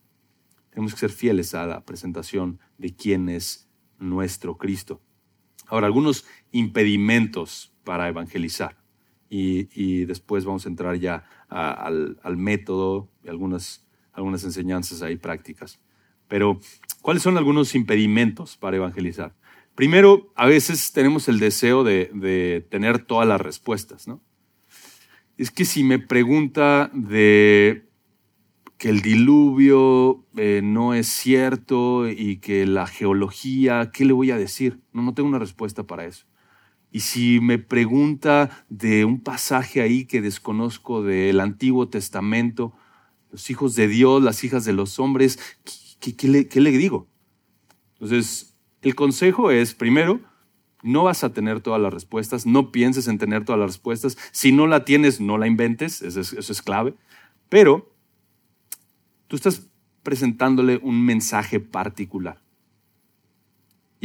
tenemos 0.71 0.93
que 0.93 0.99
ser 0.99 1.11
fieles 1.11 1.53
a 1.53 1.65
la 1.65 1.85
presentación 1.85 2.59
de 2.77 2.93
quién 2.95 3.29
es 3.29 3.69
nuestro 3.99 4.57
Cristo. 4.57 5.01
Ahora, 5.67 5.87
algunos 5.87 6.25
impedimentos 6.51 7.73
para 7.83 8.07
evangelizar. 8.07 8.77
Y, 9.29 10.05
después 10.05 10.45
vamos 10.45 10.65
a 10.65 10.69
entrar 10.69 10.95
ya 10.95 11.25
al, 11.49 12.37
método 12.37 13.09
y 13.23 13.29
algunas, 13.29 13.85
algunas 14.13 14.43
enseñanzas 14.43 15.01
ahí 15.01 15.17
prácticas. 15.17 15.79
Pero, 16.27 16.59
¿cuáles 17.01 17.23
son 17.23 17.37
algunos 17.37 17.75
impedimentos 17.75 18.57
para 18.57 18.77
evangelizar? 18.77 19.35
Primero, 19.75 20.31
a 20.35 20.45
veces 20.45 20.93
tenemos 20.93 21.27
el 21.27 21.39
deseo 21.39 21.83
de, 21.83 22.65
tener 22.69 22.99
todas 22.99 23.27
las 23.27 23.41
respuestas, 23.41 24.07
¿no? 24.07 24.21
Es 25.37 25.51
que 25.51 25.65
si 25.65 25.83
me 25.83 25.99
pregunta 25.99 26.89
de 26.93 27.89
que 28.77 28.89
el 28.89 29.01
diluvio 29.01 30.25
eh, 30.37 30.61
no 30.63 30.93
es 30.93 31.07
cierto 31.07 32.09
y 32.09 32.37
que 32.37 32.65
la 32.65 32.87
geología, 32.87 33.91
¿qué 33.93 34.05
le 34.05 34.13
voy 34.13 34.31
a 34.31 34.37
decir? 34.37 34.79
No, 34.93 35.01
no 35.01 35.13
tengo 35.13 35.27
una 35.27 35.39
respuesta 35.39 35.83
para 35.83 36.05
eso. 36.05 36.25
Y 36.95 37.01
si 37.01 37.41
me 37.41 37.59
pregunta 37.59 38.63
de 38.69 39.03
un 39.03 39.19
pasaje 39.19 39.81
ahí 39.81 40.05
que 40.05 40.21
desconozco 40.21 41.03
del 41.03 41.41
Antiguo 41.41 41.89
Testamento, 41.89 42.71
los 43.33 43.49
hijos 43.49 43.75
de 43.75 43.89
Dios, 43.89 44.23
las 44.23 44.45
hijas 44.45 44.63
de 44.63 44.71
los 44.71 44.97
hombres, 44.97 45.37
¿qué, 45.99 46.27
le, 46.29 46.71
digo? 46.71 47.09
Entonces, 47.95 48.55
el 48.81 48.95
consejo 48.95 49.51
es, 49.51 49.73
primero, 49.75 50.21
no 50.83 51.03
vas 51.03 51.25
a 51.25 51.33
tener 51.33 51.59
todas 51.59 51.81
las 51.81 51.93
respuestas, 51.93 52.45
no 52.45 52.71
pienses 52.71 53.09
en 53.09 53.17
tener 53.17 53.43
todas 53.43 53.59
las 53.59 53.71
respuestas. 53.71 54.17
Si 54.31 54.53
no 54.53 54.65
la 54.65 54.85
tienes, 54.85 55.19
no 55.19 55.37
la 55.37 55.47
inventes, 55.47 56.01
es, 56.01 56.15
eso 56.15 56.51
es 56.53 56.61
clave. 56.61 56.93
Pero 57.49 57.93
tú 59.27 59.35
estás 59.35 59.67
presentándole 60.01 60.79
un 60.81 61.03
mensaje 61.03 61.59
particular. 61.59 62.44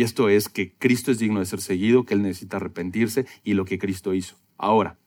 Y 0.01 0.03
esto 0.03 0.31
es 0.31 0.49
que 0.49 0.73
Cristo 0.79 1.11
es 1.11 1.19
digno 1.19 1.41
de 1.41 1.45
ser 1.45 1.61
seguido, 1.61 2.07
que 2.07 2.15
Él 2.15 2.23
necesita 2.23 2.57
arrepentirse 2.57 3.27
y 3.45 3.53
lo 3.53 3.67
que 3.67 3.79
Cristo 3.79 4.15
hizo. 4.15 4.39
Ahora, 4.57 4.99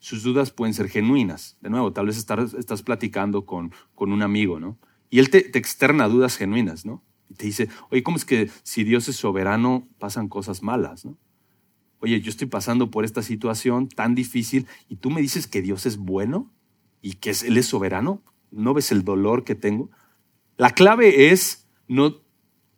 sus 0.00 0.24
dudas 0.24 0.50
pueden 0.50 0.74
ser 0.74 0.88
genuinas. 0.88 1.58
De 1.60 1.70
nuevo, 1.70 1.92
tal 1.92 2.06
vez 2.06 2.16
estás, 2.18 2.82
platicando 2.82 3.46
con, 3.46 3.72
con, 3.94 4.10
un 4.10 4.22
amigo, 4.22 4.58
¿no? 4.58 4.80
Y 5.10 5.20
él 5.20 5.30
te, 5.30 5.42
te, 5.42 5.60
externa 5.60 6.08
dudas 6.08 6.36
genuinas, 6.36 6.84
¿no? 6.84 7.04
Y 7.28 7.34
te 7.34 7.46
dice, 7.46 7.68
oye, 7.90 8.02
¿cómo 8.02 8.16
es 8.16 8.24
que 8.24 8.50
si 8.64 8.82
Dios 8.82 9.08
es 9.08 9.14
soberano 9.14 9.88
pasan 10.00 10.26
cosas 10.26 10.64
malas, 10.64 11.04
¿no? 11.04 11.16
Oye, 12.00 12.20
yo 12.20 12.30
estoy 12.30 12.48
pasando 12.48 12.90
por 12.90 13.04
esta 13.04 13.22
situación 13.22 13.88
tan 13.88 14.16
difícil 14.16 14.66
y 14.88 14.96
tú 14.96 15.10
me 15.10 15.20
dices 15.20 15.46
que 15.46 15.62
Dios 15.62 15.86
es 15.86 15.98
bueno 15.98 16.52
y 17.00 17.12
que 17.12 17.30
Él 17.46 17.56
es 17.56 17.66
soberano. 17.66 18.24
¿No 18.50 18.74
ves 18.74 18.90
el 18.90 19.04
dolor 19.04 19.44
que 19.44 19.54
tengo? 19.54 19.88
La 20.56 20.70
clave 20.70 21.30
es 21.30 21.68
no 21.86 22.28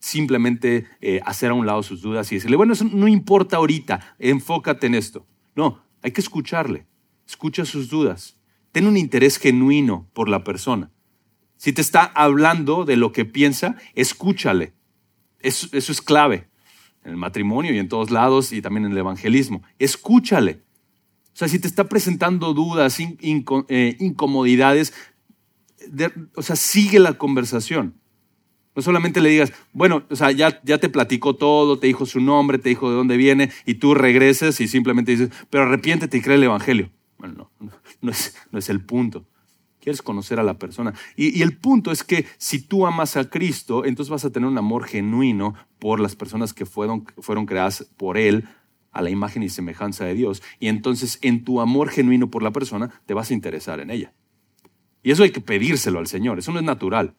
simplemente 0.03 0.89
eh, 1.01 1.21
hacer 1.25 1.53
a 1.53 1.55
un 1.55 1.65
lado 1.65 1.83
sus 1.85 2.03
dudas 2.03 2.31
y 2.33 2.35
decirle, 2.35 2.57
bueno, 2.57 2.73
eso 2.73 2.85
no 2.85 3.07
importa 3.07 3.59
ahorita, 3.59 4.17
enfócate 4.19 4.89
en 4.89 4.97
esto. 4.97 5.27
No, 5.55 5.81
hay 6.03 6.11
que 6.11 6.21
escucharle, 6.21 6.87
escucha 7.25 7.65
sus 7.65 7.89
dudas, 7.89 8.37
ten 8.73 8.89
un 8.89 8.97
interés 8.97 9.39
genuino 9.39 10.11
por 10.13 10.29
la 10.29 10.43
persona. 10.43 10.91
Si 11.57 11.73
te 11.73 11.81
está 11.81 12.03
hablando 12.03 12.85
de 12.85 12.97
lo 12.97 13.13
que 13.13 13.25
piensa, 13.25 13.77
escúchale. 13.95 14.73
Eso, 15.39 15.69
es 15.73 16.03
clave 16.03 16.49
en 17.05 17.13
el 17.13 17.17
matrimonio 17.17 17.73
y 17.73 17.79
en 17.79 17.89
todos 17.89 18.11
lados 18.11 18.53
y 18.53 18.61
también 18.61 18.87
en 18.87 18.93
el 18.93 18.99
evangelismo. 18.99 19.63
Escúchale. 19.79 20.63
O 21.33 21.37
sea, 21.37 21.47
si 21.47 21.61
te 21.61 21.69
está 21.69 21.89
presentando 21.89 22.55
dudas, 22.55 22.99
eh, 22.99 23.97
incomodidades, 24.01 24.93
o 26.35 26.43
sea, 26.43 26.57
sigue 26.57 26.99
la 26.99 27.15
conversación. 27.15 28.02
No 28.75 28.83
solamente 28.83 29.21
le 29.21 29.29
digas, 29.29 29.53
bueno, 29.73 30.05
o 30.09 30.17
sea, 30.17 30.31
ya, 30.31 30.61
ya 30.65 30.79
te 30.79 30.89
platicó 30.89 31.37
todo, 31.37 31.79
te 31.79 31.89
dijo 31.89 32.07
su 32.07 32.21
nombre, 32.21 32.59
te 32.59 32.71
dijo 32.71 32.89
de 32.89 32.97
dónde 32.97 33.17
viene, 33.17 33.51
y 33.67 33.75
tú 33.75 33.95
regreses 33.95 34.61
y 34.61 34.69
simplemente 34.69 35.13
dices, 35.13 35.31
pero 35.51 35.65
arrepiéntete 35.65 36.17
y 36.17 36.23
cree 36.23 36.37
el 36.37 36.45
Evangelio. 36.45 36.91
Bueno, 37.19 37.51
no, 37.61 37.71
no, 38.01 38.11
es, 38.11 38.35
no 38.51 38.59
es 38.59 38.69
el 38.71 38.85
punto. 38.85 39.27
Quieres 39.79 40.01
conocer 40.01 40.41
a 40.41 40.43
la 40.43 40.59
persona. 40.59 40.95
Y, 41.17 41.39
y, 41.39 41.43
el 41.43 41.57
punto 41.57 41.91
es 41.91 42.05
que 42.05 42.27
si 42.39 42.61
tú 42.61 42.87
amas 42.87 43.17
a 43.17 43.29
Cristo, 43.29 43.85
entonces 43.85 44.11
vas 44.11 44.25
a 44.25 44.31
tener 44.31 44.49
un 44.49 44.59
amor 44.59 44.85
genuino 44.85 45.55
por 45.79 46.01
las 46.01 46.17
personas 46.17 46.55
que 46.55 46.67
fueron, 46.67 47.05
fueron 47.19 47.47
creadas 47.47 47.91
por 47.97 48.17
Él 48.17 48.49
a 48.93 49.03
la 49.03 49.11
imagen 49.11 49.43
y 49.43 49.49
semejanza 49.49 50.05
de 50.05 50.15
Dios. 50.15 50.43
Y 50.61 50.69
entonces 50.69 51.19
en 51.23 51.45
tu 51.45 51.61
amor 51.61 51.91
genuino 51.91 52.31
por 52.31 52.43
la 52.43 52.53
persona 52.53 52.91
te 53.07 53.15
vas 53.15 53.31
a 53.31 53.35
interesar 53.35 53.81
en 53.81 53.91
ella. 53.91 54.13
Y 55.03 55.11
eso 55.11 55.25
hay 55.25 55.31
que 55.31 55.41
pedírselo 55.41 55.99
al 55.99 56.07
Señor. 56.07 56.39
Eso 56.39 56.53
no 56.53 56.59
es 56.59 56.65
natural. 56.65 57.15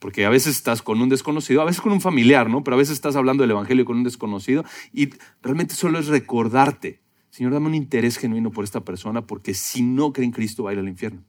Porque 0.00 0.24
a 0.24 0.30
veces 0.30 0.56
estás 0.56 0.82
con 0.82 1.00
un 1.00 1.10
desconocido, 1.10 1.60
a 1.60 1.66
veces 1.66 1.82
con 1.82 1.92
un 1.92 2.00
familiar, 2.00 2.48
¿no? 2.48 2.64
Pero 2.64 2.74
a 2.74 2.78
veces 2.78 2.94
estás 2.94 3.16
hablando 3.16 3.42
del 3.42 3.52
Evangelio 3.52 3.84
con 3.84 3.98
un 3.98 4.02
desconocido 4.02 4.64
y 4.92 5.10
realmente 5.42 5.74
solo 5.74 5.98
es 5.98 6.08
recordarte, 6.08 7.02
Señor, 7.28 7.52
dame 7.52 7.66
un 7.66 7.74
interés 7.74 8.16
genuino 8.16 8.50
por 8.50 8.64
esta 8.64 8.80
persona 8.80 9.26
porque 9.26 9.54
si 9.54 9.82
no 9.82 10.12
cree 10.12 10.24
en 10.24 10.32
Cristo 10.32 10.64
va 10.64 10.70
a 10.70 10.72
ir 10.72 10.78
al 10.78 10.88
infierno. 10.88 11.22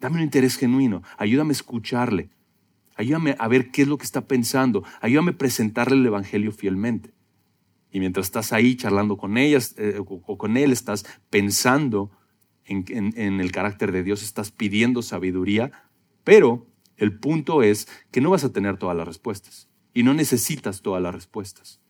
Dame 0.00 0.16
un 0.16 0.22
interés 0.22 0.56
genuino, 0.56 1.02
ayúdame 1.18 1.50
a 1.50 1.52
escucharle, 1.52 2.30
ayúdame 2.96 3.36
a 3.38 3.46
ver 3.46 3.70
qué 3.70 3.82
es 3.82 3.88
lo 3.88 3.98
que 3.98 4.04
está 4.04 4.26
pensando, 4.26 4.84
ayúdame 5.00 5.32
a 5.32 5.38
presentarle 5.38 5.98
el 5.98 6.06
Evangelio 6.06 6.50
fielmente. 6.50 7.12
Y 7.92 8.00
mientras 8.00 8.26
estás 8.26 8.52
ahí 8.52 8.74
charlando 8.76 9.18
con 9.18 9.36
ellas 9.36 9.74
eh, 9.76 9.98
o 9.98 10.38
con 10.38 10.56
él, 10.56 10.72
estás 10.72 11.04
pensando 11.30 12.10
en 12.64 13.40
el 13.40 13.50
carácter 13.50 13.92
de 13.92 14.02
Dios, 14.02 14.22
estás 14.22 14.50
pidiendo 14.50 15.00
sabiduría, 15.00 15.72
pero 16.22 16.67
el 16.98 17.18
punto 17.18 17.62
es 17.62 17.88
que 18.10 18.20
no 18.20 18.30
vas 18.30 18.44
a 18.44 18.52
tener 18.52 18.76
todas 18.76 18.96
las 18.96 19.06
respuestas 19.06 19.70
y 19.94 20.02
no 20.02 20.12
necesitas 20.14 20.82
todas 20.82 21.02
las 21.02 21.14
respuestas. 21.14 21.80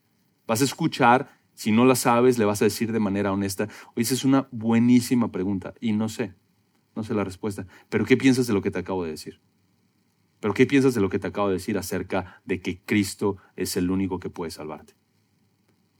Vas 0.47 0.61
a 0.61 0.65
escuchar, 0.65 1.29
si 1.53 1.71
no 1.71 1.83
las 1.85 1.99
sabes, 1.99 2.37
le 2.37 2.45
vas 2.45 2.61
a 2.61 2.65
decir 2.65 2.91
de 2.91 2.99
manera 2.99 3.33
honesta, 3.33 3.67
oye, 3.95 4.03
esa 4.03 4.13
es 4.13 4.23
una 4.23 4.47
buenísima 4.51 5.31
pregunta 5.31 5.73
y 5.81 5.91
no 5.91 6.09
sé, 6.09 6.33
no 6.95 7.03
sé 7.03 7.13
la 7.13 7.23
respuesta, 7.23 7.67
pero 7.89 8.05
¿qué 8.05 8.17
piensas 8.17 8.47
de 8.47 8.53
lo 8.53 8.61
que 8.61 8.71
te 8.71 8.79
acabo 8.79 9.03
de 9.03 9.11
decir? 9.11 9.41
¿Pero 10.39 10.53
qué 10.53 10.65
piensas 10.65 10.93
de 10.93 11.01
lo 11.01 11.09
que 11.09 11.19
te 11.19 11.27
acabo 11.27 11.49
de 11.49 11.55
decir 11.55 11.77
acerca 11.77 12.41
de 12.45 12.61
que 12.61 12.79
Cristo 12.79 13.37
es 13.55 13.75
el 13.75 13.91
único 13.91 14.19
que 14.19 14.29
puede 14.29 14.51
salvarte? 14.51 14.93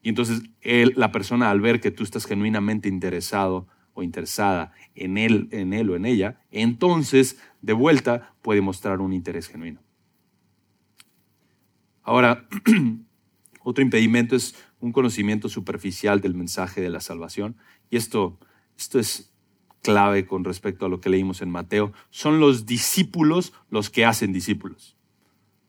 Y 0.02 0.10
entonces 0.10 0.44
él, 0.62 0.94
la 0.96 1.12
persona 1.12 1.50
al 1.50 1.60
ver 1.60 1.82
que 1.82 1.92
tú 1.92 2.04
estás 2.04 2.26
genuinamente 2.26 2.88
interesado 2.88 3.68
o 4.00 4.04
interesada 4.04 4.74
en 4.96 5.18
él, 5.18 5.50
en 5.52 5.74
él 5.74 5.90
o 5.90 5.96
en 5.96 6.06
ella, 6.06 6.42
entonces 6.52 7.40
de 7.62 7.74
vuelta 7.74 8.34
puede 8.42 8.62
mostrar 8.62 9.02
un 9.02 9.14
interés 9.14 9.48
genuino. 9.48 9.82
Ahora, 12.02 12.48
otro 13.64 13.84
impedimento 13.84 14.36
es 14.36 14.56
un 14.80 14.92
conocimiento 14.92 15.50
superficial 15.50 16.22
del 16.22 16.34
mensaje 16.34 16.82
de 16.82 16.90
la 16.90 17.02
salvación. 17.02 17.58
Y 17.90 17.98
esto, 17.98 18.40
esto 18.78 19.00
es 19.00 19.34
clave 19.82 20.26
con 20.26 20.44
respecto 20.44 20.86
a 20.86 20.90
lo 20.90 21.02
que 21.02 21.10
leímos 21.10 21.42
en 21.42 21.50
Mateo. 21.50 21.94
Son 22.10 22.40
los 22.40 22.66
discípulos 22.66 23.54
los 23.70 23.90
que 23.90 24.06
hacen 24.06 24.34
discípulos. 24.34 24.98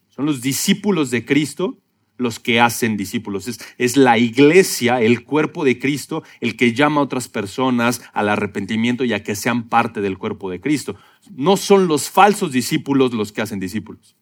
Son 0.08 0.24
los 0.24 0.40
discípulos 0.40 1.10
de 1.10 1.24
Cristo 1.24 1.79
los 2.20 2.38
que 2.38 2.60
hacen 2.60 2.96
discípulos. 2.96 3.48
Es, 3.78 3.96
la 3.96 4.18
iglesia, 4.18 5.00
el 5.00 5.24
cuerpo 5.24 5.64
de 5.64 5.78
Cristo, 5.78 6.22
el 6.40 6.56
que 6.56 6.72
llama 6.72 7.00
a 7.00 7.04
otras 7.04 7.28
personas 7.28 8.02
al 8.12 8.28
arrepentimiento 8.28 9.04
y 9.04 9.12
a 9.12 9.22
que 9.22 9.34
sean 9.34 9.68
parte 9.68 10.00
del 10.00 10.18
cuerpo 10.18 10.50
de 10.50 10.60
Cristo. 10.60 10.96
No 11.34 11.56
son 11.56 11.88
los 11.88 12.10
falsos 12.10 12.52
discípulos 12.52 13.12
los 13.14 13.32
que 13.32 13.42
hacen 13.42 13.58
discípulos. 13.58 14.16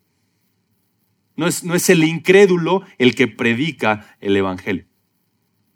No 1.37 1.47
es, 1.47 1.65
no 1.65 1.75
es 1.75 1.91
el 1.91 2.05
incrédulo 2.05 2.83
el 2.99 3.15
que 3.15 3.29
predica 3.29 4.17
el 4.21 4.37
Evangelio. 4.37 4.87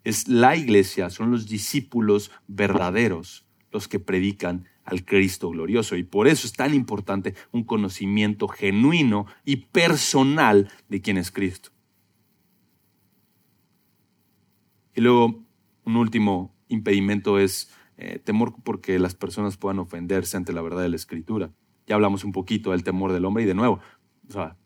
Es 0.03 0.27
la 0.27 0.55
iglesia, 0.55 1.09
son 1.09 1.31
los 1.31 1.47
discípulos 1.47 2.31
verdaderos 2.47 3.45
los 3.71 3.87
que 3.87 3.99
predican 3.99 4.65
al 4.85 5.03
Cristo 5.03 5.49
glorioso. 5.49 5.95
Y 5.95 6.03
por 6.03 6.27
eso 6.27 6.47
es 6.47 6.53
tan 6.53 6.73
importante 6.73 7.35
un 7.51 7.63
conocimiento 7.63 8.47
genuino 8.47 9.25
y 9.43 9.57
personal 9.57 10.71
de 10.87 11.01
quién 11.01 11.17
es 11.17 11.31
Cristo. 11.31 11.72
Y 14.95 15.01
luego, 15.01 15.43
un 15.85 15.95
último 15.95 16.53
impedimento 16.67 17.39
es 17.39 17.71
eh, 17.97 18.19
temor 18.19 18.55
porque 18.63 18.99
las 18.99 19.15
personas 19.15 19.57
puedan 19.57 19.79
ofenderse 19.79 20.37
ante 20.37 20.53
la 20.53 20.61
verdad 20.61 20.81
de 20.81 20.89
la 20.89 20.95
Escritura. 20.95 21.51
Ya 21.87 21.95
hablamos 21.95 22.23
un 22.23 22.31
poquito 22.31 22.71
del 22.71 22.83
temor 22.83 23.11
del 23.11 23.25
hombre 23.25 23.43
y 23.43 23.45
de 23.45 23.53
nuevo, 23.53 23.79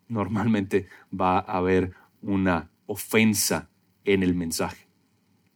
normalmente 0.08 0.88
va 1.12 1.40
a 1.40 1.58
haber 1.58 1.94
una 2.22 2.72
ofensa 2.86 3.70
en 4.06 4.24
el 4.24 4.36
mensaje. 4.36 4.88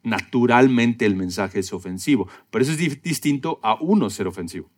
Naturalmente 0.04 1.06
el 1.06 1.16
mensaje 1.16 1.60
es 1.60 1.72
ofensivo, 1.74 2.28
pero 2.50 2.64
eso 2.64 2.72
es 2.72 3.02
distinto 3.02 3.60
a 3.62 3.76
uno 3.80 4.10
ser 4.10 4.28
ofensivo. 4.28 4.70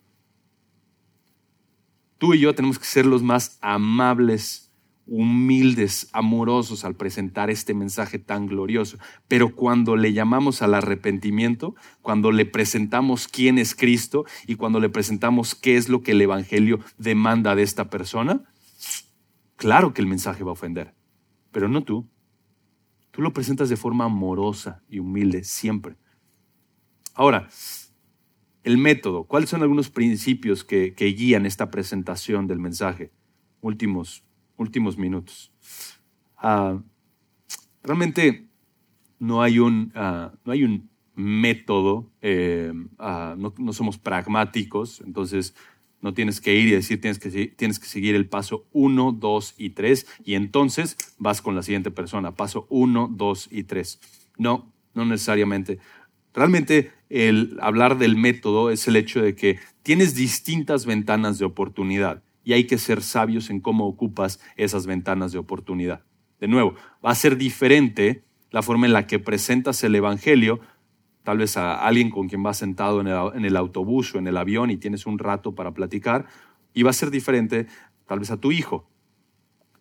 Tú 2.18 2.34
y 2.34 2.40
yo 2.40 2.54
tenemos 2.54 2.78
que 2.78 2.84
ser 2.84 3.06
los 3.06 3.22
más 3.22 3.58
amables 3.60 4.63
humildes, 5.06 6.08
amorosos 6.12 6.84
al 6.84 6.96
presentar 6.96 7.50
este 7.50 7.74
mensaje 7.74 8.18
tan 8.18 8.46
glorioso. 8.46 8.98
Pero 9.28 9.54
cuando 9.54 9.96
le 9.96 10.12
llamamos 10.12 10.62
al 10.62 10.74
arrepentimiento, 10.74 11.74
cuando 12.02 12.32
le 12.32 12.46
presentamos 12.46 13.28
quién 13.28 13.58
es 13.58 13.74
Cristo 13.74 14.24
y 14.46 14.56
cuando 14.56 14.80
le 14.80 14.88
presentamos 14.88 15.54
qué 15.54 15.76
es 15.76 15.88
lo 15.88 16.02
que 16.02 16.12
el 16.12 16.22
Evangelio 16.22 16.80
demanda 16.98 17.54
de 17.54 17.62
esta 17.62 17.90
persona, 17.90 18.44
claro 19.56 19.92
que 19.92 20.00
el 20.00 20.08
mensaje 20.08 20.44
va 20.44 20.50
a 20.50 20.54
ofender, 20.54 20.94
pero 21.52 21.68
no 21.68 21.82
tú. 21.84 22.08
Tú 23.10 23.22
lo 23.22 23.32
presentas 23.32 23.68
de 23.68 23.76
forma 23.76 24.06
amorosa 24.06 24.82
y 24.88 24.98
humilde 24.98 25.44
siempre. 25.44 25.96
Ahora, 27.14 27.48
el 28.64 28.78
método, 28.78 29.24
¿cuáles 29.24 29.50
son 29.50 29.62
algunos 29.62 29.90
principios 29.90 30.64
que, 30.64 30.94
guían 30.96 31.46
esta 31.46 31.70
presentación 31.70 32.46
del 32.46 32.58
mensaje? 32.58 33.12
Últimos 33.60 34.24
últimos 34.56 34.96
minutos. 34.98 35.52
Ah, 36.36 36.78
realmente 37.82 38.46
no 39.18 39.42
hay 39.42 39.58
un, 39.58 39.92
ah, 39.94 40.32
no 40.44 40.52
hay 40.52 40.64
un 40.64 40.90
método, 41.14 42.10
eh, 42.22 42.72
ah, 42.98 43.36
no, 43.38 43.72
somos 43.72 43.98
pragmáticos, 43.98 45.00
entonces 45.00 45.54
no 46.00 46.12
tienes 46.12 46.40
que 46.40 46.54
ir 46.54 46.68
y 46.68 46.72
decir 46.72 47.00
tienes 47.00 47.18
que, 47.18 47.30
tienes 47.48 47.78
que 47.78 47.86
seguir 47.86 48.14
el 48.14 48.28
paso 48.28 48.66
1, 48.72 49.12
2 49.12 49.54
y 49.56 49.70
3 49.70 50.06
y 50.24 50.34
entonces 50.34 50.96
vas 51.18 51.40
con 51.40 51.54
la 51.54 51.62
siguiente 51.62 51.90
persona, 51.90 52.34
paso 52.34 52.66
1, 52.68 53.10
2 53.12 53.48
y 53.50 53.62
3. 53.62 54.00
No, 54.36 54.72
no 54.92 55.04
necesariamente. 55.04 55.78
Realmente 56.34 56.92
el 57.08 57.56
hablar 57.62 57.96
del 57.96 58.16
método 58.16 58.70
es 58.70 58.88
el 58.88 58.96
hecho 58.96 59.22
de 59.22 59.36
que 59.36 59.60
tienes 59.82 60.14
distintas 60.14 60.84
ventanas 60.84 61.38
de 61.38 61.44
oportunidad 61.44 62.22
y 62.44 62.52
hay 62.52 62.66
que 62.66 62.78
ser 62.78 63.02
sabios 63.02 63.50
en 63.50 63.60
cómo 63.60 63.86
ocupas 63.86 64.40
esas 64.56 64.86
ventanas 64.86 65.32
de 65.32 65.38
oportunidad. 65.38 66.04
De 66.38 66.48
nuevo, 66.48 66.74
va 67.04 67.10
a 67.10 67.14
ser 67.14 67.36
diferente 67.36 68.24
la 68.50 68.62
forma 68.62 68.86
en 68.86 68.92
la 68.92 69.06
que 69.06 69.18
presentas 69.18 69.82
el 69.82 69.94
Evangelio, 69.94 70.60
tal 71.22 71.38
vez 71.38 71.56
a 71.56 71.74
alguien 71.74 72.10
con 72.10 72.28
quien 72.28 72.42
vas 72.42 72.58
sentado 72.58 73.00
en 73.00 73.44
el, 73.44 73.56
autobús 73.56 74.14
o 74.14 74.18
en 74.18 74.26
el 74.26 74.36
avión 74.36 74.70
y 74.70 74.76
tienes 74.76 75.06
un 75.06 75.18
rato 75.18 75.54
para 75.54 75.72
platicar, 75.72 76.26
y 76.74 76.82
va 76.82 76.90
a 76.90 76.92
ser 76.94 77.10
diferente 77.10 77.66
tal 78.06 78.20
vez 78.20 78.30
a 78.30 78.36
tu 78.36 78.52
hijo. 78.52 78.88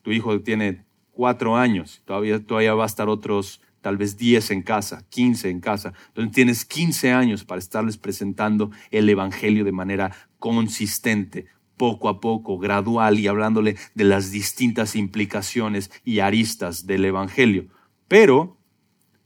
Tu 0.01 0.11
hijo 0.11 0.41
tiene 0.41 0.85
cuatro 1.11 1.57
años, 1.57 2.01
todavía, 2.05 2.43
todavía 2.43 2.73
va 2.73 2.83
a 2.83 2.87
estar 2.87 3.09
otros 3.09 3.61
tal 3.81 3.97
vez 3.97 4.17
diez 4.17 4.49
en 4.49 4.63
casa, 4.63 5.05
quince 5.09 5.49
en 5.49 5.59
casa. 5.59 5.93
Entonces 6.07 6.33
tienes 6.33 6.65
quince 6.65 7.11
años 7.11 7.43
para 7.43 7.59
estarles 7.59 7.97
presentando 7.97 8.71
el 8.89 9.09
Evangelio 9.09 9.65
de 9.65 9.73
manera 9.73 10.15
consistente, 10.39 11.47
poco 11.83 12.07
a 12.07 12.21
poco, 12.21 12.57
gradual 12.57 13.19
y 13.19 13.27
hablándole 13.27 13.75
de 13.93 14.05
las 14.05 14.31
distintas 14.31 14.95
implicaciones 14.95 15.91
y 16.05 16.19
aristas 16.19 16.87
del 16.87 17.03
Evangelio. 17.03 17.67
Pero 18.07 18.57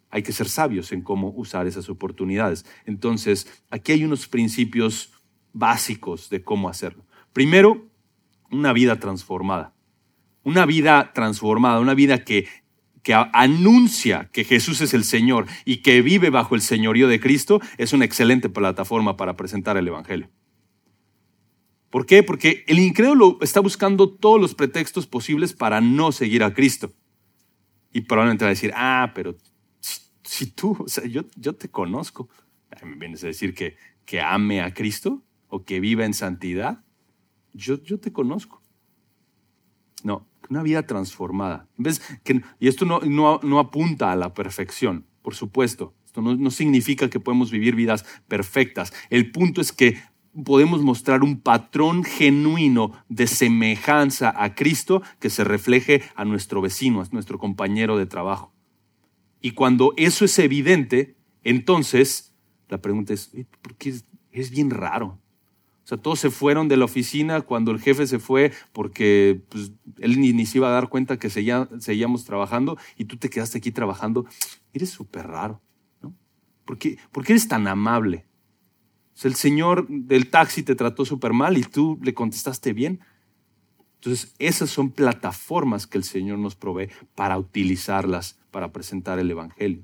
hay 0.09 0.23
que 0.23 0.31
ser 0.31 0.49
sabios 0.49 0.91
en 0.91 1.03
cómo 1.03 1.29
usar 1.35 1.67
esas 1.67 1.87
oportunidades. 1.87 2.65
Entonces, 2.87 3.63
aquí 3.69 3.91
hay 3.91 4.05
unos 4.05 4.27
principios 4.27 5.13
básicos 5.53 6.31
de 6.31 6.41
cómo 6.41 6.67
hacerlo. 6.67 7.05
Primero, 7.31 7.91
una 8.49 8.73
vida 8.73 8.99
transformada. 8.99 9.75
Una 10.41 10.65
vida 10.65 11.11
transformada, 11.13 11.79
una 11.79 11.93
vida 11.93 12.23
que, 12.23 12.47
que 13.03 13.13
anuncia 13.33 14.31
que 14.33 14.45
Jesús 14.45 14.81
es 14.81 14.95
el 14.95 15.03
Señor 15.03 15.45
y 15.63 15.83
que 15.83 16.01
vive 16.01 16.31
bajo 16.31 16.55
el 16.55 16.61
señorío 16.61 17.07
de 17.07 17.19
Cristo 17.19 17.61
es 17.77 17.93
una 17.93 18.05
excelente 18.05 18.49
plataforma 18.49 19.15
para 19.15 19.37
presentar 19.37 19.77
el 19.77 19.87
Evangelio. 19.87 20.31
¿Por 21.89 22.05
qué? 22.05 22.21
Porque 22.23 22.65
el 22.67 22.79
incrédulo 22.79 23.38
está 23.41 23.59
buscando 23.59 24.09
todos 24.09 24.41
los 24.41 24.55
pretextos 24.55 25.07
posibles 25.07 25.53
para 25.53 25.79
no 25.79 26.11
seguir 26.11 26.43
a 26.43 26.53
Cristo. 26.53 26.93
Y 27.93 28.01
probablemente 28.01 28.43
va 28.43 28.49
a 28.49 28.53
decir, 28.53 28.71
ah, 28.75 29.11
pero 29.15 29.35
si, 30.23 30.51
tú, 30.51 30.77
o 30.79 30.88
sea, 30.88 31.05
yo, 31.05 31.23
yo 31.35 31.55
te 31.55 31.69
conozco, 31.69 32.29
¿me 32.83 32.95
vienes 32.95 33.23
a 33.23 33.27
decir 33.27 33.53
que, 33.53 33.77
que 34.05 34.21
ame 34.21 34.61
a 34.61 34.73
Cristo 34.73 35.23
o 35.47 35.63
que 35.63 35.79
viva 35.79 36.05
en 36.05 36.13
santidad? 36.13 36.83
Yo, 37.53 37.81
yo 37.81 37.99
te 37.99 38.11
conozco. 38.11 38.61
No, 40.03 40.27
una 40.49 40.63
vida 40.63 40.85
transformada. 40.85 41.67
que, 42.23 42.41
y 42.59 42.67
esto 42.67 42.85
no, 42.85 42.99
no, 42.99 43.39
no, 43.41 43.59
apunta 43.59 44.11
a 44.11 44.15
la 44.15 44.33
perfección, 44.33 45.05
por 45.21 45.35
supuesto. 45.35 45.95
Esto 46.05 46.21
no, 46.21 46.35
no 46.35 46.51
significa 46.51 47.09
que 47.09 47.19
podemos 47.19 47.49
vivir 47.49 47.75
vidas 47.75 48.05
perfectas. 48.27 48.93
El 49.09 49.31
punto 49.31 49.61
es 49.61 49.71
que 49.71 49.97
podemos 50.43 50.82
mostrar 50.82 51.23
un 51.23 51.39
patrón 51.39 52.03
genuino 52.03 52.91
de 53.09 53.28
semejanza 53.28 54.34
a 54.36 54.55
Cristo 54.55 55.01
que 55.19 55.30
se 55.30 55.43
refleje 55.43 56.03
a 56.15 56.25
nuestro 56.25 56.61
vecino, 56.61 57.01
a 57.01 57.07
nuestro 57.11 57.39
compañero 57.39 57.97
de 57.97 58.05
trabajo. 58.05 58.53
Y 59.41 59.51
cuando 59.51 59.93
eso 59.97 60.25
es 60.25 60.38
evidente, 60.39 61.15
entonces 61.43 62.34
la 62.69 62.82
pregunta 62.82 63.13
es, 63.13 63.32
¿por 63.61 63.75
qué 63.75 63.95
es, 64.32 64.51
bien 64.51 64.69
raro? 64.69 65.19
O 65.84 65.88
sea, 65.88 65.97
todos 65.97 66.19
se 66.19 66.30
fueron 66.30 66.67
de 66.67 66.75
la 66.75 66.86
oficina 66.86 67.41
cuando 67.41 67.71
el 67.71 67.80
jefe 67.80 68.07
se 68.07 68.19
fue 68.19 68.51
porque 68.73 69.41
pues, 69.49 69.71
él 69.99 70.19
ni, 70.19 70.45
se 70.45 70.57
iba 70.57 70.67
a 70.67 70.71
dar 70.71 70.89
cuenta 70.89 71.17
que 71.17 71.30
seguíamos 71.30 72.25
trabajando 72.25 72.78
y 72.97 73.05
tú 73.05 73.15
te 73.15 73.30
quedaste 73.30 73.59
aquí 73.59 73.71
trabajando. 73.71 74.25
Eres 74.73 74.89
súper 74.89 75.28
raro, 75.28 75.61
¿no? 76.01 76.13
¿Por 76.65 76.78
¿Por 76.78 77.25
qué 77.25 77.34
eres 77.34 77.47
tan 77.47 77.67
amable? 77.67 78.26
El 79.26 79.36
señor 79.36 79.88
del 79.88 80.30
taxi 80.30 80.63
te 80.63 80.76
trató 80.76 81.05
súper 81.05 81.34
mal 81.34 81.57
y 81.57 81.63
tú 81.63 81.99
le 82.03 82.13
contestaste 82.13 82.74
bien. 82.74 82.99
Entonces, 83.95 84.36
esas 84.38 84.70
son 84.70 84.91
plataformas 84.91 85.88
que 85.88 85.97
el 85.97 86.03
Señor 86.03 86.38
nos 86.38 86.55
provee 86.55 86.89
para 87.15 87.38
utilizarlas 87.38 88.39
para 88.51 88.72
presentar 88.72 89.18
el 89.18 89.32
Evangelio. 89.32 89.84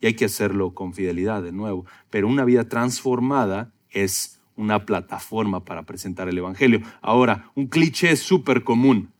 Y 0.00 0.06
hay 0.06 0.14
que 0.14 0.26
hacerlo 0.26 0.74
con 0.74 0.92
fidelidad 0.92 1.42
de 1.42 1.52
nuevo. 1.52 1.86
Pero 2.10 2.28
una 2.28 2.44
vida 2.44 2.68
transformada 2.68 3.72
es 3.90 4.40
una 4.56 4.84
plataforma 4.84 5.64
para 5.64 5.84
presentar 5.84 6.28
el 6.28 6.36
Evangelio. 6.36 6.82
Ahora, 7.00 7.50
un 7.54 7.68
cliché 7.68 8.14
súper 8.16 8.64
común. 8.64 9.12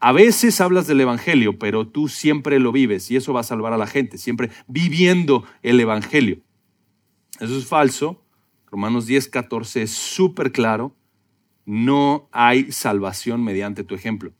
A 0.00 0.12
veces 0.12 0.60
hablas 0.60 0.86
del 0.86 1.02
Evangelio, 1.02 1.58
pero 1.58 1.86
tú 1.86 2.08
siempre 2.08 2.60
lo 2.60 2.72
vives 2.72 3.10
y 3.10 3.16
eso 3.16 3.32
va 3.32 3.40
a 3.40 3.44
salvar 3.44 3.72
a 3.72 3.78
la 3.78 3.86
gente, 3.86 4.16
siempre 4.16 4.50
viviendo 4.66 5.44
el 5.62 5.78
Evangelio. 5.78 6.38
Eso 7.38 7.56
es 7.58 7.66
falso 7.66 8.24
Romanos 8.70 9.06
10, 9.06 9.28
14 9.28 9.82
es 9.82 9.90
súper 9.90 10.52
claro. 10.52 10.94
No 11.64 12.28
hay 12.32 12.72
salvación 12.72 13.42
mediante 13.42 13.84
tu 13.84 13.94
ejemplo. 13.94 14.32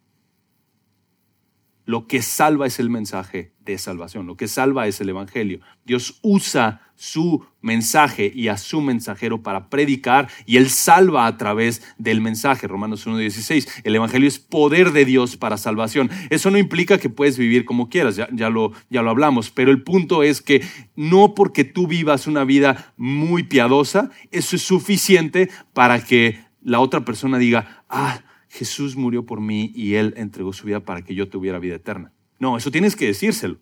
Lo 1.85 2.07
que 2.07 2.22
salva 2.22 2.66
es 2.66 2.79
el 2.79 2.91
mensaje 2.91 3.55
de 3.73 3.79
salvación. 3.79 4.27
Lo 4.27 4.37
que 4.37 4.49
salva 4.49 4.87
es 4.87 5.01
el 5.01 5.09
Evangelio. 5.09 5.61
Dios 5.85 6.19
usa 6.23 6.83
su 6.95 7.45
mensaje 7.61 8.31
y 8.35 8.49
a 8.49 8.57
su 8.57 8.81
mensajero 8.81 9.43
para 9.43 9.71
predicar 9.71 10.29
y 10.47 10.57
él 10.57 10.69
salva 10.69 11.27
a 11.27 11.37
través 11.37 11.83
del 11.97 12.21
mensaje. 12.21 12.66
Romanos 12.66 13.07
1.16. 13.07 13.83
El 13.85 13.95
Evangelio 13.95 14.27
es 14.27 14.39
poder 14.41 14.93
de 14.93 15.05
Dios 15.05 15.37
para 15.37 15.57
salvación. 15.57 16.11
Eso 16.31 16.51
no 16.51 16.59
implica 16.59 16.99
que 16.99 17.09
puedes 17.09 17.39
vivir 17.39 17.64
como 17.64 17.89
quieras, 17.89 18.16
ya, 18.16 18.51
lo, 18.51 18.73
ya 18.91 19.03
lo 19.03 19.11
hablamos, 19.11 19.51
pero 19.51 19.71
el 19.71 19.83
punto 19.83 20.23
es 20.25 20.43
que 20.43 20.62
no 20.97 21.35
porque 21.35 21.64
tú 21.64 21.87
vivas 21.87 22.27
una 22.27 22.45
vida 22.45 22.93
muy 22.97 23.45
piadosa, 23.45 24.11
eso 24.33 24.57
es 24.57 24.62
suficiente 24.62 25.51
para 25.73 26.05
que 26.05 26.41
la 26.62 26.81
otra 26.81 27.05
persona 27.05 27.39
diga, 27.39 27.85
ah, 27.89 28.23
Jesús 28.49 28.97
murió 28.97 29.25
por 29.25 29.41
mí 29.41 29.73
y 29.75 29.95
Él 29.95 30.14
entregó 30.16 30.53
su 30.53 30.66
vida 30.66 30.81
para 30.81 31.03
que 31.03 31.14
yo 31.14 31.29
tuviera 31.29 31.61
vida 31.61 31.77
eterna. 31.77 32.12
No, 32.39 32.57
eso 32.57 32.70
tienes 32.70 32.97
que 32.97 33.07
decírselo. 33.07 33.59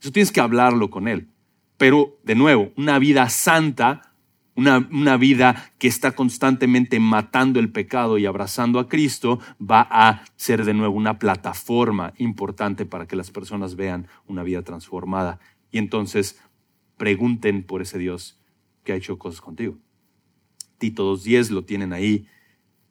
Eso 0.00 0.10
tienes 0.10 0.32
que 0.32 0.40
hablarlo 0.40 0.90
con 0.90 1.08
Él. 1.08 1.28
Pero, 1.76 2.18
de 2.24 2.34
nuevo, 2.34 2.72
una 2.76 2.98
vida 2.98 3.28
santa, 3.28 4.14
una, 4.54 4.88
una, 4.90 5.16
vida 5.16 5.72
que 5.78 5.88
está 5.88 6.12
constantemente 6.12 7.00
matando 7.00 7.60
el 7.60 7.70
pecado 7.70 8.18
y 8.18 8.26
abrazando 8.26 8.78
a 8.78 8.88
Cristo, 8.88 9.40
va 9.60 9.86
a 9.90 10.24
ser 10.36 10.64
de 10.64 10.74
nuevo 10.74 10.96
una 10.96 11.18
plataforma 11.18 12.12
importante 12.18 12.84
para 12.84 13.06
que 13.06 13.16
las 13.16 13.30
personas 13.30 13.76
vean 13.76 14.08
una 14.26 14.42
vida 14.42 14.62
transformada. 14.62 15.38
Y 15.70 15.78
entonces 15.78 16.40
pregunten 16.96 17.62
por 17.62 17.82
ese 17.82 17.98
Dios 17.98 18.40
que 18.84 18.92
ha 18.92 18.96
hecho 18.96 19.18
cosas 19.18 19.40
contigo. 19.40 19.78
Tito 20.78 21.14
2.10 21.14 21.50
lo 21.50 21.64
tienen 21.64 21.92
ahí 21.92 22.26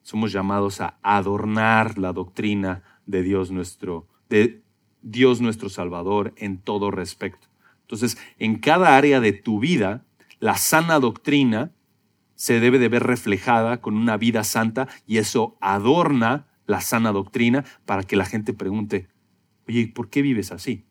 somos 0.02 0.32
llamados 0.32 0.80
a 0.80 0.98
adornar 1.02 1.98
la 1.98 2.12
doctrina 2.12 2.82
de 3.06 3.22
Dios 3.22 3.50
nuestro, 3.50 4.08
de 4.28 4.61
Dios 5.02 5.40
nuestro 5.40 5.68
Salvador 5.68 6.32
en 6.36 6.58
todo 6.58 6.90
respecto. 6.90 7.48
Entonces, 7.82 8.16
en 8.38 8.58
cada 8.58 8.96
área 8.96 9.20
de 9.20 9.32
tu 9.32 9.60
vida, 9.60 10.04
la 10.40 10.56
sana 10.56 10.98
doctrina 10.98 11.72
se 12.34 12.58
debe 12.58 12.78
de 12.78 12.88
ver 12.88 13.04
reflejada 13.04 13.80
con 13.80 13.96
una 13.96 14.16
vida 14.16 14.44
santa 14.44 14.88
y 15.06 15.18
eso 15.18 15.56
adorna 15.60 16.46
la 16.66 16.80
sana 16.80 17.12
doctrina 17.12 17.64
para 17.84 18.02
que 18.02 18.16
la 18.16 18.24
gente 18.24 18.52
pregunte, 18.52 19.08
oye, 19.68 19.88
¿por 19.88 20.08
qué 20.08 20.22
vives 20.22 20.52
así? 20.52 20.84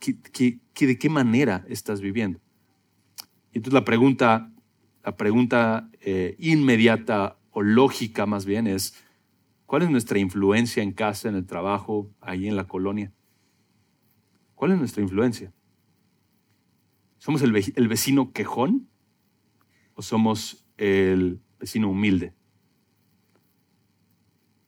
de 0.00 0.98
qué 0.98 1.08
manera 1.08 1.64
estás 1.68 2.00
viviendo? 2.00 2.40
Y 3.52 3.58
entonces 3.58 3.74
la 3.74 3.84
pregunta, 3.84 4.50
la 5.04 5.16
pregunta 5.16 5.88
eh, 6.00 6.36
inmediata 6.38 7.36
o 7.50 7.62
lógica 7.62 8.26
más 8.26 8.46
bien, 8.46 8.66
es 8.66 8.94
cuál 9.72 9.84
es 9.84 9.90
nuestra 9.90 10.18
influencia 10.18 10.82
en 10.82 10.92
casa, 10.92 11.30
en 11.30 11.34
el 11.34 11.46
trabajo, 11.46 12.10
ahí 12.20 12.46
en 12.46 12.56
la 12.56 12.68
colonia. 12.68 13.10
¿Cuál 14.54 14.72
es 14.72 14.78
nuestra 14.78 15.02
influencia? 15.02 15.50
¿Somos 17.16 17.40
el, 17.40 17.52
vecino 17.88 18.34
quejón 18.34 18.90
o 19.94 20.02
somos 20.02 20.66
el 20.76 21.40
vecino 21.58 21.88
humilde? 21.88 22.34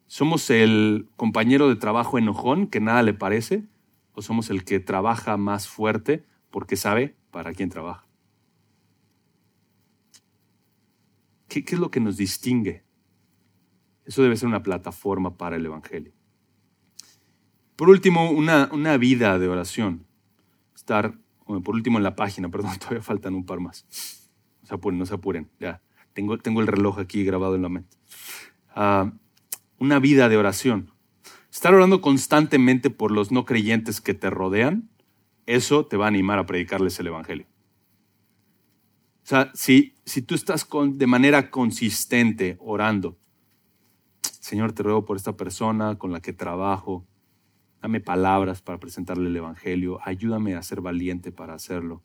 ¿Somos 0.07 0.49
el 0.49 1.07
compañero 1.15 1.69
de 1.69 1.75
trabajo 1.75 2.17
enojón 2.17 2.65
que 2.65 2.79
nada 2.79 3.03
le 3.03 3.13
parece? 3.13 3.63
¿O 4.13 4.23
somos 4.23 4.49
el 4.49 4.65
que 4.65 4.79
trabaja 4.79 5.37
más 5.37 5.67
fuerte 5.67 6.25
porque 6.49 6.77
sabe 6.77 7.15
para 7.29 7.53
quién 7.53 7.69
trabaja? 7.69 8.07
¿Qué, 11.47 11.63
es 11.63 11.77
lo 11.77 11.91
que 11.91 11.99
nos 11.99 12.17
distingue? 12.17 12.84
Eso 14.05 14.21
debe 14.21 14.37
ser 14.37 14.47
una 14.47 14.63
plataforma 14.63 15.37
para 15.37 15.55
el 15.55 15.65
Evangelio. 15.65 16.13
Por 17.75 17.89
último, 17.89 18.31
una, 18.31 18.69
una 18.71 18.97
vida 18.97 19.37
de 19.39 19.47
oración. 19.47 20.05
Estar, 20.75 21.17
por 21.45 21.75
último 21.75 21.97
en 21.97 22.03
la 22.03 22.15
página, 22.15 22.49
perdón, 22.51 22.77
todavía 22.79 23.01
faltan 23.01 23.35
un 23.35 23.45
par 23.45 23.59
más. 23.59 23.85
No 24.61 24.67
se 24.67 24.75
apuren, 24.75 24.99
no 24.99 25.05
se 25.05 25.15
apuren. 25.15 25.49
Ya, 25.59 25.81
tengo, 26.13 26.37
tengo 26.37 26.61
el 26.61 26.67
reloj 26.67 26.99
aquí 26.99 27.23
grabado 27.23 27.55
en 27.55 27.61
la 27.61 27.69
mente. 27.69 27.97
Ah, 28.69 29.11
una 29.79 29.99
vida 29.99 30.29
de 30.29 30.37
oración. 30.37 30.91
Estar 31.51 31.73
orando 31.73 32.01
constantemente 32.01 32.89
por 32.89 33.11
los 33.11 33.31
no 33.31 33.45
creyentes 33.45 34.01
que 34.01 34.13
te 34.13 34.29
rodean, 34.29 34.89
eso 35.45 35.85
te 35.85 35.97
va 35.97 36.05
a 36.05 36.07
animar 36.09 36.39
a 36.39 36.45
predicarles 36.45 36.99
el 36.99 37.07
Evangelio. 37.07 37.47
O 39.23 39.27
sea, 39.27 39.51
si, 39.53 39.95
si 40.05 40.21
tú 40.21 40.35
estás 40.35 40.65
con, 40.65 40.97
de 40.97 41.07
manera 41.07 41.49
consistente 41.49 42.57
orando, 42.59 43.17
Señor, 44.45 44.73
te 44.73 44.83
ruego 44.83 45.05
por 45.05 45.17
esta 45.17 45.35
persona 45.35 45.97
con 45.97 46.11
la 46.11 46.19
que 46.19 46.31
trabajo, 46.31 47.03
dame 47.81 47.99
palabras 47.99 48.61
para 48.61 48.79
presentarle 48.79 49.27
el 49.27 49.35
Evangelio, 49.35 49.99
ayúdame 50.03 50.53
a 50.53 50.61
ser 50.61 50.81
valiente 50.81 51.31
para 51.31 51.55
hacerlo. 51.55 52.03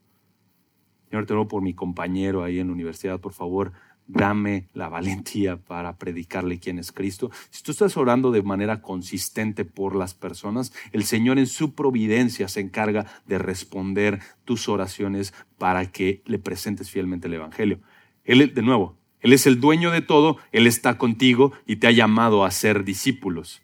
Señor, 1.11 1.27
te 1.27 1.35
ruego 1.35 1.49
por 1.49 1.61
mi 1.61 1.75
compañero 1.75 2.43
ahí 2.43 2.59
en 2.59 2.69
la 2.69 2.73
universidad, 2.73 3.21
por 3.21 3.35
favor, 3.35 3.73
dame 4.07 4.71
la 4.73 4.89
valentía 4.89 5.59
para 5.59 5.99
predicarle 5.99 6.59
quién 6.59 6.79
es 6.79 6.93
Cristo. 6.93 7.31
Si 7.51 7.63
tú 7.63 7.73
estás 7.73 7.99
orando 7.99 8.31
de 8.31 8.43
manera 8.43 8.81
consistente 8.81 9.67
por 9.67 9.95
las 9.95 10.15
personas, 10.15 10.73
el 10.93 11.05
Señor 11.05 11.39
en 11.39 11.47
su 11.47 11.75
providencia 11.75 12.49
se 12.49 12.61
encarga 12.61 13.05
de 13.27 13.37
responder 13.37 14.19
tus 14.47 14.67
oraciones 14.71 15.35
para 15.59 15.93
que 15.93 16.23
le 16.25 16.39
presentes 16.39 16.91
fielmente 16.91 17.29
el 17.29 17.35
Evangelio. 17.35 17.81
Él, 18.25 18.55
de 18.55 18.63
nuevo, 18.63 18.97
Él 19.21 19.33
es 19.33 19.47
el 19.47 19.61
dueño 19.61 19.91
de 19.91 20.01
todo, 20.01 20.39
Él 20.53 20.67
está 20.67 20.99
contigo 20.99 21.53
y 21.67 21.77
te 21.77 21.87
ha 21.87 21.93
llamado 21.93 22.45
a 22.45 22.51
ser 22.51 22.85
discípulos. 22.85 23.63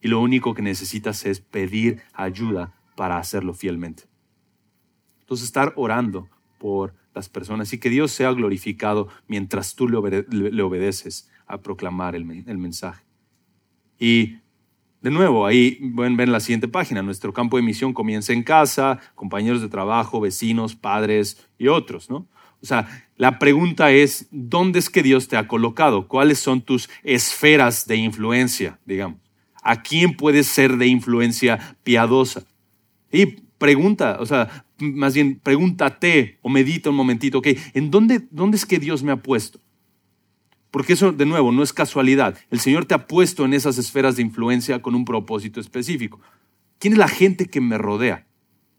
Y 0.00 0.08
lo 0.08 0.20
único 0.20 0.54
que 0.54 0.62
necesitas 0.62 1.24
es 1.26 1.40
pedir 1.40 2.02
ayuda 2.12 2.74
para 2.94 3.18
hacerlo 3.18 3.54
fielmente. 3.54 4.04
Entonces, 5.20 5.46
estar 5.46 5.72
orando 5.76 6.28
por 6.58 6.94
las 7.14 7.28
personas 7.28 7.72
y 7.72 7.78
que 7.78 7.90
Dios 7.90 8.10
sea 8.10 8.32
glorificado 8.32 9.08
mientras 9.28 9.74
tú 9.74 9.88
le, 9.88 10.62
obedeces 10.62 11.30
a 11.46 11.58
proclamar 11.62 12.14
el, 12.14 12.24
mensaje. 12.24 13.04
Y 13.98 14.36
de 15.00 15.10
nuevo, 15.10 15.46
ahí 15.46 15.92
pueden 15.94 16.16
ver 16.16 16.28
la 16.28 16.40
siguiente 16.40 16.68
página. 16.68 17.02
Nuestro 17.02 17.32
campo 17.32 17.56
de 17.56 17.62
misión 17.62 17.92
comienza 17.92 18.32
en 18.32 18.42
casa, 18.42 19.00
compañeros 19.14 19.62
de 19.62 19.68
trabajo, 19.68 20.20
vecinos, 20.20 20.74
padres 20.74 21.46
y 21.58 21.68
otros, 21.68 22.10
¿no? 22.10 22.26
O 22.64 22.66
sea, 22.66 23.06
la 23.18 23.38
pregunta 23.38 23.92
es, 23.92 24.26
¿dónde 24.30 24.78
es 24.78 24.88
que 24.88 25.02
Dios 25.02 25.28
te 25.28 25.36
ha 25.36 25.46
colocado? 25.46 26.08
¿Cuáles 26.08 26.38
son 26.38 26.62
tus 26.62 26.88
esferas 27.02 27.86
de 27.86 27.96
influencia, 27.96 28.78
digamos? 28.86 29.20
¿A 29.62 29.82
quién 29.82 30.16
puedes 30.16 30.46
ser 30.46 30.78
de 30.78 30.86
influencia 30.86 31.76
piadosa? 31.82 32.46
Y 33.12 33.26
pregunta, 33.58 34.16
o 34.18 34.24
sea, 34.24 34.64
más 34.78 35.12
bien 35.12 35.38
pregúntate 35.42 36.38
o 36.40 36.48
medita 36.48 36.88
un 36.88 36.96
momentito, 36.96 37.40
ok, 37.40 37.48
¿en 37.74 37.90
dónde, 37.90 38.26
dónde 38.30 38.56
es 38.56 38.64
que 38.64 38.78
Dios 38.78 39.02
me 39.02 39.12
ha 39.12 39.16
puesto? 39.16 39.60
Porque 40.70 40.94
eso, 40.94 41.12
de 41.12 41.26
nuevo, 41.26 41.52
no 41.52 41.62
es 41.62 41.74
casualidad. 41.74 42.38
El 42.50 42.60
Señor 42.60 42.86
te 42.86 42.94
ha 42.94 43.06
puesto 43.06 43.44
en 43.44 43.52
esas 43.52 43.76
esferas 43.76 44.16
de 44.16 44.22
influencia 44.22 44.80
con 44.80 44.94
un 44.94 45.04
propósito 45.04 45.60
específico. 45.60 46.18
¿Quién 46.78 46.94
es 46.94 46.98
la 46.98 47.08
gente 47.08 47.44
que 47.44 47.60
me 47.60 47.76
rodea? 47.76 48.26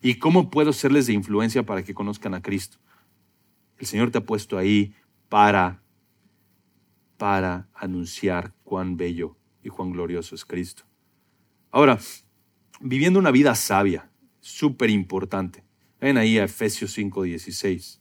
¿Y 0.02 0.16
cómo 0.16 0.50
puedo 0.50 0.74
serles 0.74 1.06
de 1.06 1.14
influencia 1.14 1.68
para 1.68 1.84
que 1.84 1.94
conozcan 1.94 2.34
a 2.34 2.42
Cristo? 2.42 2.80
El 3.78 3.88
Señor 3.88 4.12
te 4.12 4.20
ha 4.20 4.26
puesto 4.26 4.58
ahí 4.58 4.94
para, 5.30 5.82
para 7.18 7.70
anunciar 7.74 8.54
cuán 8.64 8.98
bello 8.98 9.36
y 9.64 9.70
cuán 9.70 9.92
glorioso 9.92 10.36
es 10.36 10.46
Cristo. 10.46 10.84
Ahora, 11.72 12.00
viviendo 12.80 13.20
una 13.20 13.32
vida 13.32 13.54
sabia, 13.56 14.10
súper 14.40 14.90
importante. 14.90 15.64
Ven 16.00 16.18
ahí 16.18 16.38
a 16.38 16.46
Efesios 16.46 16.98
5:16. 16.98 18.00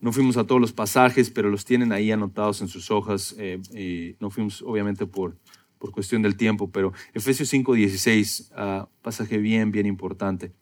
No 0.00 0.12
fuimos 0.12 0.36
a 0.36 0.46
todos 0.46 0.60
los 0.60 0.72
pasajes, 0.72 1.30
pero 1.30 1.48
los 1.50 1.64
tienen 1.64 1.92
ahí 1.92 2.10
anotados 2.10 2.60
en 2.60 2.68
sus 2.68 2.90
hojas. 2.90 3.34
Eh, 3.38 4.16
no 4.20 4.30
fuimos, 4.30 4.60
obviamente, 4.62 5.06
por, 5.06 5.38
por 5.78 5.92
cuestión 5.92 6.22
del 6.22 6.36
tiempo, 6.36 6.70
pero 6.70 6.92
Efesios 7.12 7.52
5:16, 7.52 8.50
uh, 8.52 8.88
pasaje 9.02 9.38
bien, 9.38 9.70
bien 9.70 9.86
importante. 9.86 10.52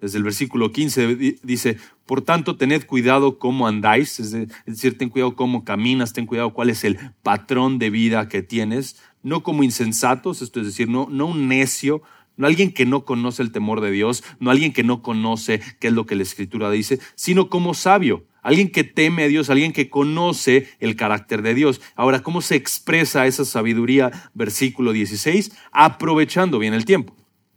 Desde 0.00 0.18
el 0.18 0.24
versículo 0.24 0.70
15 0.70 1.38
dice, 1.42 1.76
por 2.06 2.22
tanto, 2.22 2.56
tened 2.56 2.86
cuidado 2.86 3.38
cómo 3.38 3.66
andáis, 3.66 4.20
es 4.20 4.32
decir, 4.64 4.96
ten 4.96 5.08
cuidado 5.08 5.34
cómo 5.34 5.64
caminas, 5.64 6.12
ten 6.12 6.26
cuidado 6.26 6.54
cuál 6.54 6.70
es 6.70 6.84
el 6.84 6.98
patrón 7.22 7.78
de 7.78 7.90
vida 7.90 8.28
que 8.28 8.42
tienes, 8.42 8.96
no 9.24 9.42
como 9.42 9.64
insensatos, 9.64 10.40
esto 10.40 10.60
es 10.60 10.66
decir, 10.66 10.88
no, 10.88 11.08
no 11.10 11.26
un 11.26 11.48
necio, 11.48 12.02
no 12.36 12.46
alguien 12.46 12.72
que 12.72 12.86
no 12.86 13.04
conoce 13.04 13.42
el 13.42 13.50
temor 13.50 13.80
de 13.80 13.90
Dios, 13.90 14.22
no 14.38 14.50
alguien 14.50 14.72
que 14.72 14.84
no 14.84 15.02
conoce 15.02 15.60
qué 15.80 15.88
es 15.88 15.92
lo 15.92 16.06
que 16.06 16.14
la 16.14 16.22
Escritura 16.22 16.70
dice, 16.70 17.00
sino 17.16 17.50
como 17.50 17.74
sabio, 17.74 18.24
alguien 18.42 18.70
que 18.70 18.84
teme 18.84 19.24
a 19.24 19.28
Dios, 19.28 19.50
alguien 19.50 19.72
que 19.72 19.90
conoce 19.90 20.68
el 20.78 20.94
carácter 20.94 21.42
de 21.42 21.54
Dios. 21.54 21.80
Ahora, 21.96 22.22
¿cómo 22.22 22.40
se 22.40 22.54
expresa 22.54 23.26
esa 23.26 23.44
sabiduría? 23.44 24.30
Versículo 24.32 24.92
16, 24.92 25.50
aprovechando 25.72 26.60
bien 26.60 26.72
el 26.72 26.84
tiempo, 26.84 27.16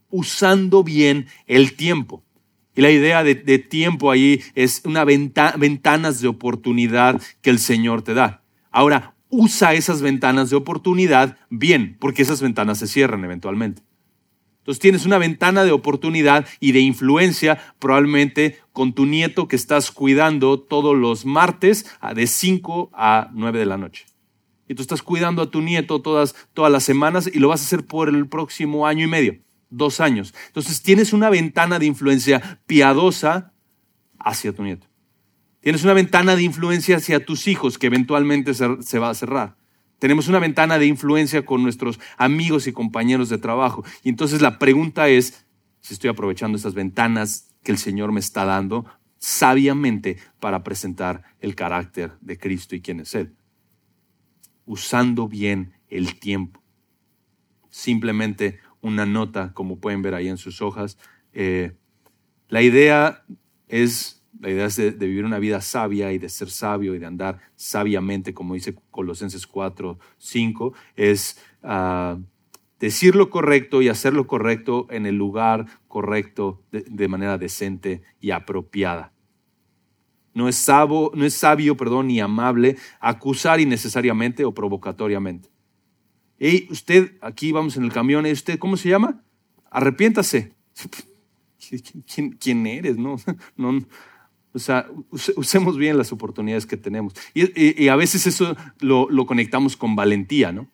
usando 0.09 0.83
bien 0.83 1.27
el 1.45 1.75
tiempo. 1.75 2.23
Y 2.75 2.81
la 2.81 2.91
idea 2.91 3.23
de, 3.23 3.35
tiempo 3.59 4.11
ahí 4.11 4.41
es 4.55 4.81
una 4.85 5.03
ventanas 5.03 6.21
de 6.21 6.27
oportunidad 6.27 7.21
que 7.41 7.49
el 7.49 7.59
Señor 7.59 8.01
te 8.01 8.13
da. 8.13 8.43
Ahora, 8.71 9.15
usa 9.29 9.73
esas 9.73 10.01
ventanas 10.01 10.49
de 10.49 10.55
oportunidad 10.55 11.37
bien, 11.49 11.97
porque 11.99 12.21
esas 12.21 12.41
ventanas 12.41 12.77
se 12.77 12.87
cierran 12.87 13.23
eventualmente. 13.25 13.81
Entonces 14.59 14.79
tienes 14.79 15.05
una 15.05 15.17
ventana 15.17 15.63
de 15.63 15.71
oportunidad 15.71 16.45
y 16.59 16.71
de 16.71 16.81
influencia 16.81 17.57
probablemente 17.79 18.59
con 18.73 18.93
tu 18.93 19.07
nieto 19.07 19.47
que 19.47 19.55
estás 19.55 19.91
cuidando 19.91 20.59
todos 20.59 20.95
los 20.95 21.25
martes 21.25 21.87
de 22.13 22.27
5 22.27 22.91
a 22.93 23.31
9 23.33 23.57
de 23.57 23.65
la 23.65 23.77
noche. 23.77 24.05
Y 24.67 24.75
tú 24.75 24.83
estás 24.83 25.01
cuidando 25.01 25.41
a 25.41 25.49
tu 25.49 25.61
nieto 25.61 26.01
todas, 26.01 26.35
todas 26.53 26.71
las 26.71 26.83
semanas 26.83 27.29
y 27.33 27.39
lo 27.39 27.47
vas 27.47 27.61
a 27.61 27.65
hacer 27.65 27.85
por 27.85 28.07
el 28.07 28.27
próximo 28.27 28.85
año 28.85 29.03
y 29.03 29.07
medio, 29.07 29.39
dos 29.71 29.99
años. 29.99 30.35
Entonces 30.47 30.83
tienes 30.83 31.13
una 31.13 31.31
ventana 31.31 31.79
de 31.79 31.87
influencia 31.87 32.61
piadosa 32.67 33.53
hacia 34.19 34.53
tu 34.53 34.61
nieto. 34.61 34.85
Tienes 35.61 35.83
una 35.83 35.93
ventana 35.93 36.35
de 36.35 36.43
influencia 36.43 36.97
hacia 36.97 37.25
tus 37.25 37.47
hijos 37.47 37.79
que 37.79 37.87
eventualmente 37.87 38.53
se 38.53 38.99
va 38.99 39.09
a 39.09 39.15
cerrar. 39.15 39.57
Tenemos 40.01 40.27
una 40.27 40.39
ventana 40.39 40.79
de 40.79 40.87
influencia 40.87 41.45
con 41.45 41.61
nuestros 41.61 41.99
amigos 42.17 42.65
y 42.65 42.73
compañeros 42.73 43.29
de 43.29 43.37
trabajo. 43.37 43.85
Y 44.03 44.09
entonces 44.09 44.41
la 44.41 44.57
pregunta 44.57 45.07
es 45.07 45.45
si 45.79 45.93
estoy 45.93 46.09
aprovechando 46.09 46.57
estas 46.57 46.73
ventanas 46.73 47.49
que 47.61 47.71
el 47.71 47.77
Señor 47.77 48.11
me 48.11 48.19
está 48.19 48.43
dando 48.45 48.87
sabiamente 49.19 50.17
para 50.39 50.63
presentar 50.63 51.21
el 51.39 51.53
carácter 51.53 52.13
de 52.19 52.39
Cristo 52.39 52.75
y 52.75 52.81
quién 52.81 53.01
es 53.01 53.13
Él. 53.13 53.35
Usando 54.65 55.27
bien 55.27 55.73
el 55.87 56.19
tiempo. 56.19 56.63
Simplemente 57.69 58.59
una 58.81 59.05
nota, 59.05 59.53
como 59.53 59.79
pueden 59.79 60.01
ver 60.01 60.15
ahí 60.15 60.27
en 60.27 60.37
sus 60.37 60.61
hojas. 60.61 60.97
Eh, 61.33 61.73
la 62.49 62.61
idea 62.61 63.23
es 63.67 64.21
la 64.41 64.49
idea 64.49 64.67
de, 64.67 64.91
vivir 64.91 65.23
una 65.23 65.37
vida 65.37 65.61
sabia 65.61 66.11
y 66.11 66.17
de 66.17 66.27
ser 66.27 66.49
sabio 66.49 66.95
y 66.95 66.99
de 66.99 67.05
andar 67.05 67.39
sabiamente, 67.55 68.33
como 68.33 68.55
dice 68.55 68.75
Colosenses 68.89 69.45
4, 69.45 69.99
5, 70.17 70.73
es 70.95 71.39
ah, 71.61 72.17
decir 72.79 73.15
lo 73.15 73.29
correcto 73.29 73.83
y 73.83 73.87
hacer 73.87 74.13
lo 74.13 74.25
correcto 74.25 74.87
en 74.89 75.05
el 75.05 75.15
lugar 75.15 75.67
correcto 75.87 76.63
de, 76.71 77.07
manera 77.07 77.37
decente 77.37 78.01
y 78.19 78.31
apropiada. 78.31 79.13
No 80.33 80.49
es, 80.49 80.55
sabio, 80.55 81.11
no 81.13 81.23
es 81.23 81.35
sabio 81.35 81.77
perdón, 81.77 82.07
ni 82.07 82.19
amable 82.19 82.77
acusar 82.99 83.59
innecesariamente 83.59 84.43
o 84.43 84.53
provocatoriamente. 84.53 85.50
Y 86.43 86.67
usted, 86.71 87.11
aquí 87.21 87.51
vamos 87.51 87.77
en 87.77 87.83
el 87.83 87.93
camión, 87.93 88.25
¿y 88.25 88.31
usted 88.31 88.57
cómo 88.57 88.75
se 88.75 88.89
llama? 88.89 89.21
Arrepiéntase. 89.69 90.53
¿Quién, 92.39 92.65
eres? 92.65 92.97
No, 92.97 93.17
o 94.53 94.59
sea, 94.59 94.87
usemos 95.11 95.77
bien 95.77 95.99
las 95.99 96.11
oportunidades 96.11 96.65
que 96.65 96.77
tenemos. 96.77 97.13
Y, 97.35 97.87
a 97.89 97.95
veces 97.95 98.25
eso 98.25 98.57
lo, 98.79 99.25
conectamos 99.27 99.77
con 99.77 99.95
valentía, 99.95 100.51
¿no? 100.51 100.67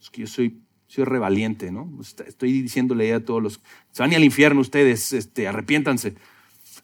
Es 0.00 0.08
que 0.08 0.20
yo 0.20 0.28
soy, 0.28 0.60
soy 0.86 1.02
revaliente, 1.02 1.72
¿no? 1.72 1.98
Estoy 2.00 2.62
diciéndole 2.62 3.12
a 3.12 3.24
todos 3.24 3.42
los, 3.42 3.60
se 3.90 4.04
van 4.04 4.14
al 4.14 4.22
infierno 4.22 4.60
ustedes, 4.60 5.12
este, 5.12 5.48
arrepiéntanse. 5.48 6.14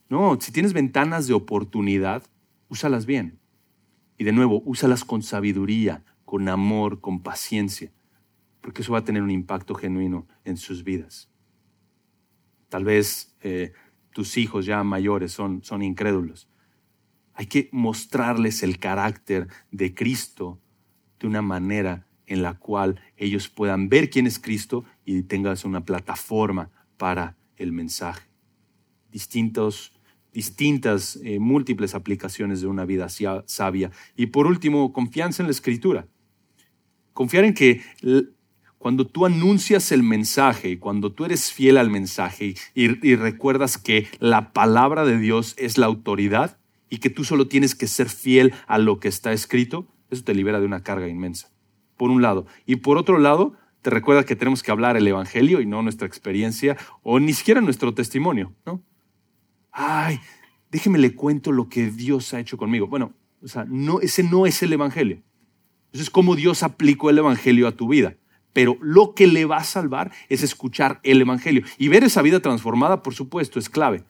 No, 0.09 0.41
si 0.41 0.51
tienes 0.51 0.73
ventanas 0.73 1.29
de 1.29 1.35
oportunidad, 1.35 2.25
úsalas 2.69 3.07
bien. 3.07 3.39
Y 4.19 4.25
de 4.25 4.33
nuevo, 4.33 4.61
úsalas 4.67 5.05
con 5.05 5.23
sabiduría, 5.23 6.03
con 6.25 6.49
amor, 6.49 7.01
con 7.01 7.23
paciencia, 7.23 7.93
porque 8.65 8.81
eso 8.81 8.93
va 8.95 9.01
a 9.01 9.05
tener 9.05 9.23
un 9.23 9.31
impacto 9.31 9.75
genuino 9.75 10.27
en 10.43 10.57
sus 10.57 10.85
vidas. 10.85 11.29
Tal 12.71 12.83
vez 12.83 13.37
eh, 13.43 13.75
tus 14.15 14.39
hijos 14.39 14.65
ya 14.65 14.83
mayores 14.83 15.33
son, 15.33 15.63
son 15.63 15.83
incrédulos. 15.83 16.49
Hay 17.35 17.45
que 17.45 17.69
mostrarles 17.73 18.63
el 18.63 18.79
carácter 18.79 19.49
de 19.71 19.95
Cristo 19.95 20.63
de 21.21 21.27
una 21.27 21.43
manera 21.43 22.07
en 22.25 22.41
la 22.41 22.55
cual 22.59 22.99
ellos 23.19 23.51
puedan 23.51 23.91
ver 23.91 24.09
quién 24.09 24.27
es 24.27 24.39
Cristo 24.39 24.87
y 25.05 25.25
tengas 25.25 25.67
una 25.67 25.85
plataforma 25.85 26.71
para 26.97 27.37
el 27.57 27.71
mensaje. 27.71 28.27
Distintos, 29.13 29.93
distintas, 30.33 31.17
eh, 31.23 31.39
múltiples 31.39 31.95
aplicaciones 31.95 32.63
de 32.63 32.67
una 32.67 32.87
vida 32.87 33.09
sabia. 33.45 33.91
Y 34.17 34.29
por 34.29 34.47
último, 34.47 34.91
confianza 34.95 35.43
en 35.43 35.49
la 35.49 35.53
escritura. 35.53 36.09
Confiar 37.13 37.45
en 37.45 37.53
que 37.53 37.83
cuando 38.85 39.07
tú 39.07 39.25
anuncias 39.25 39.93
el 39.93 40.03
mensaje 40.03 40.79
cuando 40.79 41.11
tú 41.11 41.25
eres 41.25 41.51
fiel 41.51 41.79
al 41.79 41.89
mensaje 41.89 42.55
y, 42.75 43.15
recuerdas 43.17 43.79
que 43.79 44.09
la 44.19 44.53
palabra 44.53 45.07
de 45.07 45.17
Dios 45.17 45.55
es 45.57 45.79
la 45.79 45.87
autoridad 45.87 46.59
y 46.91 46.99
que 46.99 47.09
tú 47.09 47.25
solo 47.25 47.49
tienes 47.49 47.75
que 47.75 47.87
ser 47.87 48.11
fiel 48.11 48.53
a 48.67 48.77
lo 48.77 49.01
que 49.01 49.09
está 49.09 49.33
escrito, 49.33 49.89
eso 50.11 50.23
te 50.23 50.35
libera 50.35 50.61
de 50.61 50.67
una 50.67 50.83
carga 50.83 51.09
inmensa. 51.09 51.51
Por 51.97 52.11
un 52.11 52.21
lado. 52.21 52.45
Y 52.67 52.77
por 52.77 52.99
otro 52.99 53.19
lado, 53.19 53.55
te 53.81 53.89
recuerda 53.89 54.27
que 54.27 54.37
tenemos 54.37 54.63
que 54.63 54.71
hablar 54.71 54.99
el 54.99 55.09
Evangelio 55.09 55.63
y 55.63 55.67
no 55.67 55.81
nuestra 55.81 56.07
experiencia 56.07 56.77
o 57.03 57.19
ni 57.21 57.33
siquiera 57.33 57.63
nuestro 57.63 57.95
testimonio, 57.95 58.53
¿no? 58.67 58.83
Ay, 59.73 60.21
déjeme 60.71 60.99
le 60.99 61.15
cuento 61.15 61.53
lo 61.53 61.71
que 61.71 61.91
Dios 61.91 62.35
ha 62.35 62.41
hecho 62.41 62.59
conmigo. 62.59 62.87
Bueno, 62.89 63.15
o 63.43 63.49
sea, 63.49 63.65
no, 63.67 64.03
ese 64.03 64.25
no 64.25 64.45
es 64.45 64.63
el 64.63 64.75
Evangelio. 64.75 65.23
Eso 65.91 66.03
es 66.03 66.11
cómo 66.11 66.37
Dios 66.37 66.63
aplicó 66.63 67.09
el 67.09 67.17
Evangelio 67.17 67.67
a 67.67 67.73
tu 67.73 67.89
vida 67.89 68.19
pero 68.55 68.79
lo 68.81 69.15
que 69.15 69.27
le 69.27 69.45
va 69.45 69.59
a 69.59 69.65
salvar 69.65 70.13
es 70.31 70.43
escuchar 70.43 71.01
el 71.03 71.21
Evangelio. 71.21 71.65
Y 71.77 71.89
ver 71.89 72.05
esa 72.05 72.23
vida 72.23 72.41
transformada, 72.41 73.03
por 73.03 73.13
supuesto, 73.13 73.59
es 73.59 73.69
clave. 73.69 74.05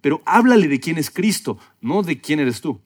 Pero 0.00 0.22
háblale 0.24 0.68
de 0.68 0.78
quién 0.78 0.96
es 0.98 1.10
Cristo, 1.10 1.58
no 1.80 2.02
de 2.02 2.20
quién 2.20 2.38
eres 2.38 2.60
tú. 2.60 2.80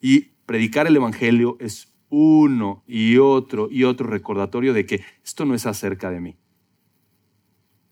Y 0.00 0.32
predicar 0.44 0.88
el 0.88 0.96
Evangelio 0.96 1.56
es 1.60 1.94
uno 2.08 2.82
y 2.88 3.18
otro 3.18 3.68
y 3.70 3.84
otro 3.84 4.08
recordatorio 4.08 4.72
de 4.72 4.84
que 4.84 5.04
esto 5.24 5.44
no 5.44 5.54
es 5.54 5.64
acerca 5.64 6.10
de 6.10 6.20
mí. 6.20 6.36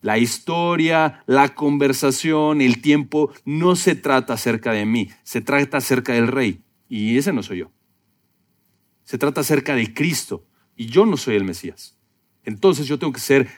La 0.01 0.17
historia, 0.17 1.23
la 1.25 1.55
conversación, 1.55 2.61
el 2.61 2.81
tiempo 2.81 3.31
no 3.45 3.77
se 3.77 3.95
trata 3.95 4.33
acerca 4.33 4.73
de 4.73 4.85
mí, 4.85 5.09
se 5.23 5.39
trata 5.39 5.77
acerca 5.77 6.13
del 6.13 6.27
rey. 6.27 6.63
Y 6.89 7.17
ese 7.17 7.31
no 7.31 7.41
soy 7.43 7.59
yo. 7.59 7.71
Se 9.05 9.17
trata 9.17 9.39
acerca 9.39 9.73
de 9.73 9.93
Cristo 9.93 10.45
y 10.75 10.87
yo 10.87 11.05
no 11.05 11.17
soy 11.17 11.35
el 11.35 11.43
Mesías. 11.43 11.97
Entonces 12.43 12.87
yo 12.87 12.99
tengo 12.99 13.13
que 13.13 13.19
ser 13.19 13.49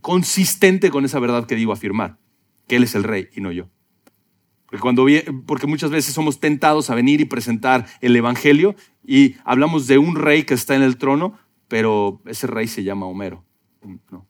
consistente 0.00 0.90
con 0.90 1.04
esa 1.04 1.20
verdad 1.20 1.46
que 1.46 1.54
digo 1.54 1.72
afirmar, 1.72 2.18
que 2.66 2.76
Él 2.76 2.84
es 2.84 2.94
el 2.94 3.04
rey 3.04 3.28
y 3.34 3.40
no 3.40 3.52
yo. 3.52 3.68
Porque, 4.66 4.80
cuando, 4.80 5.06
porque 5.46 5.66
muchas 5.66 5.90
veces 5.90 6.14
somos 6.14 6.40
tentados 6.40 6.90
a 6.90 6.94
venir 6.94 7.20
y 7.20 7.26
presentar 7.26 7.86
el 8.00 8.16
Evangelio 8.16 8.74
y 9.04 9.36
hablamos 9.44 9.86
de 9.86 9.98
un 9.98 10.16
rey 10.16 10.44
que 10.44 10.54
está 10.54 10.74
en 10.74 10.82
el 10.82 10.96
trono, 10.96 11.38
pero 11.68 12.20
ese 12.26 12.46
rey 12.46 12.66
se 12.66 12.82
llama 12.82 13.06
Homero. 13.06 13.44
No, 14.10 14.26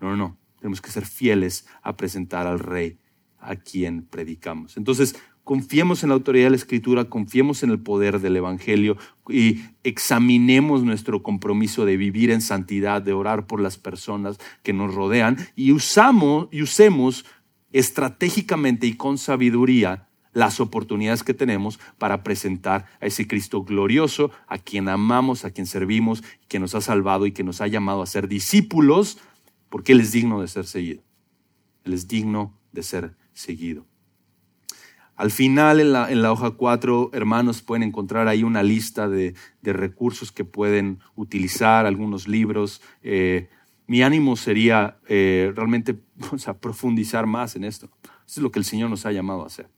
no, 0.00 0.16
no. 0.16 0.38
Tenemos 0.58 0.80
que 0.80 0.90
ser 0.90 1.06
fieles 1.06 1.66
a 1.82 1.96
presentar 1.96 2.46
al 2.46 2.58
rey 2.58 2.98
a 3.38 3.56
quien 3.56 4.02
predicamos. 4.02 4.76
Entonces, 4.76 5.14
confiemos 5.48 6.02
en 6.02 6.10
la 6.10 6.14
autoridad 6.14 6.44
de 6.44 6.50
la 6.50 6.56
Escritura, 6.56 7.06
confiemos 7.06 7.62
en 7.62 7.70
el 7.70 7.78
poder 7.80 8.20
del 8.20 8.36
Evangelio 8.36 8.98
y 9.30 9.62
examinemos 9.82 10.82
nuestro 10.82 11.22
compromiso 11.22 11.86
de 11.86 11.96
vivir 11.96 12.30
en 12.30 12.42
santidad, 12.42 13.00
de 13.00 13.14
orar 13.14 13.46
por 13.46 13.58
las 13.58 13.78
personas 13.78 14.38
que 14.62 14.74
nos 14.74 14.94
rodean 14.94 15.38
y, 15.56 15.72
usamos, 15.72 16.48
y 16.52 16.60
usemos 16.60 17.24
estratégicamente 17.72 18.86
y 18.86 18.92
con 18.92 19.16
sabiduría 19.16 20.10
las 20.34 20.60
oportunidades 20.60 21.22
que 21.22 21.32
tenemos 21.32 21.80
para 21.96 22.22
presentar 22.22 22.84
a 23.00 23.06
ese 23.06 23.26
Cristo 23.26 23.64
glorioso, 23.64 24.30
a 24.48 24.58
quien 24.58 24.90
amamos, 24.90 25.46
a 25.46 25.50
quien 25.50 25.66
servimos, 25.66 26.22
que 26.48 26.58
nos 26.58 26.74
ha 26.74 26.82
salvado 26.82 27.24
y 27.24 27.32
que 27.32 27.42
nos 27.42 27.62
ha 27.62 27.68
llamado 27.68 28.02
a 28.02 28.06
ser 28.06 28.28
discípulos, 28.28 29.16
porque 29.70 29.92
Él 29.92 30.00
es 30.00 30.12
digno 30.12 30.42
de 30.42 30.48
ser 30.48 30.66
seguido. 30.66 31.02
Él 31.84 31.94
es 31.94 32.06
digno 32.06 32.54
de 32.70 32.82
ser 32.82 33.16
seguido. 33.32 33.86
Al 35.18 35.32
final, 35.32 35.80
en 35.80 36.22
la, 36.22 36.32
hoja 36.32 36.52
4, 36.52 37.10
hermanos, 37.12 37.60
pueden 37.60 37.82
encontrar 37.82 38.28
ahí 38.28 38.44
una 38.44 38.62
lista 38.62 39.08
de, 39.08 39.34
recursos 39.62 40.30
que 40.30 40.44
pueden 40.44 41.00
utilizar, 41.16 41.86
algunos 41.86 42.28
libros. 42.28 42.80
Eh, 43.02 43.48
mi 43.88 44.02
ánimo 44.02 44.36
sería 44.36 45.00
eh, 45.08 45.52
realmente 45.56 45.94
profundizar 46.60 47.26
más 47.26 47.56
en 47.56 47.64
esto. 47.64 47.90
Eso 48.04 48.38
es 48.38 48.38
lo 48.38 48.52
que 48.52 48.60
el 48.60 48.64
Señor 48.64 48.90
nos 48.90 49.06
ha 49.06 49.12
llamado 49.12 49.42
a 49.42 49.46
hacer. 49.46 49.68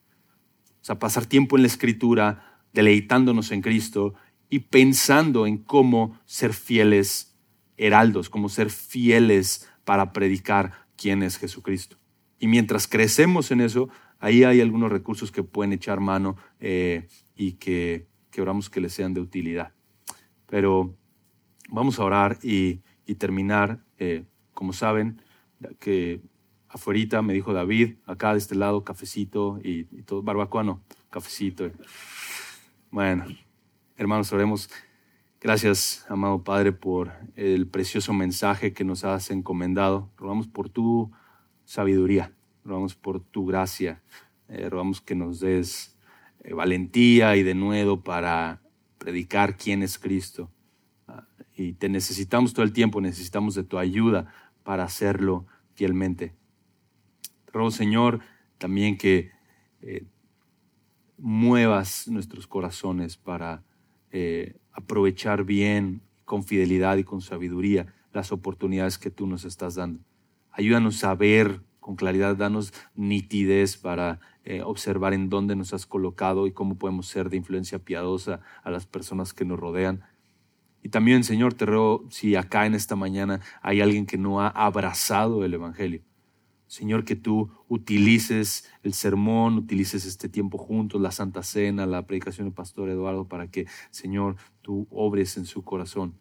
O 0.86 0.98
pasar 0.98 1.24
tiempo 1.24 1.56
en 1.56 1.62
la 1.62 1.68
Escritura, 1.68 2.60
deleitándonos 2.74 3.50
en 3.50 3.62
Cristo 3.62 4.12
y 4.50 4.58
pensando 4.58 5.46
en 5.46 5.56
cómo 5.56 6.20
ser 6.26 6.52
fieles 6.52 7.38
heraldos, 7.78 8.28
cómo 8.28 8.50
ser 8.50 8.68
fieles 8.68 9.70
para 9.86 10.12
predicar 10.12 10.86
quién 10.96 11.22
es 11.22 11.38
Jesucristo. 11.38 11.96
Y 12.38 12.46
mientras 12.46 12.86
crecemos 12.86 13.50
en 13.50 13.62
eso, 13.62 13.88
Ahí 14.20 14.44
hay 14.44 14.60
algunos 14.60 14.92
recursos 14.92 15.32
que 15.32 15.42
pueden 15.42 15.72
echar 15.72 15.98
mano 16.00 16.36
eh, 16.60 17.08
y 17.34 17.52
que, 17.52 18.06
que, 18.30 18.42
oramos 18.42 18.70
que 18.70 18.80
les 18.80 18.92
sean 18.92 19.14
de 19.14 19.20
utilidad. 19.20 19.72
Pero 20.46 20.94
vamos 21.70 21.98
a 21.98 22.04
orar 22.04 22.38
y, 22.42 22.80
terminar, 23.18 23.82
eh, 23.98 24.24
como 24.54 24.72
saben, 24.72 25.20
que 25.80 26.20
afuera 26.68 27.22
me 27.22 27.32
dijo 27.32 27.52
David, 27.52 27.96
acá 28.06 28.32
de 28.32 28.38
este 28.38 28.54
lado, 28.54 28.84
cafecito 28.84 29.58
y, 29.62 29.84
todo, 30.02 30.22
barbacoa 30.22 30.62
no, 30.62 30.80
cafecito. 31.10 31.70
Bueno, 32.90 33.24
hermanos, 33.96 34.32
oremos. 34.32 34.70
Gracias, 35.40 36.04
amado 36.08 36.44
Padre, 36.44 36.72
por 36.72 37.12
el 37.34 37.66
precioso 37.66 38.12
mensaje 38.12 38.72
que 38.72 38.84
nos 38.84 39.04
has 39.04 39.30
encomendado. 39.30 40.10
Rogamos 40.16 40.46
por 40.46 40.68
tu 40.68 41.10
sabiduría, 41.64 42.32
rogamos 42.64 42.94
por 42.94 43.20
tu 43.20 43.46
gracia, 43.46 44.02
eh, 44.48 44.68
rogamos 44.68 45.00
que 45.00 45.14
nos 45.14 45.40
des 45.40 45.96
eh, 46.42 46.54
valentía 46.54 47.36
y 47.36 47.42
denuedo 47.42 48.02
para 48.02 48.62
predicar 48.98 49.56
quién 49.56 49.82
es 49.82 49.98
Cristo. 49.98 50.50
Ah, 51.06 51.26
y 51.54 51.74
te 51.74 51.88
necesitamos 51.88 52.52
todo 52.54 52.64
el 52.64 52.72
tiempo, 52.72 53.00
necesitamos 53.00 53.54
de 53.54 53.64
tu 53.64 53.78
ayuda 53.78 54.32
para 54.62 54.84
hacerlo 54.84 55.46
fielmente. 55.74 56.34
Ruego, 57.52 57.70
Señor, 57.70 58.20
también 58.58 58.96
que 58.96 59.30
eh, 59.80 60.04
muevas 61.16 62.08
nuestros 62.08 62.46
corazones 62.46 63.16
para 63.16 63.64
eh, 64.10 64.56
aprovechar 64.72 65.44
bien, 65.44 66.02
con 66.24 66.44
fidelidad 66.44 66.96
y 66.96 67.04
con 67.04 67.20
sabiduría, 67.20 67.92
las 68.12 68.32
oportunidades 68.32 68.98
que 68.98 69.10
tú 69.10 69.26
nos 69.26 69.44
estás 69.44 69.74
dando. 69.74 70.00
Ayúdanos 70.52 71.02
a 71.04 71.14
ver 71.14 71.62
con 71.80 71.96
claridad, 71.96 72.36
danos 72.36 72.72
nitidez 72.94 73.76
para 73.76 74.20
eh, 74.44 74.62
observar 74.62 75.12
en 75.14 75.28
dónde 75.28 75.56
nos 75.56 75.74
has 75.74 75.86
colocado 75.86 76.46
y 76.46 76.52
cómo 76.52 76.78
podemos 76.78 77.06
ser 77.06 77.30
de 77.30 77.36
influencia 77.36 77.78
piadosa 77.78 78.40
a 78.62 78.70
las 78.70 78.86
personas 78.86 79.32
que 79.32 79.44
nos 79.44 79.58
rodean. 79.58 80.02
Y 80.82 80.88
también, 80.88 81.24
Señor, 81.24 81.54
te 81.54 81.66
ruego 81.66 82.06
si 82.10 82.36
acá 82.36 82.66
en 82.66 82.74
esta 82.74 82.96
mañana 82.96 83.40
hay 83.60 83.80
alguien 83.80 84.06
que 84.06 84.18
no 84.18 84.40
ha 84.40 84.48
abrazado 84.48 85.44
el 85.44 85.54
Evangelio. 85.54 86.02
Señor, 86.66 87.04
que 87.04 87.16
tú 87.16 87.50
utilices 87.68 88.70
el 88.84 88.94
sermón, 88.94 89.58
utilices 89.58 90.06
este 90.06 90.28
tiempo 90.28 90.56
juntos, 90.56 91.00
la 91.00 91.10
Santa 91.10 91.42
Cena, 91.42 91.84
la 91.84 92.06
predicación 92.06 92.46
del 92.46 92.54
Pastor 92.54 92.88
Eduardo, 92.90 93.26
para 93.26 93.50
que, 93.50 93.66
Señor, 93.90 94.36
tú 94.62 94.86
obres 94.90 95.36
en 95.36 95.46
su 95.46 95.64
corazón. 95.64 96.14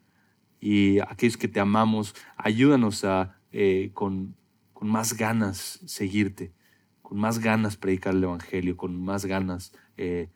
Y 0.59 0.99
aquellos 1.01 1.37
que 1.37 1.47
te 1.47 1.59
amamos, 1.59 2.15
ayúdanos 2.35 3.05
a, 3.05 3.37
eh, 3.51 3.91
con, 3.93 4.35
con 4.79 4.87
más 4.87 5.17
ganas, 5.17 5.81
seguirte, 5.87 6.53
con 7.01 7.19
más 7.19 7.39
ganas 7.39 7.75
predicar 7.75 8.15
el 8.15 8.23
Evangelio, 8.23 8.77
con 8.77 8.95
más 8.95 9.25
ganas 9.25 9.73
eh, 9.97 10.29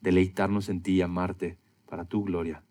deleitarnos 0.00 0.70
en 0.70 0.80
ti 0.82 0.92
y 0.92 1.02
amarte 1.02 1.58
para 1.84 2.06
tu 2.06 2.24
gloria. 2.24 2.64